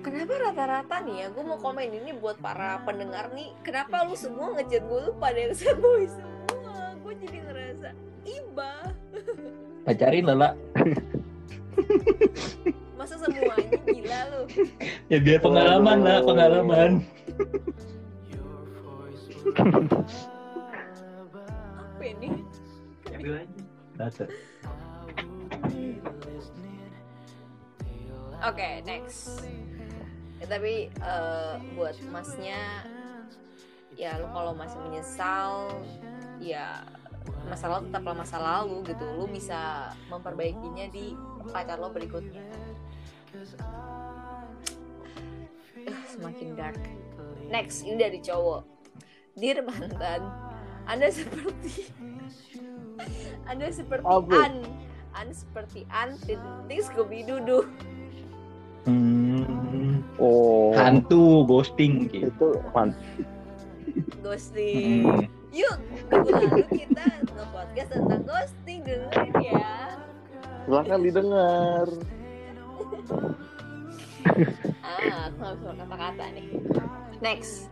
Kenapa 0.01 0.33
rata-rata 0.41 0.97
nih 1.05 1.17
ya, 1.23 1.27
gue 1.29 1.45
mau 1.45 1.61
komen 1.61 1.93
ini 1.93 2.17
buat 2.17 2.41
para 2.41 2.81
pendengar 2.89 3.29
nih. 3.37 3.53
Kenapa 3.61 4.09
lu 4.09 4.17
semua 4.17 4.57
ngechat 4.57 4.81
gue 4.89 5.01
lu 5.05 5.13
pada 5.21 5.39
yang 5.45 5.53
semua 5.53 6.01
semua? 6.09 6.97
Gue 7.05 7.13
jadi 7.21 7.39
ngerasa 7.45 7.89
iba. 8.25 8.73
pacarin 9.87 10.25
lah 10.29 10.37
lah 10.37 10.53
Masa 12.95 13.17
semuanya 13.17 13.81
gila 13.89 14.21
lu? 14.29 14.41
ya 15.09 15.19
biar 15.19 15.41
pengalaman 15.41 15.99
lah 16.05 16.19
pengalaman 16.21 16.91
Apa 21.81 22.05
ini? 22.05 22.29
Oke, 28.41 28.69
next. 28.89 29.45
Ya, 30.41 30.47
tapi 30.49 30.89
eh, 30.89 31.55
buat 31.77 31.97
masnya, 32.09 32.89
ya 33.93 34.17
lu 34.17 34.27
kalau 34.33 34.57
masih 34.57 34.81
menyesal, 34.89 35.69
ya 36.41 36.81
masa 37.45 37.69
lalu 37.69 37.93
tetaplah 37.93 38.17
masa 38.17 38.37
lalu 38.41 38.89
gitu. 38.89 39.05
Lu 39.05 39.29
bisa 39.29 39.93
memperbaikinya 40.09 40.89
di 40.89 41.13
pacar 41.53 41.77
lo 41.77 41.93
berikutnya. 41.93 42.41
Eh, 45.77 46.01
semakin 46.09 46.57
dark. 46.57 46.81
Next, 47.53 47.85
ini 47.85 48.01
dari 48.01 48.25
cowok. 48.25 48.65
Dear 49.37 49.61
mantan, 49.61 50.25
Anda 50.89 51.13
seperti 51.13 51.93
Anda 53.51 53.69
seperti 53.73 54.07
Apa? 54.07 54.37
An. 54.47 54.57
Anda 55.11 55.35
seperti 55.35 55.85
An 55.91 56.17
titik 56.17 56.81
Scooby 56.81 57.27
Doo. 57.27 57.67
Hmm, 58.85 60.01
Oh, 60.17 60.73
hantu 60.73 61.45
ghosting 61.45 62.09
gitu 62.09 62.33
Itu 62.33 62.49
man. 62.73 62.97
ghosting. 64.25 65.05
Hmm. 65.05 65.25
Yuk, 65.51 65.77
minggu 66.09 66.31
lalu 66.31 66.63
kita 66.71 67.05
nge-podcast 67.27 67.91
tentang 67.91 68.23
ghosting 68.23 68.79
dengerin 68.87 69.33
ya. 69.43 69.99
silahkan 70.65 71.01
didengar. 71.03 71.87
Ah, 74.85 75.27
aku 75.27 75.37
nggak 75.41 75.55
bisa 75.59 75.71
kata-kata 75.75 76.25
nih. 76.37 76.49
Next, 77.19 77.67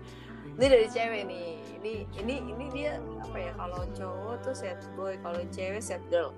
ini 0.59 0.67
dari 0.67 0.87
cewek 0.91 1.23
nih. 1.29 1.49
Ini 1.79 1.93
ini 2.19 2.35
ini 2.43 2.67
dia 2.75 2.99
apa 3.23 3.37
ya? 3.39 3.53
Kalau 3.55 3.81
cowok 3.95 4.35
tuh 4.43 4.55
sad 4.57 4.81
boy, 4.99 5.15
kalau 5.23 5.39
cewek 5.55 5.79
sad 5.79 6.03
girl. 6.11 6.35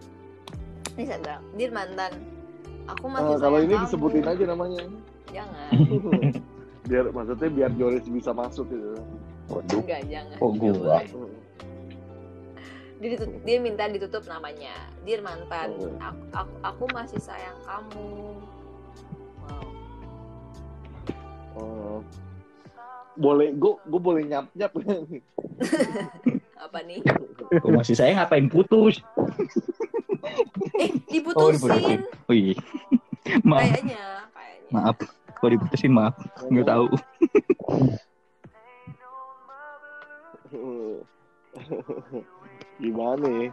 Ini 1.00 1.08
sad 1.08 1.24
girl. 1.24 1.40
Dia 1.56 1.72
mantan. 1.72 2.12
Aku 2.89 3.05
masih 3.07 3.24
Nah, 3.26 3.39
kalau 3.39 3.59
sayang 3.59 3.66
ini 3.66 3.74
kamu. 3.74 3.85
disebutin 3.85 4.26
aja 4.26 4.45
namanya. 4.47 4.83
Jangan, 5.31 5.70
biar 6.91 7.05
maksudnya 7.14 7.49
biar 7.49 7.70
Joris 7.74 8.07
bisa 8.07 8.31
masuk 8.33 8.66
gitu. 8.66 8.99
Waduh. 9.47 9.81
enggak 9.81 10.03
jangan. 10.07 10.37
Oh, 10.39 10.51
gua. 10.51 10.99
Dia, 13.01 13.09
ditut- 13.16 13.41
dia 13.43 13.57
minta 13.57 13.89
ditutup 13.89 14.24
namanya. 14.26 14.74
Dia 15.03 15.18
mantan. 15.20 15.72
Oh. 15.78 15.89
Aku, 16.03 16.22
aku, 16.35 16.53
aku 16.61 16.85
masih 16.93 17.16
sayang 17.16 17.57
kamu. 17.62 18.09
Wow. 19.41 19.66
Oh. 21.57 21.99
Boleh, 23.16 23.53
gue 23.53 23.72
gue 23.74 24.01
boleh 24.01 24.22
nyap 24.24 24.49
nyap 24.53 24.72
Apa 26.64 26.78
nih? 26.85 27.01
Kok 27.53 27.72
masih 27.72 27.93
saya 27.93 28.14
ngapain 28.14 28.47
putus 28.47 29.01
Eh, 30.20 30.90
oh 30.90 30.98
diputusin. 31.08 31.56
diputusin 31.56 32.00
wih 32.28 32.54
maaf 33.48 33.62
Kayaknya, 33.64 34.04
kayaknya. 34.32 34.70
maaf 34.70 34.96
kok 35.30 35.48
diputusin 35.48 35.92
maaf 35.92 36.14
nggak 36.46 36.66
tahu 36.66 36.86
Gimana 42.80 43.26
ya? 43.28 43.48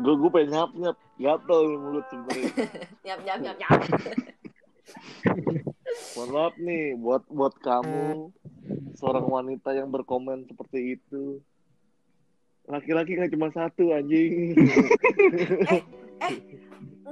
Gue 0.00 0.14
gue 0.16 0.30
pengen 0.32 0.50
nyap 0.52 0.70
nyap, 0.72 0.96
gatel 1.20 1.60
mulut 1.76 2.04
sebenarnya. 2.08 2.48
Nyap 3.06 3.18
nyap 3.24 3.38
nyap 3.44 3.56
nyap. 3.60 3.80
Mohon 6.16 6.30
maaf 6.32 6.54
nih 6.56 6.84
buat 6.96 7.22
buat 7.28 7.54
kamu 7.60 8.32
seorang 8.96 9.26
wanita 9.26 9.76
yang 9.76 9.88
berkomen 9.88 10.48
seperti 10.48 10.96
itu. 10.96 11.40
Laki-laki 12.70 13.18
nggak 13.18 13.32
cuma 13.34 13.48
satu 13.50 13.90
anjing. 13.90 14.54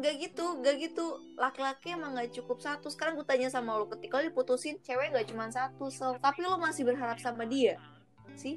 Enggak 0.00 0.16
gitu, 0.16 0.56
enggak 0.56 0.76
gitu. 0.80 1.06
Laki-laki 1.36 1.92
emang 1.92 2.16
nggak 2.16 2.32
cukup 2.32 2.64
satu. 2.64 2.88
Sekarang 2.88 3.20
gue 3.20 3.26
tanya 3.28 3.52
sama 3.52 3.76
lo, 3.76 3.84
ketika 3.84 4.16
lo 4.16 4.32
diputusin, 4.32 4.80
cewek 4.80 5.12
nggak 5.12 5.28
cuma 5.28 5.52
satu, 5.52 5.92
Sel. 5.92 6.16
tapi 6.24 6.40
lo 6.40 6.56
masih 6.56 6.88
berharap 6.88 7.20
sama 7.20 7.44
dia, 7.44 7.76
sih? 8.32 8.56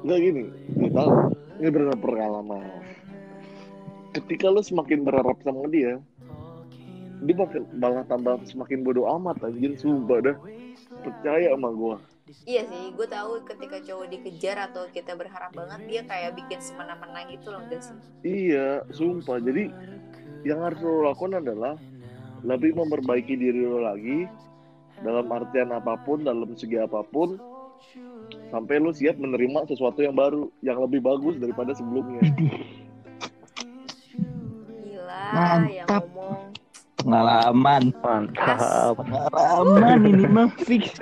Enggak 0.00 0.18
gini, 0.24 0.44
gue 0.80 0.90
tahu. 0.96 1.12
Ini 1.60 1.68
benar 1.74 1.98
pengalaman. 2.00 2.80
Ketika 4.16 4.48
lu 4.48 4.64
semakin 4.64 5.04
berharap 5.04 5.36
sama 5.44 5.68
dia, 5.68 6.00
dia 7.20 7.34
bakal 7.34 7.66
malah 7.74 8.06
tambah 8.06 8.40
semakin 8.46 8.86
bodoh 8.86 9.10
amat 9.18 9.42
anjir, 9.44 9.74
sumpah 9.76 10.24
dah. 10.24 10.36
Percaya 11.04 11.52
sama 11.52 11.68
gua. 11.74 11.96
Iya 12.44 12.62
sih, 12.68 12.92
gue 12.92 13.08
tahu 13.08 13.40
ketika 13.48 13.80
cowok 13.80 14.06
dikejar 14.12 14.56
atau 14.68 14.84
kita 14.92 15.16
berharap 15.16 15.48
banget, 15.56 15.80
dia 15.88 16.02
kayak 16.04 16.36
bikin 16.36 16.60
semena-mena 16.60 17.24
gitu 17.32 17.48
loh, 17.48 17.64
enggak 17.64 17.80
sih? 17.80 17.96
Iya, 18.24 18.84
sumpah. 18.92 19.40
Jadi 19.40 19.72
yang 20.44 20.60
harus 20.60 20.80
lo 20.84 21.08
lakukan 21.08 21.40
adalah 21.40 21.80
lebih 22.44 22.76
memperbaiki 22.76 23.32
diri 23.32 23.64
lo 23.64 23.80
lagi 23.80 24.28
dalam 25.00 25.24
artian 25.32 25.72
apa 25.72 25.96
pun, 26.04 26.20
dalam 26.28 26.52
segi 26.52 26.76
apa 26.76 27.00
pun, 27.08 27.40
sampai 28.52 28.76
lo 28.76 28.92
siap 28.92 29.16
menerima 29.16 29.64
sesuatu 29.64 30.04
yang 30.04 30.12
baru, 30.12 30.52
yang 30.60 30.84
lebih 30.84 31.00
bagus 31.00 31.40
daripada 31.40 31.72
sebelumnya. 31.72 32.20
Gila, 34.68 35.24
yang 35.64 35.88
Mantap. 35.88 36.04
ngomong. 36.12 36.40
pengalaman 36.98 37.82
Mantap. 38.02 38.94
pengalaman 39.00 39.98
ini 40.02 40.26
mah 40.26 40.50
fix 40.60 40.98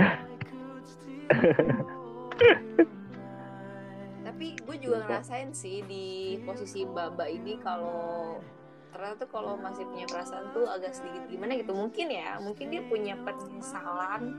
Tapi 4.27 4.53
gue 4.61 4.77
juga 4.77 5.01
ngerasain 5.09 5.51
sih 5.57 5.81
di 5.89 6.37
posisi 6.45 6.85
mbak-mbak 6.85 7.29
ini 7.33 7.57
kalau 7.65 8.37
ternyata 8.93 9.25
tuh 9.25 9.31
kalau 9.33 9.61
masih 9.61 9.85
punya 9.89 10.05
perasaan 10.09 10.53
tuh 10.53 10.69
agak 10.69 10.93
sedikit 10.93 11.25
gimana 11.29 11.57
gitu. 11.57 11.73
Mungkin 11.73 12.07
ya 12.13 12.37
mungkin 12.41 12.69
dia 12.69 12.85
punya 12.85 13.17
penyesalan 13.25 14.37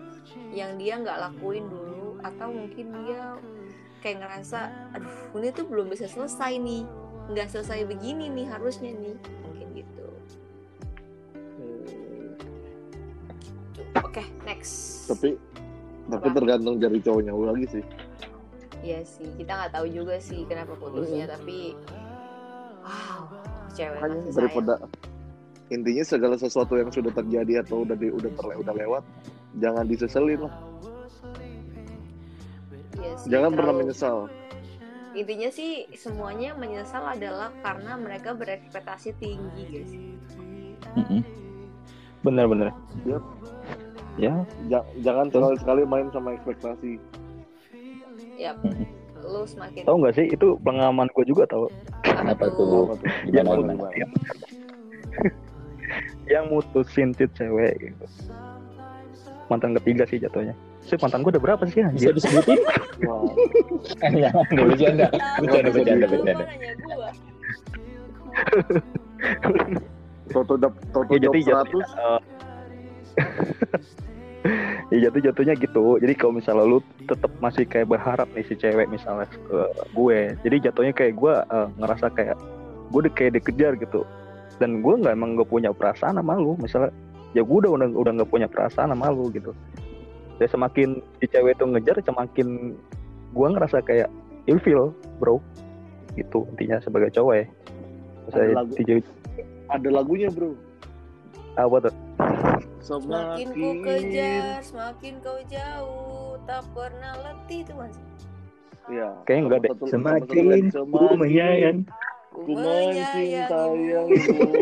yang 0.53 0.77
dia 0.77 1.01
nggak 1.01 1.17
lakuin 1.17 1.65
dulu 1.65 2.21
atau 2.21 2.49
mungkin 2.53 2.93
dia 3.05 3.37
kayak 4.05 4.21
ngerasa 4.21 4.69
aduh 4.93 5.37
ini 5.41 5.49
tuh 5.49 5.65
belum 5.65 5.89
bisa 5.89 6.05
selesai 6.05 6.61
nih. 6.61 6.85
Nggak 7.33 7.47
selesai 7.53 7.85
begini 7.89 8.29
nih 8.29 8.45
harusnya 8.49 8.93
nih. 8.93 9.17
Mungkin 9.45 9.67
gitu. 9.77 10.07
Tuh, 13.73 13.85
oke 14.05 14.23
next. 14.45 15.05
Tapi 15.09 15.37
tapi 16.07 16.27
tergantung 16.31 16.75
dari 16.77 16.97
cowoknya 16.97 17.33
lagi 17.33 17.67
sih. 17.69 17.83
Iya 18.79 18.99
sih, 19.03 19.27
kita 19.35 19.51
nggak 19.51 19.71
tahu 19.73 19.87
juga 19.89 20.15
sih 20.17 20.45
kenapa 20.45 20.73
putusnya, 20.73 21.27
tapi 21.27 21.73
wow, 22.79 23.25
cewek 23.71 23.97
Makanya 23.97 24.15
masih 24.15 24.23
sayang. 24.23 24.37
daripada 24.37 24.73
intinya 25.67 26.03
segala 26.05 26.35
sesuatu 26.35 26.73
yang 26.73 26.87
sudah 26.87 27.11
terjadi 27.11 27.59
atau 27.59 27.83
udah 27.83 27.93
di, 27.93 28.07
udah 28.07 28.31
terle, 28.31 28.55
udah 28.57 28.73
lewat 28.73 29.03
jangan 29.57 29.83
diseselin 29.83 30.47
lah 30.47 30.53
Iya 32.97 33.11
sih, 33.15 33.27
Jangan 33.29 33.49
pernah 33.53 33.73
terlalu- 33.73 33.81
menyesal. 33.85 34.17
Intinya 35.13 35.49
sih 35.49 35.71
semuanya 35.93 36.53
menyesal 36.53 37.03
adalah 37.03 37.49
karena 37.61 37.93
mereka 37.93 38.33
berekspektasi 38.33 39.17
tinggi, 39.17 39.63
guys. 39.67 39.93
Mm-mm. 40.93 41.21
Bener-bener. 42.21 42.69
Yap. 43.03 43.21
Ya, 44.17 44.33
Ja- 44.65 44.87
jangan 44.99 45.29
sekali-sekali 45.29 45.85
main 45.85 46.09
sama 46.09 46.33
ekspektasi. 46.33 46.97
Yap. 48.35 48.57
Lu 49.17 49.41
semakin 49.43 49.81
tau 49.83 49.97
nggak 49.97 50.13
sih 50.13 50.25
itu 50.27 50.57
pengalaman 50.61 51.09
gue 51.11 51.25
juga 51.25 51.45
tau. 51.45 51.69
Apa 52.03 52.49
tuh? 52.51 52.85
Apa 52.87 52.95
tuh? 52.95 53.05
Yang 53.27 53.45
Gimana, 53.45 53.57
mutusin, 53.57 53.77
gimana? 53.77 53.93
yang, 53.93 54.11
yang 56.33 56.45
mutusin 56.49 57.09
tit 57.13 57.29
cewek 57.33 57.73
gitu. 57.79 58.05
Mantan 59.47 59.73
ketiga 59.77 60.03
sih 60.05 60.17
jatuhnya. 60.17 60.53
Sih 60.81 60.97
mantan 60.97 61.21
gue 61.21 61.31
udah 61.31 61.43
berapa 61.43 61.63
sih 61.65 61.81
Bisa 61.81 61.89
anjir? 61.89 62.13
disebutin? 62.13 62.57
Wah, 63.03 63.21
Jangan, 64.13 64.45
nggak 64.47 64.65
bercanda. 64.67 65.05
Bercanda, 65.37 65.69
bercanda, 65.71 66.05
bercanda. 66.07 66.45
Toto 70.27 70.53
dap 70.55 70.73
Toto 70.91 71.13
Ya, 71.15 71.23
job 71.23 71.31
jadi 71.31 71.39
jatuh, 71.47 71.81
100 71.81 71.87
eh, 71.87 72.19
ya 74.93 74.97
jatuh 75.07 75.21
jatuhnya 75.31 75.53
gitu. 75.59 75.99
Jadi 75.99 76.13
kalau 76.15 76.33
misalnya 76.39 76.65
lu 76.65 76.79
tetap 77.05 77.31
masih 77.43 77.67
kayak 77.67 77.91
berharap 77.91 78.27
nih 78.31 78.45
si 78.47 78.55
cewek 78.55 78.87
misalnya 78.87 79.27
ke 79.27 79.59
gue, 79.91 80.19
jadi 80.47 80.71
jatuhnya 80.71 80.93
kayak 80.95 81.13
gue 81.19 81.33
eh, 81.33 81.67
ngerasa 81.81 82.07
kayak 82.15 82.37
gue 82.93 82.99
udah 83.03 83.13
kayak 83.13 83.31
dikejar 83.41 83.75
gitu. 83.79 84.07
Dan 84.57 84.81
gue 84.81 84.93
nggak 84.97 85.13
emang 85.13 85.37
gak 85.37 85.51
punya 85.53 85.69
perasaan 85.69 86.17
sama 86.17 86.33
lu, 86.39 86.57
misalnya 86.57 86.89
ya 87.35 87.45
gue 87.45 87.57
udah 87.61 87.71
udah 87.77 87.87
udah 87.93 88.11
nggak 88.21 88.31
punya 88.31 88.47
perasaan 88.49 88.89
sama 88.95 89.11
lu 89.11 89.29
gitu. 89.35 89.51
Dan 90.37 90.47
semakin 90.49 90.89
si 91.21 91.25
cewek 91.29 91.57
itu 91.57 91.65
ngejar, 91.65 91.97
semakin 92.01 92.77
gue 93.33 93.47
ngerasa 93.53 93.83
kayak 93.85 94.09
ilfeel, 94.47 94.93
bro. 95.19 95.41
Gitu 96.17 96.47
intinya 96.55 96.81
sebagai 96.81 97.13
cowok 97.13 97.33
ya. 97.37 97.45
Ada 98.27 98.33
Saya 98.33 98.47
lagu. 98.59 98.73
ada 99.67 99.89
lagunya, 99.91 100.27
Bro. 100.31 100.51
apa 101.55 101.89
tuh? 101.89 101.95
Semakin 102.81 103.47
ku 103.53 103.69
kejar, 103.83 104.63
semakin 104.63 105.13
kau 105.21 105.39
jauh, 105.51 106.39
tak 106.49 106.63
pernah 106.73 107.13
letih 107.21 107.61
itu 107.61 107.73
mas. 107.77 107.93
Ya. 108.87 109.11
Kayaknya 109.27 109.43
enggak 109.43 109.59
deh. 109.61 109.71
Semakin 109.91 110.71
ku 110.71 111.05
menyayang, 111.19 111.79
ku 112.31 112.51
mencintamu, 112.55 114.07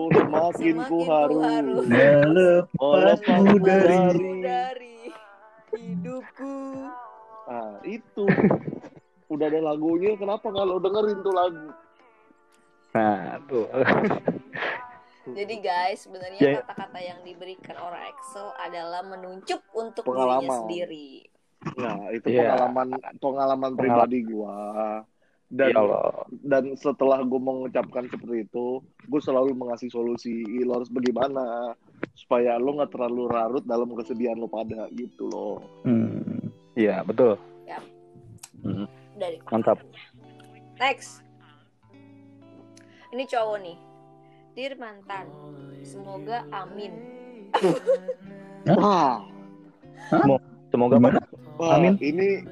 semakin 0.10 0.76
ku 0.90 0.98
harus 1.06 1.46
melepasmu 1.86 3.56
dari 3.62 4.00
dari 4.02 4.32
dari 4.42 4.98
hidupku. 5.78 6.56
Ah, 7.46 7.78
itu. 7.86 8.26
Udah 9.30 9.46
ada 9.50 9.62
lagunya, 9.62 10.18
kenapa 10.18 10.50
kalau 10.50 10.82
dengerin 10.82 11.22
tuh 11.22 11.34
lagu? 11.34 11.70
Nah, 12.98 13.38
tuh. 13.46 13.70
Jadi 15.26 15.56
guys, 15.58 16.06
sebenarnya 16.06 16.38
Ya. 16.38 16.54
kata-kata 16.62 17.00
yang 17.02 17.20
diberikan 17.22 17.74
orang 17.78 18.14
Excel 18.14 18.54
adalah 18.62 19.02
menunjuk 19.02 19.58
untuk 19.74 20.06
Pengalaman. 20.06 20.38
dirinya 20.38 20.58
sendiri. 20.62 21.10
Nah, 21.76 21.98
itu 22.14 22.28
Iya. 22.30 22.42
pengalaman 22.54 22.88
pengalaman 23.18 23.72
pribadi 23.74 24.20
gua. 24.24 24.58
Dan 25.46 25.72
ya 25.72 25.78
Allah. 25.78 26.26
dan 26.42 26.74
setelah 26.74 27.22
gue 27.22 27.38
mengucapkan 27.38 28.10
seperti 28.10 28.50
itu, 28.50 28.82
gue 28.82 29.22
selalu 29.22 29.54
mengasih 29.54 29.90
solusi. 29.90 30.42
Lo 30.66 30.82
harus 30.82 30.90
bagaimana 30.90 31.74
supaya 32.18 32.58
lo 32.58 32.74
nggak 32.76 32.90
terlalu 32.90 33.30
larut 33.30 33.62
dalam 33.62 33.94
kesedihan 33.94 34.36
lo 34.36 34.50
pada 34.50 34.90
gitu 34.92 35.30
loh. 35.30 35.62
Hmm. 35.86 36.50
Iya, 36.74 37.06
betul. 37.06 37.38
Dari 39.16 39.38
Mantap. 39.48 39.80
Next. 40.76 41.24
Ini 43.16 43.24
cowok 43.24 43.58
nih. 43.64 43.78
Dear 44.56 44.80
mantan, 44.80 45.28
semoga 45.84 46.48
amin. 46.48 46.94
Wah, 48.66 49.20
Semoga 50.72 50.96
Gimana? 50.96 51.20
wah 51.60 51.76
Amin. 51.76 52.00
ini 52.00 52.44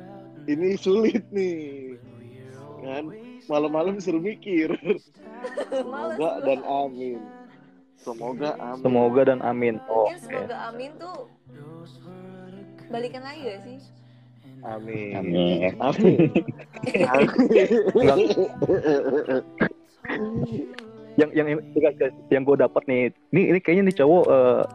ini 0.46 0.76
sulit 0.76 1.24
nih, 1.32 1.96
kan? 2.84 3.08
Malam-malam 3.48 3.96
disuruh 3.96 4.20
mikir. 4.20 4.76
Semoga 5.72 6.16
gua. 6.16 6.32
dan 6.44 6.60
amin. 6.64 7.20
Semoga 7.96 8.52
amin. 8.60 8.84
semoga 8.84 9.22
dan 9.24 9.40
amin. 9.40 9.76
Oh, 9.88 10.08
Mungkin 10.08 10.20
semoga 10.20 10.56
amin 10.72 10.92
tuh 11.00 11.18
balikan 12.92 13.24
lagi 13.24 13.40
gak 13.48 13.60
sih? 13.64 13.80
Amin. 14.64 15.16
Amin. 15.16 15.72
Amin. 15.80 16.20
Yang 21.14 21.30
yang 21.38 21.48
guys, 21.78 22.16
yang 22.34 22.42
gue 22.42 22.58
dapat 22.58 22.82
nih, 22.90 23.14
ini 23.30 23.54
ini 23.54 23.60
kayaknya 23.62 23.94
nih 23.94 24.02
cowok 24.02 24.26
eh, 24.34 24.66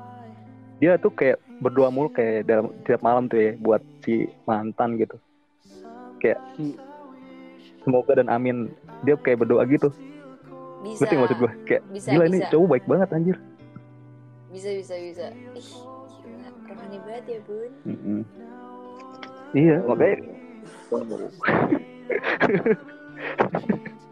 dia 0.78 0.94
tuh 1.02 1.10
kayak 1.10 1.42
berdoa 1.58 1.90
mulu 1.90 2.14
kayak 2.14 2.46
dalam 2.46 2.70
tiap 2.86 3.02
malam 3.02 3.26
tuh 3.26 3.42
ya 3.42 3.58
buat 3.58 3.82
si 4.06 4.30
mantan 4.46 4.94
gitu. 4.94 5.18
Kayak 6.22 6.38
semoga 7.82 8.22
dan 8.22 8.30
amin. 8.30 8.70
Dia 9.02 9.18
kayak 9.18 9.42
berdoa 9.42 9.66
gitu. 9.66 9.90
Bisa. 10.86 11.02
Ngerti 11.02 11.14
nggak 11.18 11.26
maksud 11.26 11.38
gue? 11.42 11.52
Kayak 11.66 11.82
Bisa, 11.90 12.14
gila 12.14 12.24
ini 12.30 12.38
bisa. 12.38 12.50
cowok 12.54 12.66
baik 12.70 12.86
banget 12.86 13.08
anjir. 13.10 13.36
Bisa, 14.54 14.70
bisa, 14.78 14.94
bisa. 14.94 15.26
Ih, 15.58 15.70
gila. 16.22 16.54
Rohani 16.70 16.98
banget 17.02 17.24
ya, 17.26 17.38
Bun. 17.42 17.70
Mm-mm. 17.82 18.22
Iya, 19.58 19.82
makanya 19.82 20.22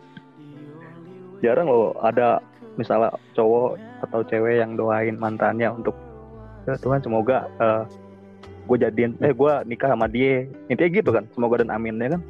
jarang 1.45 1.69
loh 1.69 1.93
ada 2.01 2.41
misalnya 2.77 3.13
cowok 3.33 3.81
atau 4.05 4.21
cewek 4.25 4.61
yang 4.61 4.77
doain 4.77 5.17
mantannya 5.17 5.73
untuk 5.73 5.97
ya 6.69 6.77
Tuhan 6.81 7.01
semoga 7.01 7.49
gue 8.67 8.77
jadiin 8.83 9.15
eh 9.23 9.33
gue 9.33 9.53
nikah 9.65 9.95
sama 9.95 10.11
dia 10.11 10.45
intinya 10.67 10.91
gitu 10.91 11.11
kan 11.15 11.25
semoga 11.33 11.63
dan 11.63 11.71
amin 11.71 11.97
ya 12.03 12.19
kan 12.19 12.23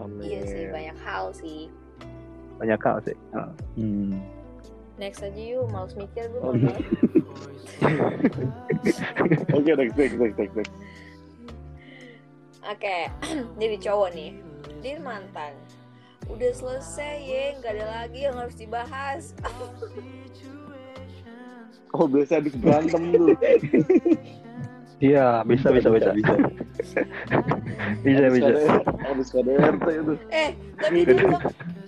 Amin. 0.00 0.24
Iya 0.24 0.40
sih, 0.48 0.64
banyak 0.72 0.96
hal 1.04 1.24
sih. 1.36 1.68
banyak 2.56 2.80
hal 2.80 2.96
sih 3.04 3.16
Heeh. 3.36 3.52
Hmm. 3.76 4.16
Next 5.00 5.24
aja 5.24 5.40
yuk, 5.40 5.66
males 5.72 5.96
mikir 5.96 6.28
gue. 6.30 6.40
Oh, 6.44 6.52
iya. 6.52 6.76
Oke, 9.56 9.72
next, 9.72 9.96
next, 9.96 10.16
next, 10.20 10.36
next, 10.36 10.54
next. 10.54 10.74
Oke, 12.62 12.96
jadi 13.60 13.76
cowok 13.82 14.08
nih. 14.14 14.30
Dia 14.84 15.00
mantan. 15.00 15.56
Udah 16.30 16.50
selesai 16.54 17.16
ya, 17.22 17.44
nggak 17.58 17.72
ada 17.78 17.86
lagi 18.02 18.20
yang 18.26 18.36
harus 18.38 18.54
dibahas. 18.54 19.32
Oh, 21.92 22.08
biasa 22.08 22.40
habis 22.40 22.56
berantem 22.56 23.12
tuh. 23.12 23.36
iya 24.96 25.44
bisa 25.44 25.68
bisa 25.68 25.92
bisa 25.92 26.08
bisa. 26.16 26.32
bisa 28.00 28.24
Habis 28.32 28.40
bisa 28.40 28.80
Habis 29.04 29.28
KDRT 29.28 29.86
itu. 30.00 30.14
eh, 30.32 30.50
tapi 30.80 31.04
cocok, 31.04 31.42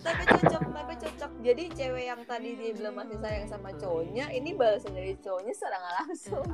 tapi 0.04 0.22
cocok, 0.28 0.62
tapi 0.76 0.92
cocok. 1.00 1.30
Jadi 1.40 1.62
cewek 1.72 2.04
yang 2.04 2.20
tadi 2.28 2.52
dia 2.52 2.76
bilang 2.76 3.00
masih 3.00 3.16
sayang 3.16 3.48
sama 3.48 3.72
cowoknya, 3.80 4.28
ini 4.28 4.52
balasan 4.52 4.92
dari 4.92 5.16
cowoknya 5.24 5.52
secara 5.56 5.76
nggak 5.80 5.96
langsung. 6.04 6.46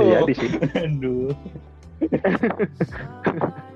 iya 0.00 0.18
di 0.24 0.34
sini 0.34 0.58
Aduh. 0.80 1.32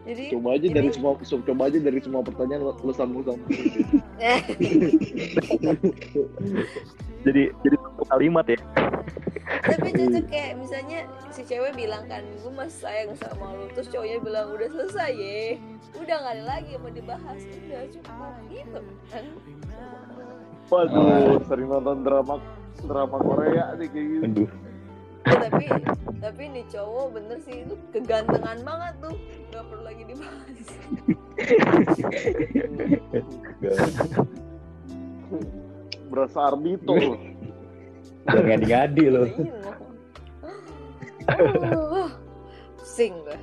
Jadi 0.00 0.32
Coba 0.32 0.56
aja 0.56 0.66
ini- 0.66 0.74
dari 0.74 0.88
semua 0.90 1.12
coba 1.20 1.62
aja 1.68 1.78
dari 1.78 2.00
semua 2.00 2.22
pertanyaan 2.24 2.62
lo, 2.64 2.72
lo 2.80 2.92
sambung 2.96 3.22
sambung. 3.22 3.46
jadi 7.24 7.42
jadi 7.52 7.76
satu 7.76 8.04
kalimat 8.08 8.46
ya. 8.48 8.58
Tapi 9.60 9.88
cocok 9.92 10.24
kayak 10.32 10.52
misalnya 10.56 11.00
si 11.28 11.44
cewek 11.44 11.76
bilang 11.76 12.08
kan 12.08 12.24
gue 12.24 12.52
masih 12.56 12.80
sayang 12.80 13.12
sama 13.20 13.52
lu. 13.52 13.68
Terus 13.76 13.92
cowoknya 13.92 14.18
bilang 14.24 14.46
udah 14.56 14.68
selesai 14.72 15.12
ya 15.12 15.40
udah 16.00 16.16
nggak 16.16 16.34
ada 16.40 16.44
lagi 16.48 16.70
yang 16.72 16.82
mau 16.82 16.92
dibahas. 16.96 17.40
Udah 17.44 17.82
cukup. 17.92 18.32
Gitu 18.48 18.80
kan? 19.12 19.24
Waduh, 20.70 21.42
sering 21.44 21.68
nonton 21.68 21.98
drama 22.06 22.34
drama 22.88 23.16
Korea 23.20 23.76
nih 23.76 23.88
kayak 23.90 24.06
gitu. 24.06 24.24
Aduh. 24.24 24.48
Tapi 25.24 25.64
tapi 26.20 26.42
nih 26.52 26.64
cowok 26.68 27.06
bener 27.16 27.38
sih 27.44 27.64
itu 27.64 27.74
kegantengan 27.92 28.58
banget 28.64 28.94
tuh 29.00 29.14
nggak 29.50 29.64
perlu 29.68 29.82
lagi 29.84 30.02
dibahas 30.04 30.68
Berasa 36.10 36.40
Arbito. 36.50 36.98
Jangan 38.26 38.44
ngadi-ngadi 38.44 39.04
loh. 39.08 39.26
oh, 41.30 42.10
pusing 43.00 43.22
gue 43.24 43.38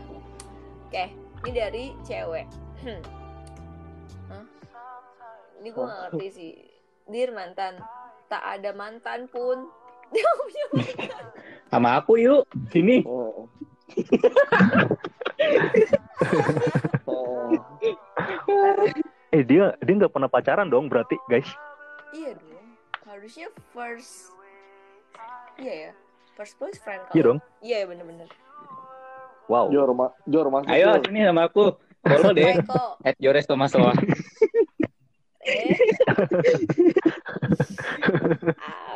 oke 0.88 1.05
ini 1.45 1.51
dari 1.51 1.84
cewek 2.03 2.47
Hmm. 2.78 3.01
Hah? 4.30 4.45
ini 5.57 5.73
gue 5.73 5.82
gak 5.82 6.13
ngerti 6.13 6.28
sih 6.30 6.53
dir 7.09 7.34
mantan 7.34 7.82
tak 8.30 8.38
ada 8.45 8.69
mantan 8.78 9.25
pun 9.25 9.65
Sama 11.72 11.99
aku 11.99 12.18
yuk. 12.20 12.47
Sini. 12.72 13.03
Oh. 13.05 13.47
Oh. 17.08 17.51
Eh 19.28 19.43
dia 19.43 19.76
dia 19.84 19.93
nggak 19.99 20.16
pernah 20.16 20.32
pacaran 20.32 20.72
dong 20.72 20.88
berarti 20.88 21.20
guys. 21.28 21.47
Iya 22.16 22.39
dong. 22.39 22.68
Harusnya 23.03 23.51
first. 23.76 24.32
Iya 25.60 25.74
ya. 25.74 25.91
First 26.39 26.55
boyfriend. 26.55 27.03
Iya 27.12 27.24
dong. 27.28 27.39
Iya 27.60 27.84
bener-bener. 27.91 28.32
Wow. 29.51 29.68
Jor, 29.72 29.91
ma 29.91 30.08
Jor 30.28 30.47
masuk. 30.47 30.72
Ayo 30.72 30.95
Jor. 30.95 31.03
sini 31.08 31.20
sama 31.28 31.43
aku. 31.47 31.76
Follow 32.08 32.32
deh. 32.32 32.55
Michael. 32.55 32.89
At 33.03 33.16
Jores 33.20 33.47
Tomasoa. 33.47 33.93
Eh. 35.47 35.80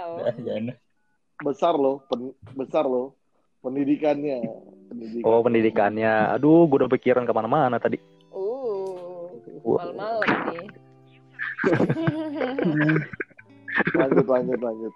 Au. 0.04 0.20
Besar 1.42 1.74
loh, 1.74 2.06
pen- 2.06 2.38
besar 2.54 2.86
loh. 2.86 3.18
Pendidikannya. 3.62 4.42
Pendidikan. 4.90 5.26
Oh 5.26 5.42
pendidikannya. 5.46 6.34
Aduh, 6.38 6.66
gue 6.66 6.86
udah 6.86 6.92
pikiran 6.92 7.26
ke 7.26 7.34
mana-mana 7.34 7.78
tadi. 7.78 7.98
Uh. 8.34 9.30
Malam-malam 9.62 10.30
nih. 10.50 10.68
Lanjut, 13.94 14.26
lanjut, 14.28 14.60
lanjut. 14.60 14.94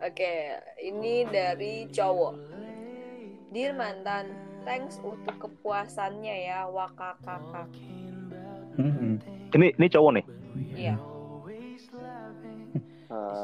Oke, 0.00 0.34
ini 0.80 1.28
dari 1.28 1.84
cowok. 1.92 2.34
Dear 3.50 3.74
mantan, 3.74 4.30
thanks 4.62 5.02
untuk 5.02 5.36
kepuasannya 5.36 6.46
ya, 6.46 6.70
wakakakak. 6.70 7.68
Hmm. 8.78 9.18
Ini 9.50 9.74
ini 9.74 9.86
cowok 9.90 10.12
nih. 10.16 10.24
Iya. 10.78 10.94
Ah, 10.96 11.19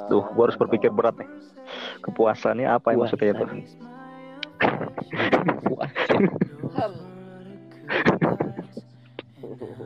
Duh, 0.07 0.23
gue 0.23 0.43
harus 0.47 0.55
berpikir 0.55 0.95
berat 0.95 1.19
nih. 1.19 1.27
Kepuasannya 2.01 2.71
apa 2.71 2.95
yang 2.95 3.03
maksudnya 3.03 3.35
itu? 3.35 3.47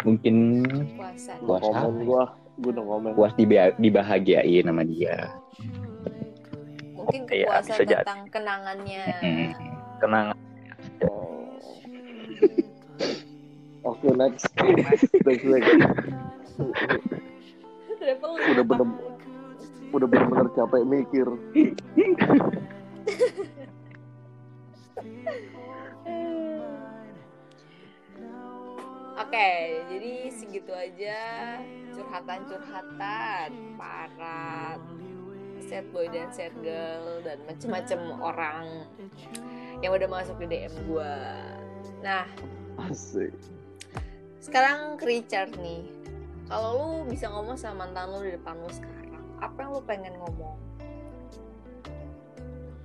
Mungkin 0.01 0.37
Puas 1.45 1.61
komen 1.61 1.77
apa? 1.77 2.05
gua, 2.05 2.23
gua 2.57 2.73
no 2.73 2.83
komen. 2.87 3.11
puas 3.13 3.33
diba- 3.37 3.77
dibahagiain 3.77 4.65
sama 4.65 4.83
dia. 4.85 5.29
Mungkin 6.97 7.21
Iya, 7.29 7.45
kepuasan 7.49 7.77
jadi. 7.85 7.95
tentang 8.01 8.21
kenangannya. 8.29 9.03
Hmm. 9.21 9.49
Tenang. 10.01 10.27
Oh. 11.05 11.57
Oke, 13.83 14.09
next. 14.13 14.45
next, 15.27 15.45
next. 15.45 15.73
Traveling. 18.01 18.49
Udah 18.57 18.65
bener- 18.65 19.20
Udah 19.91 20.07
bener-bener 20.07 20.49
capek 20.55 20.83
mikir. 20.87 21.27
Oke, 29.21 29.53
jadi 29.87 30.15
segitu 30.33 30.73
aja 30.75 31.19
curhatan-curhatan 31.95 33.51
para 33.79 34.75
sad 35.71 35.87
boy 35.95 36.11
dan 36.11 36.27
sad 36.35 36.51
girl 36.67 37.23
dan 37.23 37.39
macem-macem 37.47 38.01
orang 38.19 38.91
yang 39.79 39.95
udah 39.95 40.09
masuk 40.11 40.35
di 40.43 40.51
DM 40.51 40.75
gua. 40.91 41.15
Nah, 42.03 42.27
Asik. 42.91 43.31
sekarang 44.43 44.99
ke 44.99 45.07
Richard 45.07 45.55
nih. 45.63 45.87
Kalau 46.51 46.71
lu 46.75 46.91
bisa 47.07 47.31
ngomong 47.31 47.55
sama 47.55 47.87
mantan 47.87 48.11
lu 48.11 48.27
di 48.27 48.35
depan 48.35 48.59
lu 48.59 48.67
sekarang, 48.67 49.00
apa 49.41 49.57
yang 49.65 49.71
lu 49.73 49.83
pengen 49.89 50.15
ngomong? 50.21 50.57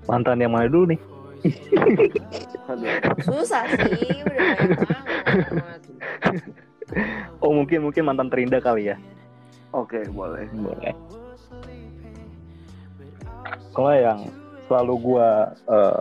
Mantan 0.07 0.39
yang 0.39 0.53
mana 0.53 0.71
dulu 0.71 0.95
nih? 0.95 1.01
Susah 3.21 3.63
sih, 3.69 4.23
udah 4.25 4.49
banget. 5.53 5.81
Oh 7.41 7.51
mungkin 7.53 7.85
mungkin 7.85 8.03
mantan 8.05 8.29
terindah 8.29 8.61
kali 8.61 8.89
ya. 8.93 8.97
Oke, 9.75 10.01
boleh. 10.09 10.47
Boleh. 10.55 10.93
Kalau 13.75 13.91
yang 13.91 14.19
selalu 14.65 14.93
gua 15.03 15.51
uh, 15.67 15.99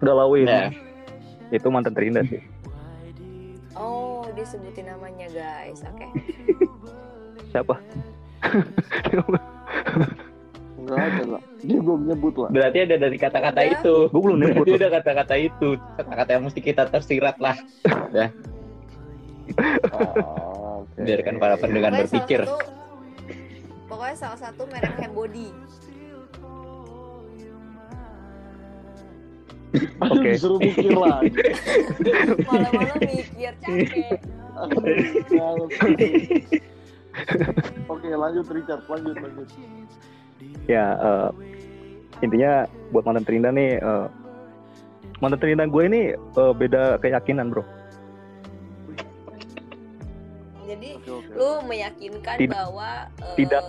galauin 0.00 0.48
Nah, 0.48 0.72
itu 1.52 1.66
mantan 1.68 1.92
terindah 1.94 2.24
sih. 2.26 2.42
Oh, 3.78 4.26
disebutin 4.34 4.88
namanya 4.90 5.28
guys. 5.30 5.84
Oke. 5.84 6.06
Siapa? 7.52 7.76
Enggak 10.88 11.04
ada 11.04 11.22
lah. 11.36 11.42
Dia 11.60 11.78
belum 11.84 12.00
nyebut 12.08 12.34
lah. 12.40 12.48
berarti 12.48 12.78
ada 12.88 12.96
dari 12.96 13.16
kata-kata 13.20 13.60
Udah. 13.60 13.74
itu. 13.76 13.94
Gue 14.08 14.22
belum 14.24 14.38
nyebut. 14.40 14.64
Berarti 14.64 14.72
ada 14.80 14.88
kata-kata 14.96 15.34
itu. 15.36 15.68
Kata-kata 16.00 16.30
yang 16.32 16.44
mesti 16.48 16.60
kita 16.64 16.82
tersirat 16.88 17.36
lah. 17.36 17.56
Ah, 19.92 20.84
oke. 20.84 21.00
Biarkan 21.04 21.36
para 21.36 21.54
pendengar 21.60 21.92
Pokoknya 21.92 22.04
berpikir. 22.08 22.40
Salah 22.44 22.60
satu, 22.60 22.72
pokoknya 23.88 24.16
salah 24.16 24.38
satu 24.38 24.62
merek 24.68 24.94
hand 24.96 25.14
body. 25.16 25.48
Aduh, 30.00 30.16
Oke. 30.24 30.28
disuruh 30.32 30.58
mikir 30.60 30.96
lagi. 30.96 31.28
Malam-malam 32.48 32.98
mikir 33.04 33.52
capek. 33.60 34.16
Oke, 37.88 38.08
lanjut 38.08 38.46
Richard, 38.48 38.82
lanjut, 38.88 39.16
lanjut. 39.20 39.48
Ya 40.68 40.84
eh, 40.94 41.28
intinya 42.20 42.68
buat 42.92 43.08
mantan 43.08 43.24
terindah 43.24 43.52
nih 43.52 43.80
eh, 43.80 44.06
mantan 45.18 45.40
terindah 45.40 45.66
gue 45.66 45.82
ini 45.88 46.00
eh, 46.14 46.52
beda 46.54 47.00
keyakinan 47.00 47.48
bro. 47.48 47.64
Jadi 50.68 51.00
lu 51.32 51.64
meyakinkan 51.64 52.36
Tidak- 52.36 52.52
bahwa 52.54 53.08
eh, 53.24 53.36
tidak. 53.40 53.62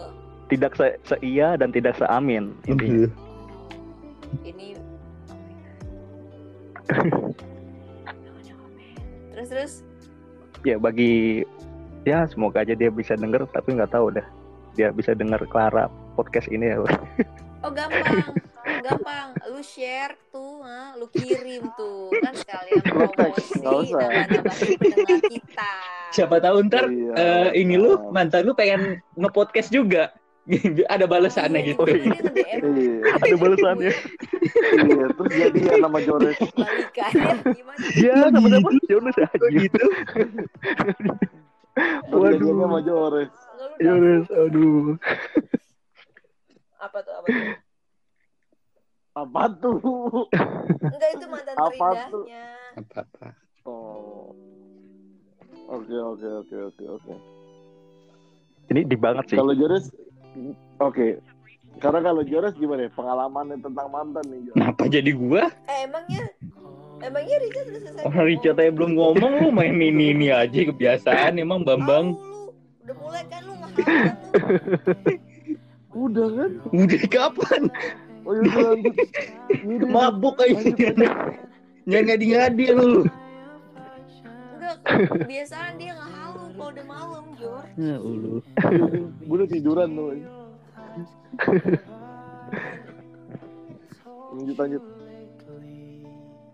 Tidak 0.50 0.74
se 0.74 0.98
seia 1.06 1.54
dan 1.62 1.70
tidak 1.70 1.94
seamin 1.94 2.58
intinya. 2.66 3.06
ini 4.42 4.74
terus 9.30 9.48
terus 9.50 9.74
Ya 10.66 10.76
bagi 10.76 11.46
ya 12.04 12.26
semoga 12.28 12.66
aja 12.66 12.74
dia 12.74 12.90
bisa 12.90 13.14
denger 13.14 13.46
tapi 13.54 13.78
nggak 13.78 13.94
tahu 13.94 14.10
dah 14.12 14.26
dia 14.74 14.90
bisa 14.92 15.14
denger 15.14 15.42
Clara 15.48 15.88
podcast 16.14 16.48
ini 16.48 16.74
ya. 16.74 16.78
oh 17.66 17.72
gampang 17.72 18.24
gampang 18.80 19.28
lu 19.50 19.60
share 19.60 20.16
tuh 20.32 20.64
ha? 20.64 20.96
lu 20.96 21.12
kirim 21.12 21.68
tuh 21.76 22.08
kan 22.24 22.32
sekalian 22.32 22.80
promosi 22.88 23.60
nambah-nambahin 23.60 24.78
pendengar 24.80 25.20
kita 25.28 25.72
Siapa 26.10 26.42
tahu 26.42 26.66
ntar 26.66 26.90
Iya, 26.90 27.14
eh, 27.14 27.50
ini 27.62 27.78
lu 27.78 28.10
mantan 28.10 28.42
lu 28.42 28.58
pengen 28.58 28.98
nge-podcast 29.14 29.70
juga. 29.70 30.10
ada 30.90 31.06
balasannya 31.06 31.62
Iya, 31.62 31.70
gitu. 31.78 31.84
nge-DM, 31.86 32.62
Iya, 32.74 32.98
Ada 33.14 33.36
balasannya. 33.38 33.92
iya. 34.82 35.06
Terus 35.14 35.32
jadi 35.38 35.60
ya 35.62 35.76
nama 35.78 35.98
gimana 36.02 36.30
Iya 37.94 38.14
sama 38.34 38.48
siapa? 38.50 38.70
Jonas 38.90 39.18
aja. 39.22 39.46
gitu. 39.54 39.84
Waduh. 42.10 42.34
jadinya 42.34 42.66
sama 42.66 42.80
Lu 43.80 43.86
Jonas, 43.86 44.28
aduh. 44.30 44.96
apa 46.80 46.98
tuh 47.00 47.14
apa 47.14 47.28
tuh 47.28 47.48
Apa 49.16 49.42
tuh? 49.54 49.78
enggak 50.80 51.10
itu 51.12 51.26
mantan 51.28 51.54
Apa 51.56 51.68
tuh? 52.08 52.24
terindahnya 52.24 52.46
Apa-apa. 52.76 53.28
Oh. 53.66 54.32
Oke, 55.70 55.94
oke, 55.94 56.28
oke, 56.40 56.56
oke, 56.66 56.84
oke. 56.90 57.14
Ini 58.70 58.82
di 58.84 58.96
banget 58.96 59.28
sih. 59.28 59.38
Kalau 59.38 59.52
Jores, 59.54 59.92
oke. 60.80 61.20
Karena 61.78 62.00
kalau 62.02 62.22
Jores 62.22 62.56
gimana 62.56 62.86
ya? 62.86 62.92
Pengalamannya 62.92 63.58
tentang 63.60 63.88
mantan 63.90 64.24
nih, 64.26 64.40
Jores. 64.46 64.56
Kenapa 64.56 64.84
jadi 64.88 65.12
gua? 65.12 65.44
eh 65.66 65.80
emangnya 65.84 66.24
emangnya 67.00 67.36
Richard 67.40 67.68
udah 67.68 67.82
selesai 67.82 68.04
Orang 68.04 68.26
Richard 68.26 68.58
aja 68.58 68.72
belum 68.72 68.92
ngomong 68.94 69.32
lu 69.40 69.50
main 69.50 69.76
ini 69.76 70.12
ini 70.12 70.28
aja 70.30 70.60
kebiasaan 70.66 71.38
emang 71.38 71.62
Bambang. 71.62 72.16
Lu 72.16 72.50
udah 72.84 72.96
mulai 72.98 73.24
kan 73.28 73.42
lu 73.44 73.54
Udah 75.90 76.28
kan? 76.38 76.52
Udah 76.70 77.04
kapan? 77.10 77.62
Oh 78.28 78.34
iya, 78.38 78.42
udah 78.46 78.62
lanjut. 78.76 78.94
Yaudah, 79.66 79.90
Mabuk 79.90 80.36
aja. 80.38 80.70
Jangan 81.90 82.04
ngadi-ngadi 82.06 82.66
lu. 82.78 83.08
enggak 84.60 84.76
kebiasaan 85.10 85.82
dia 85.82 85.98
ngehalu 85.98 86.44
kalau 86.54 86.70
udah 86.70 86.86
malam 86.86 87.26
Jor 87.42 87.66
Ya 87.74 87.96
ulu. 87.98 88.38
Gue 89.26 89.36
udah 89.42 89.50
tiduran 89.50 89.90
tuh. 89.98 90.14
Lanjut, 94.30 94.56
lanjut. 94.62 94.84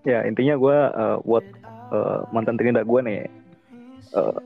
Ya 0.05 0.19
intinya 0.23 0.55
gue 0.55 0.77
eh, 0.95 1.17
buat 1.27 1.45
eh, 1.91 2.19
mantan 2.31 2.55
terindah 2.55 2.85
gue 2.87 2.99
nih. 3.03 3.19
eh, 4.15 4.37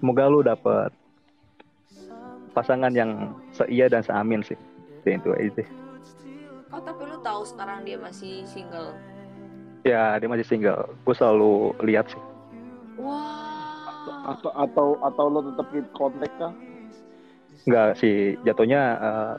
semoga 0.00 0.26
lu 0.26 0.42
dapet 0.42 0.90
pasangan 2.52 2.92
yang 2.92 3.32
seia 3.52 3.86
dan 3.88 4.02
seamin 4.02 4.42
sih. 4.44 4.58
Itu 5.02 5.08
itu 5.14 5.30
aja 5.34 5.50
sih. 5.62 5.68
tahu 7.18 7.42
sekarang 7.44 7.84
dia 7.84 7.98
masih 8.00 8.46
single? 8.48 8.94
Ya 9.84 10.16
dia 10.16 10.28
masih 10.28 10.46
single. 10.46 10.88
Gue 11.04 11.14
selalu 11.14 11.76
lihat 11.84 12.08
sih. 12.08 12.22
Wah. 12.98 13.46
atau 14.08 14.52
atau 14.56 14.86
atau 15.04 15.24
lo 15.28 15.40
tetap 15.52 15.68
keep 15.72 15.86
kontak 15.92 16.32
kah 16.40 16.52
Enggak 17.68 18.00
sih 18.00 18.36
jatuhnya 18.44 18.82
eh, 18.96 19.34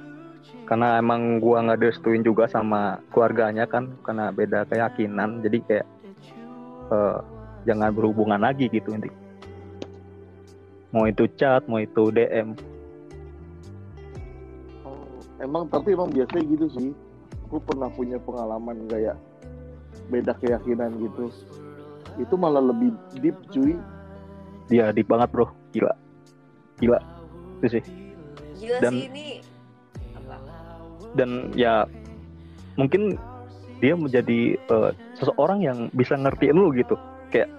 karena 0.69 1.01
emang 1.01 1.41
gua 1.41 1.65
nggak 1.65 1.81
direstuin 1.81 2.21
juga 2.21 2.45
sama 2.45 3.01
keluarganya 3.09 3.65
kan 3.65 3.89
karena 4.05 4.29
beda 4.29 4.69
keyakinan 4.69 5.41
jadi 5.41 5.57
kayak 5.65 5.87
eh, 6.93 7.17
jangan 7.65 7.89
berhubungan 7.89 8.37
lagi 8.37 8.69
gitu 8.69 8.93
inti 8.93 9.09
mau 10.93 11.09
itu 11.09 11.25
chat 11.37 11.65
mau 11.65 11.81
itu 11.81 12.13
DM 12.13 12.53
Oh, 12.53 12.68
emang 15.39 15.67
tapi 15.71 15.95
emang 15.95 16.11
biasanya 16.11 16.43
gitu 16.47 16.65
sih. 16.75 16.89
Gue 17.49 17.61
pernah 17.65 17.89
punya 17.89 18.21
pengalaman 18.21 18.85
kayak 18.87 19.17
beda 20.13 20.37
keyakinan 20.37 20.95
gitu. 21.01 21.33
Itu 22.21 22.35
malah 22.37 22.61
lebih 22.61 22.93
deep 23.19 23.37
cuy. 23.49 23.73
Dia 24.69 24.93
deep 24.93 25.09
banget 25.09 25.33
bro. 25.33 25.49
Gila. 25.73 25.93
Gila. 26.77 26.99
Itu 27.59 27.67
sih. 27.79 27.83
Gila 28.59 28.77
Dan- 28.83 28.99
sih 28.99 29.07
ini. 29.09 29.27
Apa? 30.15 30.35
dan 31.17 31.49
ya 31.57 31.89
mungkin 32.77 33.17
dia 33.81 33.97
menjadi 33.97 34.59
eh, 34.59 34.91
seseorang 35.17 35.65
yang 35.65 35.89
bisa 35.97 36.13
ngertiin 36.13 36.53
lu 36.53 36.69
gitu. 36.75 36.93
Kayak 37.33 37.49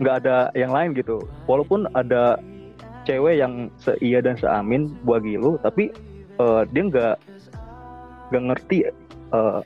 nggak 0.00 0.24
ada 0.24 0.36
yang 0.56 0.72
lain 0.72 0.96
gitu. 0.96 1.20
Walaupun 1.44 1.90
ada 1.92 2.40
cewek 3.04 3.40
yang 3.40 3.72
seia 3.80 4.20
dan 4.20 4.36
seamin 4.36 4.92
bagi 5.04 5.40
lu 5.40 5.56
tapi 5.64 5.88
eh, 6.38 6.62
dia 6.70 6.82
nggak 6.86 7.16
nggak 8.30 8.44
ngerti 8.52 8.76
eh, 9.34 9.60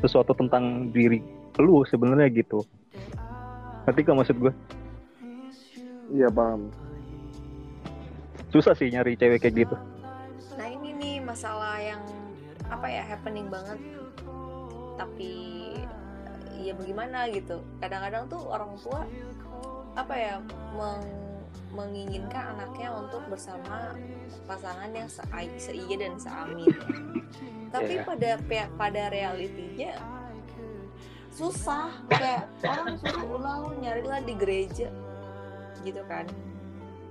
sesuatu 0.00 0.32
tentang 0.36 0.92
diri 0.92 1.20
lu 1.56 1.80
sebenarnya 1.88 2.28
gitu 2.32 2.60
ngerti 3.88 4.00
gak 4.04 4.18
maksud 4.18 4.36
gue 4.36 4.52
iya 6.12 6.28
paham 6.28 6.68
susah 8.52 8.76
sih 8.76 8.92
nyari 8.92 9.16
cewek 9.16 9.40
kayak 9.42 9.66
gitu 9.66 9.76
Nah 10.56 10.66
ini 10.72 10.96
nih 10.96 11.14
masalah 11.20 11.76
yang 11.76 12.00
apa 12.72 12.88
ya 12.88 13.04
happening 13.04 13.46
banget. 13.52 13.76
Tapi 14.96 15.32
ya 16.56 16.72
bagaimana 16.72 17.28
gitu. 17.28 17.60
Kadang-kadang 17.76 18.24
tuh 18.32 18.40
orang 18.48 18.72
tua 18.80 19.04
apa 19.92 20.14
ya 20.16 20.34
meng- 20.72 21.25
menginginkan 21.76 22.56
anaknya 22.56 22.88
untuk 22.96 23.20
bersama 23.28 23.92
pasangan 24.48 24.88
yang 24.96 25.06
se 25.12 25.20
seia 25.60 25.96
dan 26.00 26.16
seamin. 26.16 26.72
Tapi 27.68 28.00
Iya. 28.00 28.04
pada 28.08 28.30
pada 28.80 29.02
realitinya 29.12 29.92
susah. 31.36 31.92
Kayak 32.08 32.48
orang 32.64 32.96
suruh 32.96 33.28
ulang 33.36 33.76
nyarilah 33.84 34.24
di 34.24 34.34
gereja. 34.34 34.88
Gitu 35.84 36.00
kan. 36.08 36.24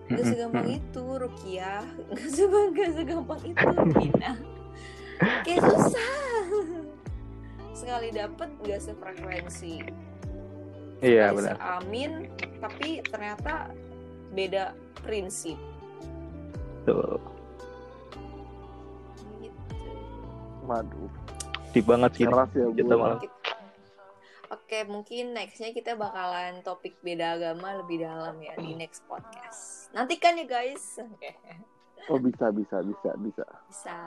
Gak 0.09 0.26
segampang 0.26 0.70
itu 0.70 1.05
Rukiah. 1.05 1.86
Gak 2.13 2.30
segampang, 2.34 2.70
gak 2.74 2.91
segampang 2.97 3.41
itu 3.45 3.68
Bina 3.93 4.32
Kayak 5.45 5.61
susah. 5.61 6.45
Sekali 7.78 8.09
dapet 8.09 8.49
gak 8.66 8.82
sefrekuensi. 8.82 9.76
Iya 11.05 11.30
benar. 11.36 11.55
seamin 11.59 12.34
Tapi 12.57 13.03
ternyata 13.05 13.70
beda 14.36 14.75
prinsip. 15.01 15.55
Tuh. 16.83 17.17
Gitu. 19.39 19.51
waduh. 20.67 21.09
Banget 21.75 22.11
sih. 22.15 22.25
Keras 22.27 22.51
ya 22.55 22.67
kita 22.71 22.93
Bu. 22.95 23.01
malah 23.01 23.19
Oke 24.53 24.86
mungkin 24.86 25.33
nextnya 25.33 25.73
kita 25.73 25.97
bakalan 25.97 26.61
topik 26.61 26.95
beda 27.01 27.38
agama 27.38 27.81
lebih 27.81 28.05
dalam 28.05 28.38
ya 28.39 28.53
di 28.57 28.77
next 28.77 29.01
podcast. 29.09 29.89
Nantikan 29.91 30.38
ya 30.38 30.45
guys. 30.45 31.01
Oke. 31.01 31.33
Oh 32.09 32.21
bisa 32.21 32.53
bisa 32.53 32.81
bisa 32.86 33.09
bisa. 33.17 33.45
Bisa. 33.67 33.97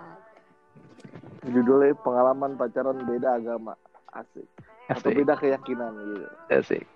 Judulnya 1.46 1.94
pengalaman 2.02 2.54
pacaran 2.54 3.02
beda 3.02 3.38
agama. 3.38 3.74
Asik. 4.14 4.46
Atau 4.88 5.10
asik. 5.10 5.18
beda 5.22 5.34
keyakinan 5.36 5.92
gitu. 5.94 6.26
Asik. 6.50 6.88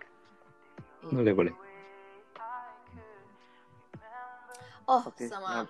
Boleh, 1.11 1.35
boleh. 1.35 1.55
Oh 4.87 5.03
oke 5.07 5.24
sama 5.26 5.62
nah 5.62 5.66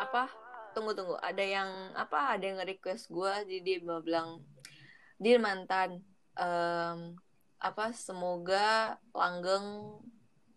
apa? 0.00 0.24
Tunggu 0.72 0.96
tunggu. 0.96 1.16
Ada 1.20 1.44
yang 1.44 1.70
apa? 1.92 2.36
Ada 2.36 2.44
yang 2.48 2.56
nge-request 2.60 3.12
gue 3.12 3.32
jadi 3.48 3.60
dia 3.60 3.78
bilang 4.00 4.40
dia 5.20 5.36
mantan 5.38 6.00
em, 6.36 7.14
apa 7.62 7.94
semoga 7.94 8.98
langgeng 9.14 10.00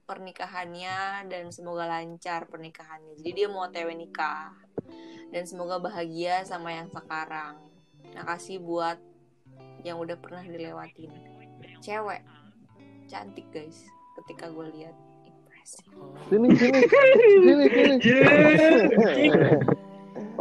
pernikahannya 0.06 1.28
dan 1.30 1.50
semoga 1.52 1.86
lancar 1.90 2.50
pernikahannya. 2.50 3.20
Jadi 3.20 3.32
dia 3.34 3.48
mau 3.50 3.68
TW 3.70 3.90
nikah 3.94 4.54
dan 5.34 5.44
semoga 5.46 5.82
bahagia 5.82 6.46
sama 6.46 6.74
yang 6.74 6.90
sekarang. 6.90 7.58
Makasih 8.16 8.62
buat 8.62 8.98
yang 9.84 10.02
udah 10.02 10.18
pernah 10.18 10.42
dilewatin. 10.46 11.12
Cewek. 11.82 12.24
Cantik 13.06 13.46
guys 13.54 13.86
ketika 14.18 14.50
gue 14.50 14.66
lihat 14.74 14.96
sini 16.30 16.50
sini. 16.56 16.80
Sini 16.86 17.66
sini. 17.74 17.98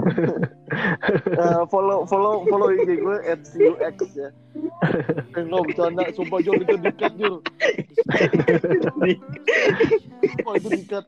Eh, 0.75 1.63
follow 1.71 2.03
follow 2.05 2.43
follow 2.51 2.69
IG 2.75 2.99
gue 2.99 3.17
at 3.31 3.41
CUX 3.47 3.99
ya. 4.19 4.29
Enggak 5.39 5.63
bercanda. 5.71 6.03
Sumpah 6.13 6.41
Jor 6.43 6.59
itu 6.59 6.77
dikat 6.83 7.13
Jor 7.15 7.39
Sumpah 10.35 10.55
itu 10.59 10.69
dikat 10.75 11.05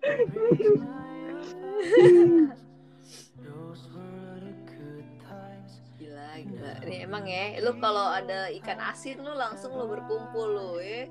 Gila, 5.98 6.28
gila. 6.46 6.72
Ini 6.86 6.96
emang 7.04 7.24
ya, 7.26 7.58
lu 7.60 7.74
kalau 7.82 8.06
ada 8.14 8.48
ikan 8.62 8.78
asin 8.80 9.18
lu 9.18 9.34
langsung 9.34 9.74
lu 9.74 9.90
berkumpul 9.90 10.46
lu 10.46 10.70
ya. 10.78 11.10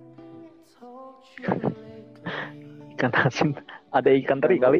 Ikan 2.95 3.11
asin. 3.11 3.49
Ada 3.95 4.09
ikan 4.23 4.39
teri 4.39 4.59
Jangan 4.59 4.79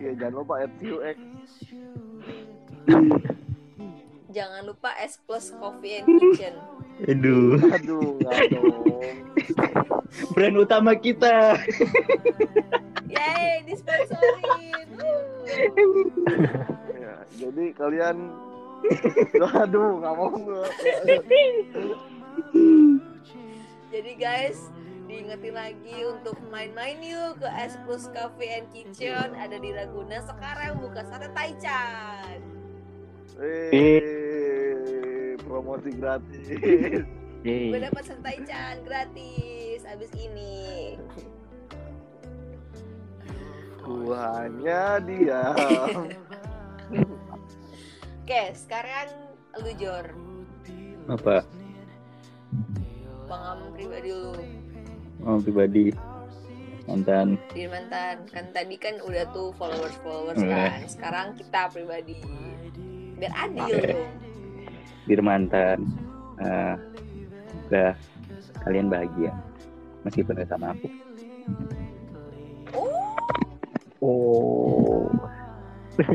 Iya 0.00 0.12
jangan 0.16 0.34
lupa 0.40 0.54
CUX 0.80 1.18
Jangan 4.36 4.62
lupa 4.62 4.90
S 5.02 5.18
plus 5.26 5.50
Coffee 5.58 6.00
and 6.00 6.06
Kitchen. 6.22 6.54
Aduh, 7.10 7.58
Aduh 7.58 8.18
brand 10.34 10.56
utama 10.58 10.92
kita. 10.94 11.58
Yeay, 13.10 13.64
disponsorin. 13.66 14.86
Ya, 16.94 17.14
Jadi 17.40 17.64
kalian 17.74 18.16
Aduh 19.40 20.00
nggak 20.00 20.14
mau 20.14 20.30
gue 20.30 20.64
Jadi 23.90 24.12
guys, 24.14 24.70
diingetin 25.10 25.54
lagi 25.58 26.06
untuk 26.06 26.38
main-main 26.54 27.02
yuk 27.02 27.42
ke 27.42 27.48
S 27.50 27.74
plus 27.82 28.06
Coffee 28.14 28.62
and 28.62 28.70
Kitchen 28.70 29.34
ada 29.34 29.58
di 29.58 29.74
Ragunan 29.74 30.22
sekarang 30.22 30.78
buka 30.78 31.02
sate 31.10 31.26
Taichan. 31.34 32.38
Eh, 33.42 35.34
promosi 35.42 35.90
gratis. 35.98 36.46
Gue 37.42 37.80
dapat 37.82 38.02
sate 38.06 38.22
Taichan 38.22 38.86
gratis 38.86 39.82
abis 39.82 40.14
ini. 40.14 40.94
Gua 43.82 44.46
hanya 44.46 45.02
diam 45.02 46.06
Oke, 48.22 48.54
sekarang 48.54 49.10
lu 49.58 49.74
Jor, 49.74 50.06
Apa? 51.10 51.42
pengalaman 53.26 53.70
pribadi 53.74 54.10
lu. 54.14 54.59
Oh, 55.22 55.38
pribadi. 55.38 55.92
Mantan. 56.88 57.38
di 57.54 57.70
mantan 57.70 58.26
kan 58.26 58.50
tadi 58.50 58.74
kan 58.74 58.98
udah 58.98 59.22
tuh 59.30 59.54
followers 59.54 59.94
followers 60.02 60.42
Iya. 60.42 60.74
kan 60.74 60.82
sekarang 60.90 61.26
kita 61.38 61.70
pribadi 61.70 62.18
biar 63.14 63.30
adil 63.30 63.62
Oke. 63.70 63.94
dong 63.94 64.10
Bir 65.06 65.20
mantan. 65.22 65.78
Eh, 66.42 66.74
udah 67.70 67.94
kalian 68.66 68.90
bahagia. 68.90 69.30
Meskipun 70.02 70.34
gak 70.34 70.50
sama 70.50 70.74
aku. 70.74 70.88
oh 72.74 73.06
oh 74.02 75.06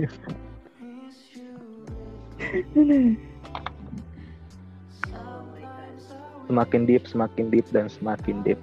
semakin 6.46 6.82
deep 6.86 7.04
semakin 7.10 7.46
deep 7.50 7.68
dan 7.72 7.88
semakin 7.90 8.42
deep 8.46 8.60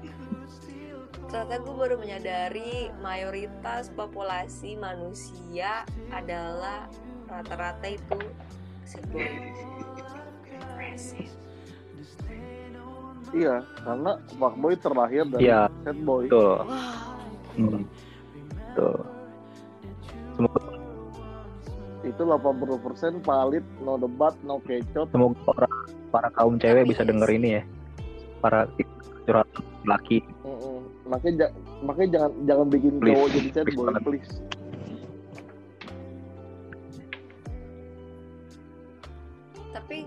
ternyata 1.32 1.56
gue 1.58 1.74
baru 1.74 1.96
menyadari 1.96 2.72
mayoritas 3.00 3.88
populasi 3.90 4.76
manusia 4.76 5.88
adalah 6.12 6.92
rata-rata 7.24 7.88
itu 7.88 8.20
set 8.84 9.00
boy 9.08 9.24
depresi. 10.44 11.24
Iya, 13.32 13.64
karena 13.80 14.20
fuckboy 14.36 14.76
terlahir 14.76 15.24
dari 15.24 15.48
Iya. 15.48 15.72
sad 15.82 15.98
boy. 16.04 16.28
Betul. 16.28 16.52
Wow. 16.60 17.16
Hmm. 17.56 17.82
Betul. 18.52 18.96
Semoga, 20.32 20.60
Itu 22.02 22.22
80% 22.26 23.22
valid, 23.22 23.62
no 23.80 23.94
debat, 23.94 24.34
no 24.42 24.58
kecot. 24.60 25.06
semoga 25.08 25.38
para, 25.46 25.68
para 26.10 26.28
kaum 26.34 26.58
cewek 26.58 26.84
bisa 26.84 27.06
denger 27.06 27.30
ini 27.30 27.48
ya. 27.56 27.62
Para 28.42 28.66
curhat 29.24 29.46
laki. 29.86 30.20
Mm-mm. 30.42 30.71
Makanya 31.03 31.34
ja- 31.44 31.55
makanya 31.82 32.09
jangan 32.14 32.32
jangan 32.46 32.66
bikin 32.68 32.94
Please. 32.96 33.12
cowok 33.12 33.28
jadi 33.28 33.48
sad 33.50 33.64
Please 33.64 33.76
boy, 33.76 33.86
banget. 33.86 34.03
please. 34.03 34.32
Tapi 39.72 39.98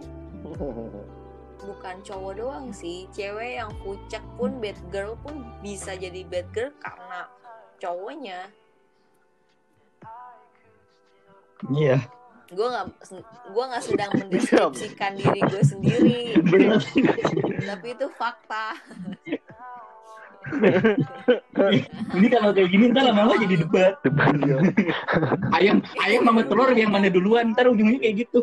bukan 1.65 1.95
cowok 2.05 2.33
doang 2.37 2.67
sih, 2.69 3.09
cewek 3.09 3.57
yang 3.57 3.71
pucak 3.81 4.21
pun 4.37 4.61
bad 4.61 4.77
girl 4.87 5.17
pun 5.19 5.41
bisa 5.59 5.97
jadi 5.97 6.21
bad 6.25 6.47
girl 6.53 6.71
karena 6.77 7.19
cowoknya. 7.77 8.39
Iya. 11.73 11.97
Gue 12.45 12.67
nggak 12.69 12.87
gua 13.57 13.63
nggak 13.73 13.83
sedang 13.83 14.11
mendeskripsikan 14.21 15.17
diri 15.17 15.41
gue 15.41 15.63
sendiri, 15.65 16.21
tapi 17.65 17.87
itu 17.89 18.05
fakta. 18.13 18.77
Ini 22.15 22.27
kalau 22.29 22.49
kayak 22.53 22.69
gini 22.69 22.93
ntar 22.93 23.09
lama-lama 23.09 23.35
jadi 23.41 23.55
debat. 23.65 23.97
Iya. 24.05 24.57
Ayam 25.57 25.77
ayam 26.05 26.21
sama 26.25 26.41
telur 26.45 26.69
yang 26.77 26.93
mana 26.93 27.09
duluan 27.09 27.53
ntar 27.57 27.65
ujungnya 27.69 27.97
kayak 27.97 28.15
gitu. 28.25 28.39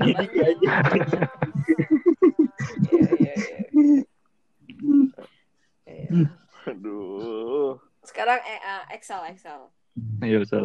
Aja. 0.00 0.68
Aduh. 6.70 7.78
Sekarang 8.06 8.38
eh, 8.46 8.60
ah, 8.62 8.82
Excel, 8.94 9.20
Excel. 9.34 9.60
Iya 10.22 10.42
betul. 10.46 10.64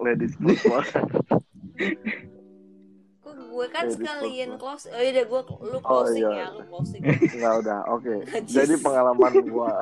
Ladies 0.00 0.34
first. 0.64 0.96
Kok 3.24 3.32
gue 3.40 3.66
kan 3.72 3.88
sekalian 3.88 4.60
close. 4.60 4.84
Oh 4.92 5.00
iya, 5.00 5.24
gue 5.24 5.40
lu 5.64 5.78
closing 5.80 6.20
iya. 6.20 6.44
ya, 6.44 6.46
lu 6.52 6.62
closing. 6.68 7.00
Enggak 7.08 7.54
udah, 7.64 7.80
oke. 7.88 8.14
Najis. 8.36 8.52
Jadi 8.52 8.74
pengalaman 8.84 9.32
gua 9.48 9.72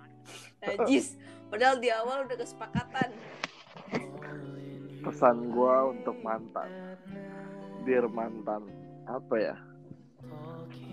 Najis. 0.66 1.14
Padahal 1.54 1.78
di 1.78 1.88
awal 1.94 2.26
udah 2.26 2.34
kesepakatan. 2.34 3.08
pesan 5.04 5.52
gua 5.52 5.92
untuk 5.94 6.16
mantan. 6.24 6.66
Dear 7.84 8.08
mantan, 8.08 8.64
apa 9.04 9.34
ya? 9.36 9.54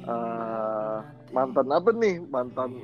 Eh, 0.04 0.98
mantan 1.32 1.68
apa 1.72 1.90
nih? 1.96 2.20
Mantan 2.28 2.76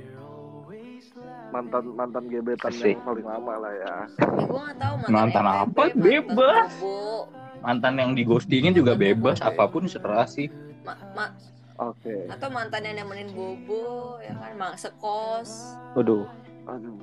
mantan 1.51 1.83
mantan 1.95 2.23
gebetan 2.31 2.71
Asik. 2.71 2.95
yang 2.95 3.03
paling 3.03 3.27
lama 3.27 3.53
lah 3.59 3.73
ya. 3.75 3.95
Ya, 4.19 4.43
gue 4.47 4.59
gak 4.59 4.77
tahu 4.79 4.93
mantan, 4.95 5.11
Mantan 5.13 5.45
apa? 5.45 5.63
mantan 5.67 5.99
Bebas. 5.99 6.71
bobo. 6.79 7.46
Mantan 7.67 7.99
yang 7.99 8.15
di 8.15 8.23
ghostingin 8.23 8.71
juga 8.71 8.95
bebas, 8.95 9.43
apa 9.43 9.67
pun 9.67 9.83
setelah 9.91 10.23
sih. 10.23 10.47
Ma- 10.87 10.95
ma- 11.11 11.35
Oke. 11.77 12.25
atau 12.31 12.49
mantan 12.49 12.81
yang 12.81 13.05
nemenin 13.05 13.29
bobo 13.37 14.17
ya 14.17 14.33
kan 14.33 14.49
mak 14.57 14.81
sekos 14.81 15.77
Waduh. 15.93 16.25
Aduh. 16.65 16.97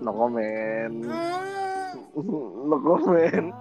No 0.00 0.10
comment. 0.14 0.94
Hmm. 1.04 2.70
No 2.70 2.76
comment. 2.80 3.52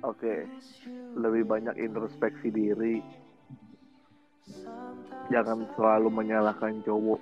Oke. 0.00 0.48
Lebih 1.20 1.42
banyak 1.44 1.76
introspeksi 1.76 2.48
diri. 2.48 3.04
Jangan 5.28 5.68
selalu 5.76 6.08
menyalahkan 6.08 6.80
cowok. 6.80 7.20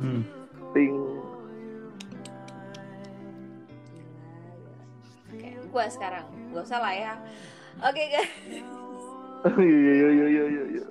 Hmm. 0.00 0.22
Ting. 0.72 0.96
Gue 5.72 5.84
sekarang 5.88 6.26
gak 6.52 6.62
usah 6.62 6.78
lah 6.78 6.92
ya. 6.92 7.14
Oke 7.80 8.02
guys, 8.06 8.28
Iya 9.58 9.78
iya 9.80 9.94
iya 9.96 10.26
iya 10.28 10.44
iya, 10.46 10.64
iya. 10.70 10.86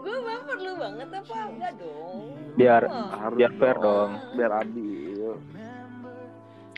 gue 0.00 0.16
baper 0.20 0.56
lu 0.58 0.72
banget 0.74 1.08
apa 1.12 1.36
enggak 1.46 1.72
dong? 1.78 2.34
Biar 2.58 2.82
Harus 2.88 3.36
biar 3.38 3.52
fair 3.56 3.76
dong. 3.78 4.10
Biar 4.34 4.52
adil. 4.52 5.38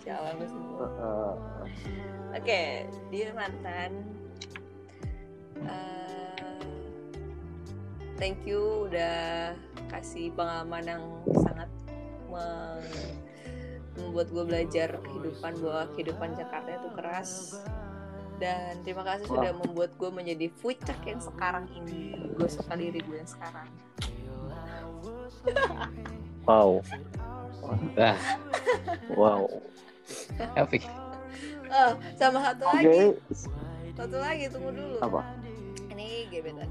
Jalan 0.02 0.32
lu 0.36 0.46
semua. 0.46 0.78
Heeh. 0.82 1.32
Oke, 2.32 2.62
dia 3.08 3.28
mantan. 3.32 3.90
Eh, 5.62 6.58
thank 8.18 8.42
you 8.42 8.90
udah 8.90 9.54
kasih 9.86 10.34
pengalaman 10.34 10.82
yang 10.84 11.04
sangat 11.38 11.70
meng- 12.26 13.14
membuat 13.96 14.32
gue 14.32 14.44
belajar 14.44 14.88
kehidupan 15.04 15.52
bahwa 15.60 15.84
kehidupan 15.96 16.30
Jakarta 16.36 16.70
itu 16.72 16.88
keras. 16.96 17.30
Dan 18.40 18.82
terima 18.82 19.06
kasih 19.06 19.30
Wah. 19.30 19.34
sudah 19.38 19.52
membuat 19.54 19.90
gue 19.94 20.10
menjadi 20.10 20.46
fucek 20.58 20.98
yang 21.06 21.20
sekarang 21.22 21.70
ini. 21.78 22.16
Gue 22.34 22.48
suka 22.50 22.74
diri 22.74 22.98
gue 22.98 23.16
yang 23.22 23.30
sekarang. 23.30 23.68
wow. 26.48 26.82
Wow. 29.14 29.42
Epic. 30.58 30.82
Oh, 31.72 31.92
sama 32.20 32.38
satu 32.44 32.68
Oke. 32.68 32.76
lagi, 32.84 33.00
satu 33.96 34.16
lagi 34.20 34.44
tunggu 34.52 34.70
dulu. 34.76 34.98
Apa? 35.00 35.20
Ini 35.88 36.28
gebetan. 36.28 36.68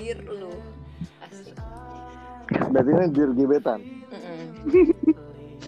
Dir 0.00 0.18
lu. 0.24 0.54
Asik. 1.20 1.52
Berarti 2.72 2.90
ini 2.90 3.06
dear 3.12 3.30
gebetan. 3.36 3.80
Mm-mm. 4.08 4.40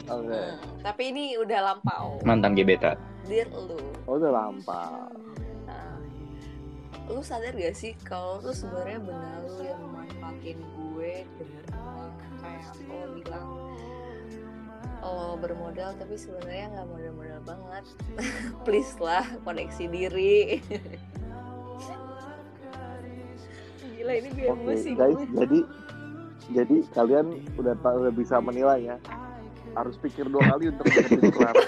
Oke. 0.05 0.37
Hmm, 0.37 0.57
Tapi 0.85 1.03
ini 1.13 1.25
udah 1.41 1.61
lampau. 1.73 2.21
Mantan 2.29 2.53
gebetan. 2.53 2.97
Dir 3.25 3.49
lu. 3.49 3.81
Oh, 4.05 4.21
udah 4.21 4.31
lampau. 4.33 5.09
Nah, 5.65 5.97
lu 7.09 7.25
sadar 7.25 7.57
gak 7.57 7.73
sih 7.73 7.97
kalau 8.05 8.41
tuh 8.45 8.53
sebenarnya 8.53 9.01
benar 9.01 9.41
lu 9.49 9.65
yang 9.65 9.81
memanfaatin 9.81 10.59
gue 10.61 11.13
dengan 11.41 12.13
kayak 12.41 12.77
lo 12.89 13.01
bilang 13.17 13.49
lo 15.05 15.37
bermodal 15.37 15.93
tapi 16.01 16.17
sebenarnya 16.17 16.73
nggak 16.73 16.87
modal-modal 16.89 17.41
banget 17.45 17.85
please 18.65 18.97
lah 18.97 19.25
koneksi 19.45 19.85
diri 19.93 20.65
gila 24.05 24.13
ini 24.21 24.29
gue 24.37 24.47
Oke, 24.49 24.61
emosi 24.69 24.91
guys, 24.97 25.17
gue. 25.17 25.29
jadi 25.33 25.59
jadi 26.53 26.77
kalian 26.93 27.27
udah 27.57 27.75
tahu 27.81 27.97
udah 28.05 28.13
bisa 28.13 28.37
menilai 28.37 28.93
ya. 28.93 28.97
Harus 29.75 29.99
pikir 29.99 30.31
dua 30.31 30.43
kali 30.55 30.71
untuk 30.71 30.87
deketin 30.87 31.31
Clara. 31.35 31.59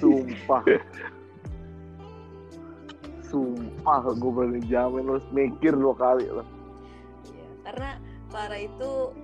Sumpah. 0.00 0.62
Sumpah 3.26 4.02
gue 4.14 4.32
berani 4.32 4.62
jamin 4.66 5.02
lu 5.06 5.18
harus 5.18 5.28
mikir 5.30 5.74
dua 5.74 5.94
kali 5.94 6.26
loh. 6.26 6.46
Iya, 7.30 7.46
karena 7.66 7.90
Clara 8.30 8.58
itu 8.58 9.14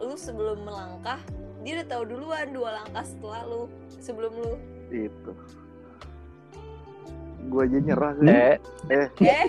lu 0.00 0.16
sebelum 0.16 0.64
melangkah 0.64 1.20
dia 1.60 1.80
udah 1.80 1.88
tahu 1.92 2.02
duluan 2.08 2.56
dua 2.56 2.80
langkah 2.80 3.04
setelah 3.04 3.44
lu 3.48 3.68
sebelum 4.00 4.32
lu 4.32 4.56
Itu. 4.90 5.32
Gue 7.48 7.64
aja 7.64 7.78
nyerah 7.80 8.12
sih. 8.20 8.28
Eh, 8.28 8.56
Eh. 8.92 9.08
eh 9.24 9.48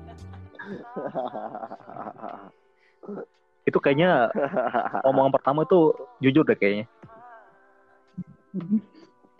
itu 3.68 3.78
kayaknya 3.78 4.30
omongan 5.08 5.32
pertama 5.34 5.64
tuh 5.68 5.92
jujur 6.22 6.44
deh 6.46 6.56
kayaknya. 6.56 6.86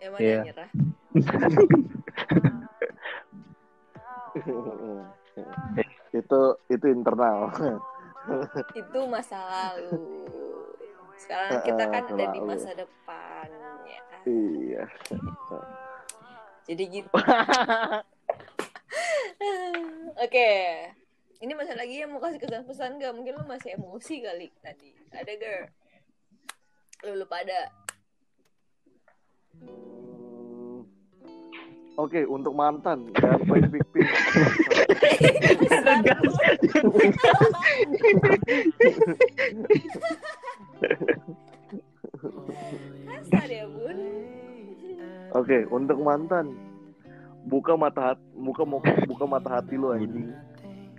emang 0.01 0.19
Iya. 0.23 0.33
yang 0.33 0.45
nyerah 0.49 0.69
itu 6.21 6.41
itu 6.71 6.85
internal. 6.89 7.37
itu 8.77 8.99
masa 9.09 9.37
lalu 9.49 10.21
sekarang 11.21 11.61
kita 11.61 11.83
kan 11.89 12.03
ada 12.09 12.25
di 12.33 12.39
masa 12.41 12.71
depan 12.73 13.47
ya 13.85 14.01
iya. 14.25 14.83
jadi 16.65 16.83
gitu 16.89 17.13
oke 20.25 20.49
ini 21.41 21.53
masih 21.57 21.73
lagi 21.73 21.95
yang 22.05 22.13
mau 22.13 22.21
kasih 22.21 22.37
kesan 22.37 22.63
pesan 22.69 23.01
gak 23.01 23.13
mungkin 23.17 23.35
lu 23.35 23.43
masih 23.49 23.73
emosi 23.73 24.21
kali 24.21 24.47
tadi 24.61 24.93
ada 25.11 25.33
girl 25.35 25.65
lu 27.09 27.25
lupa 27.25 27.41
ada 27.41 27.69
Hmm. 29.61 30.87
Oke, 31.99 32.23
untuk 32.23 32.55
mantan 32.55 33.11
dan. 33.13 33.37
Kasar 43.05 43.49
ya 43.51 43.65
bun. 43.67 43.99
Oke, 45.35 45.57
untuk 45.67 45.99
mantan 45.99 46.55
buka 47.45 47.75
mata 47.75 48.15
hati, 48.15 48.23
buka 48.39 48.63
buka 49.05 49.25
mata 49.27 49.49
hati 49.59 49.75
lo 49.75 49.91
anjing. 49.91 50.31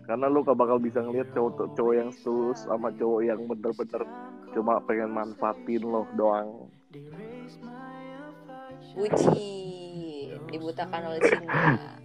Karena 0.02 0.26
lo 0.26 0.42
gak 0.42 0.58
bakal 0.58 0.82
bisa 0.82 0.98
ngeliat 0.98 1.30
cowok 1.30 1.78
cowok 1.78 1.94
yang 1.94 2.10
tulus 2.10 2.66
sama 2.66 2.90
cowok 2.98 3.20
yang 3.22 3.40
bener-bener 3.46 4.02
cuma 4.52 4.82
pengen 4.84 5.10
manfaatin 5.14 5.82
lo 5.86 6.04
doang. 6.18 6.68
Bucin 8.92 10.36
dibutakan 10.52 11.00
oleh 11.08 11.20
cinta. 11.24 11.96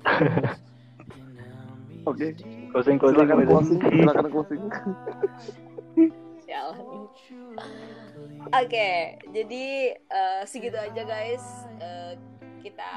Oke, 2.07 2.31
Closing 2.71 2.95
closing. 2.95 3.27
silakan 3.27 3.43
closing. 3.43 3.79
silakan 3.83 4.27
closing. 4.31 4.63
Sialan. 6.47 6.79
Oke, 8.55 8.89
jadi 9.35 9.65
eh, 9.99 10.41
segitu 10.47 10.79
aja 10.79 11.03
guys. 11.03 11.43
Eh, 11.83 12.15
kita 12.67 12.91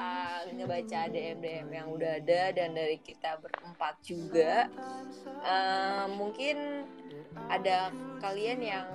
ngebaca 0.51 1.01
DM 1.15 1.39
DM 1.39 1.69
yang 1.71 1.87
udah 1.95 2.19
ada 2.19 2.51
dan 2.51 2.75
dari 2.75 2.99
kita 2.99 3.39
berempat 3.39 4.03
juga. 4.03 4.67
Eh, 5.47 6.07
mungkin 6.19 6.87
ada 7.47 7.95
kalian 8.19 8.59
yang 8.59 8.87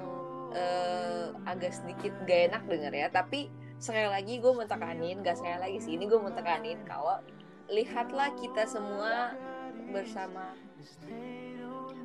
eh, 0.52 1.32
agak 1.48 1.72
sedikit 1.72 2.12
gak 2.28 2.52
enak 2.52 2.64
denger 2.68 2.92
ya, 2.92 3.08
tapi 3.08 3.48
sekali 3.80 4.12
lagi 4.12 4.44
gue 4.44 4.52
mau 4.52 4.68
tekanin, 4.68 5.24
gak 5.24 5.40
sekali 5.40 5.64
lagi 5.64 5.80
sih 5.80 5.96
ini 5.96 6.12
gue 6.12 6.20
mau 6.20 6.32
tekanin 6.36 6.84
kalau 6.84 7.24
lihatlah 7.72 8.36
kita 8.36 8.68
semua 8.68 9.32
bersama. 9.96 10.60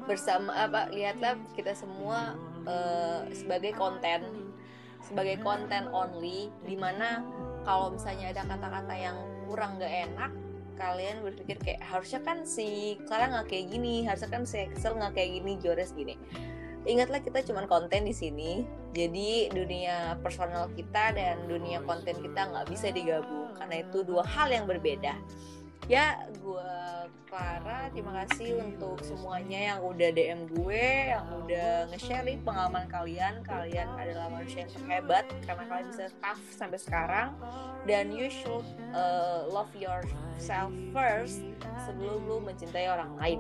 Bersama 0.07 0.55
apa 0.55 0.95
lihatlah 0.95 1.35
kita 1.59 1.75
semua 1.75 2.39
eh, 2.71 3.35
sebagai 3.35 3.75
konten. 3.75 4.55
Sebagai 5.03 5.43
konten 5.43 5.91
only 5.91 6.55
di 6.63 6.79
mana 6.79 7.25
kalau 7.65 7.93
misalnya 7.93 8.33
ada 8.33 8.43
kata-kata 8.47 8.95
yang 8.97 9.17
kurang 9.47 9.77
gak 9.79 9.91
enak 9.91 10.33
kalian 10.81 11.21
berpikir 11.21 11.61
kayak 11.61 11.85
harusnya 11.85 12.25
kan 12.25 12.49
si 12.49 12.97
Clara 13.05 13.29
nggak 13.29 13.53
kayak 13.53 13.69
gini 13.69 14.09
harusnya 14.09 14.33
kan 14.33 14.49
si 14.49 14.65
Excel 14.65 14.97
nggak 14.97 15.13
kayak 15.13 15.31
gini 15.37 15.53
Jores 15.61 15.93
gini. 15.93 16.17
Ingatlah 16.89 17.21
kita 17.21 17.45
cuman 17.45 17.69
konten 17.69 18.09
di 18.09 18.17
sini 18.17 18.65
jadi 18.97 19.53
dunia 19.53 20.17
personal 20.25 20.73
kita 20.73 21.13
dan 21.13 21.45
dunia 21.45 21.85
konten 21.85 22.17
kita 22.25 22.49
nggak 22.49 22.73
bisa 22.73 22.89
digabung 22.89 23.53
karena 23.61 23.85
itu 23.85 24.01
dua 24.01 24.25
hal 24.25 24.49
yang 24.49 24.65
berbeda 24.65 25.13
ya 25.89 26.21
gue 26.43 26.71
Clara 27.31 27.87
terima 27.95 28.27
kasih 28.27 28.59
untuk 28.59 28.99
semuanya 29.07 29.71
yang 29.71 29.81
udah 29.87 30.11
DM 30.11 30.51
gue 30.51 31.15
yang 31.15 31.23
udah 31.31 31.87
nge-sharing 31.95 32.43
pengalaman 32.43 32.91
kalian. 32.91 33.39
Kalian 33.47 33.87
adalah 33.95 34.27
manusia 34.35 34.67
yang 34.67 34.73
terhebat 34.75 35.31
karena 35.47 35.63
kalian 35.71 35.87
bisa 35.95 36.11
tough 36.19 36.43
sampai 36.51 36.79
sekarang. 36.83 37.31
Dan 37.87 38.11
you 38.11 38.27
should 38.27 38.67
uh, 38.91 39.47
love 39.47 39.71
yourself 39.79 40.75
first 40.91 41.47
sebelum 41.87 42.19
lu 42.27 42.43
mencintai 42.43 42.91
orang 42.91 43.15
lain. 43.15 43.39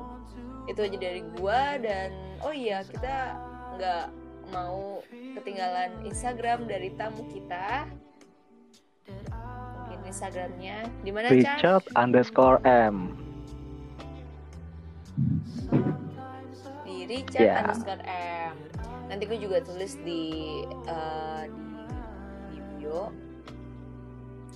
Itu 0.70 0.86
aja 0.86 0.94
dari 0.94 1.26
gue 1.26 1.60
dan 1.82 2.14
oh 2.46 2.54
iya 2.54 2.86
kita 2.86 3.34
nggak 3.74 4.06
mau 4.54 5.02
ketinggalan 5.34 5.98
Instagram 6.06 6.70
dari 6.70 6.94
tamu 6.94 7.26
kita 7.26 7.90
Instagramnya 10.10 10.90
di 11.06 11.10
mana 11.14 11.30
Chan? 11.30 11.38
Richard 11.38 11.84
underscore 11.94 12.58
M. 12.66 13.14
di 16.82 17.06
Richard 17.06 17.46
Ya. 17.46 17.62
underscore 17.62 18.02
M. 18.50 18.54
Nanti 19.06 19.22
gue 19.26 19.38
juga 19.38 19.62
tulis 19.62 19.94
di 20.02 20.22
eh, 20.66 21.42
di, 21.46 21.82
di 22.54 22.58
bio 22.78 23.10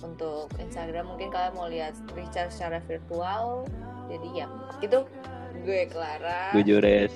untuk 0.03 0.51
Instagram 0.59 1.07
mungkin 1.15 1.31
kalian 1.31 1.53
mau 1.55 1.71
lihat 1.71 1.95
Richard 2.13 2.51
secara 2.51 2.83
virtual. 2.83 3.63
Jadi 4.11 4.27
ya 4.43 4.47
gitu. 4.83 5.07
Gue 5.63 5.87
Clara. 5.87 6.51
Gue 6.51 6.63
Jores. 6.67 7.15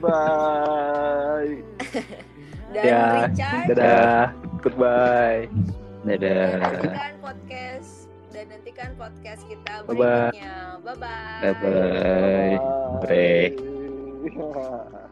Bye. 0.00 1.60
dan 2.74 2.84
Ya, 2.84 3.00
Richard. 3.28 3.66
Dadah. 3.70 4.53
Goodbye. 4.64 5.52
Dan 6.08 6.20
Dadah. 6.24 6.56
nantikan 6.56 7.14
podcast 7.20 8.08
dan 8.32 8.44
nantikan 8.48 8.90
podcast 8.96 9.44
kita 9.44 9.84
berikutnya. 9.84 10.80
Bye 10.80 10.96
bye. 10.96 11.52
Bye 11.52 11.54
bye. 11.60 12.56
Break. 13.04 13.52
Bye. 14.32 14.96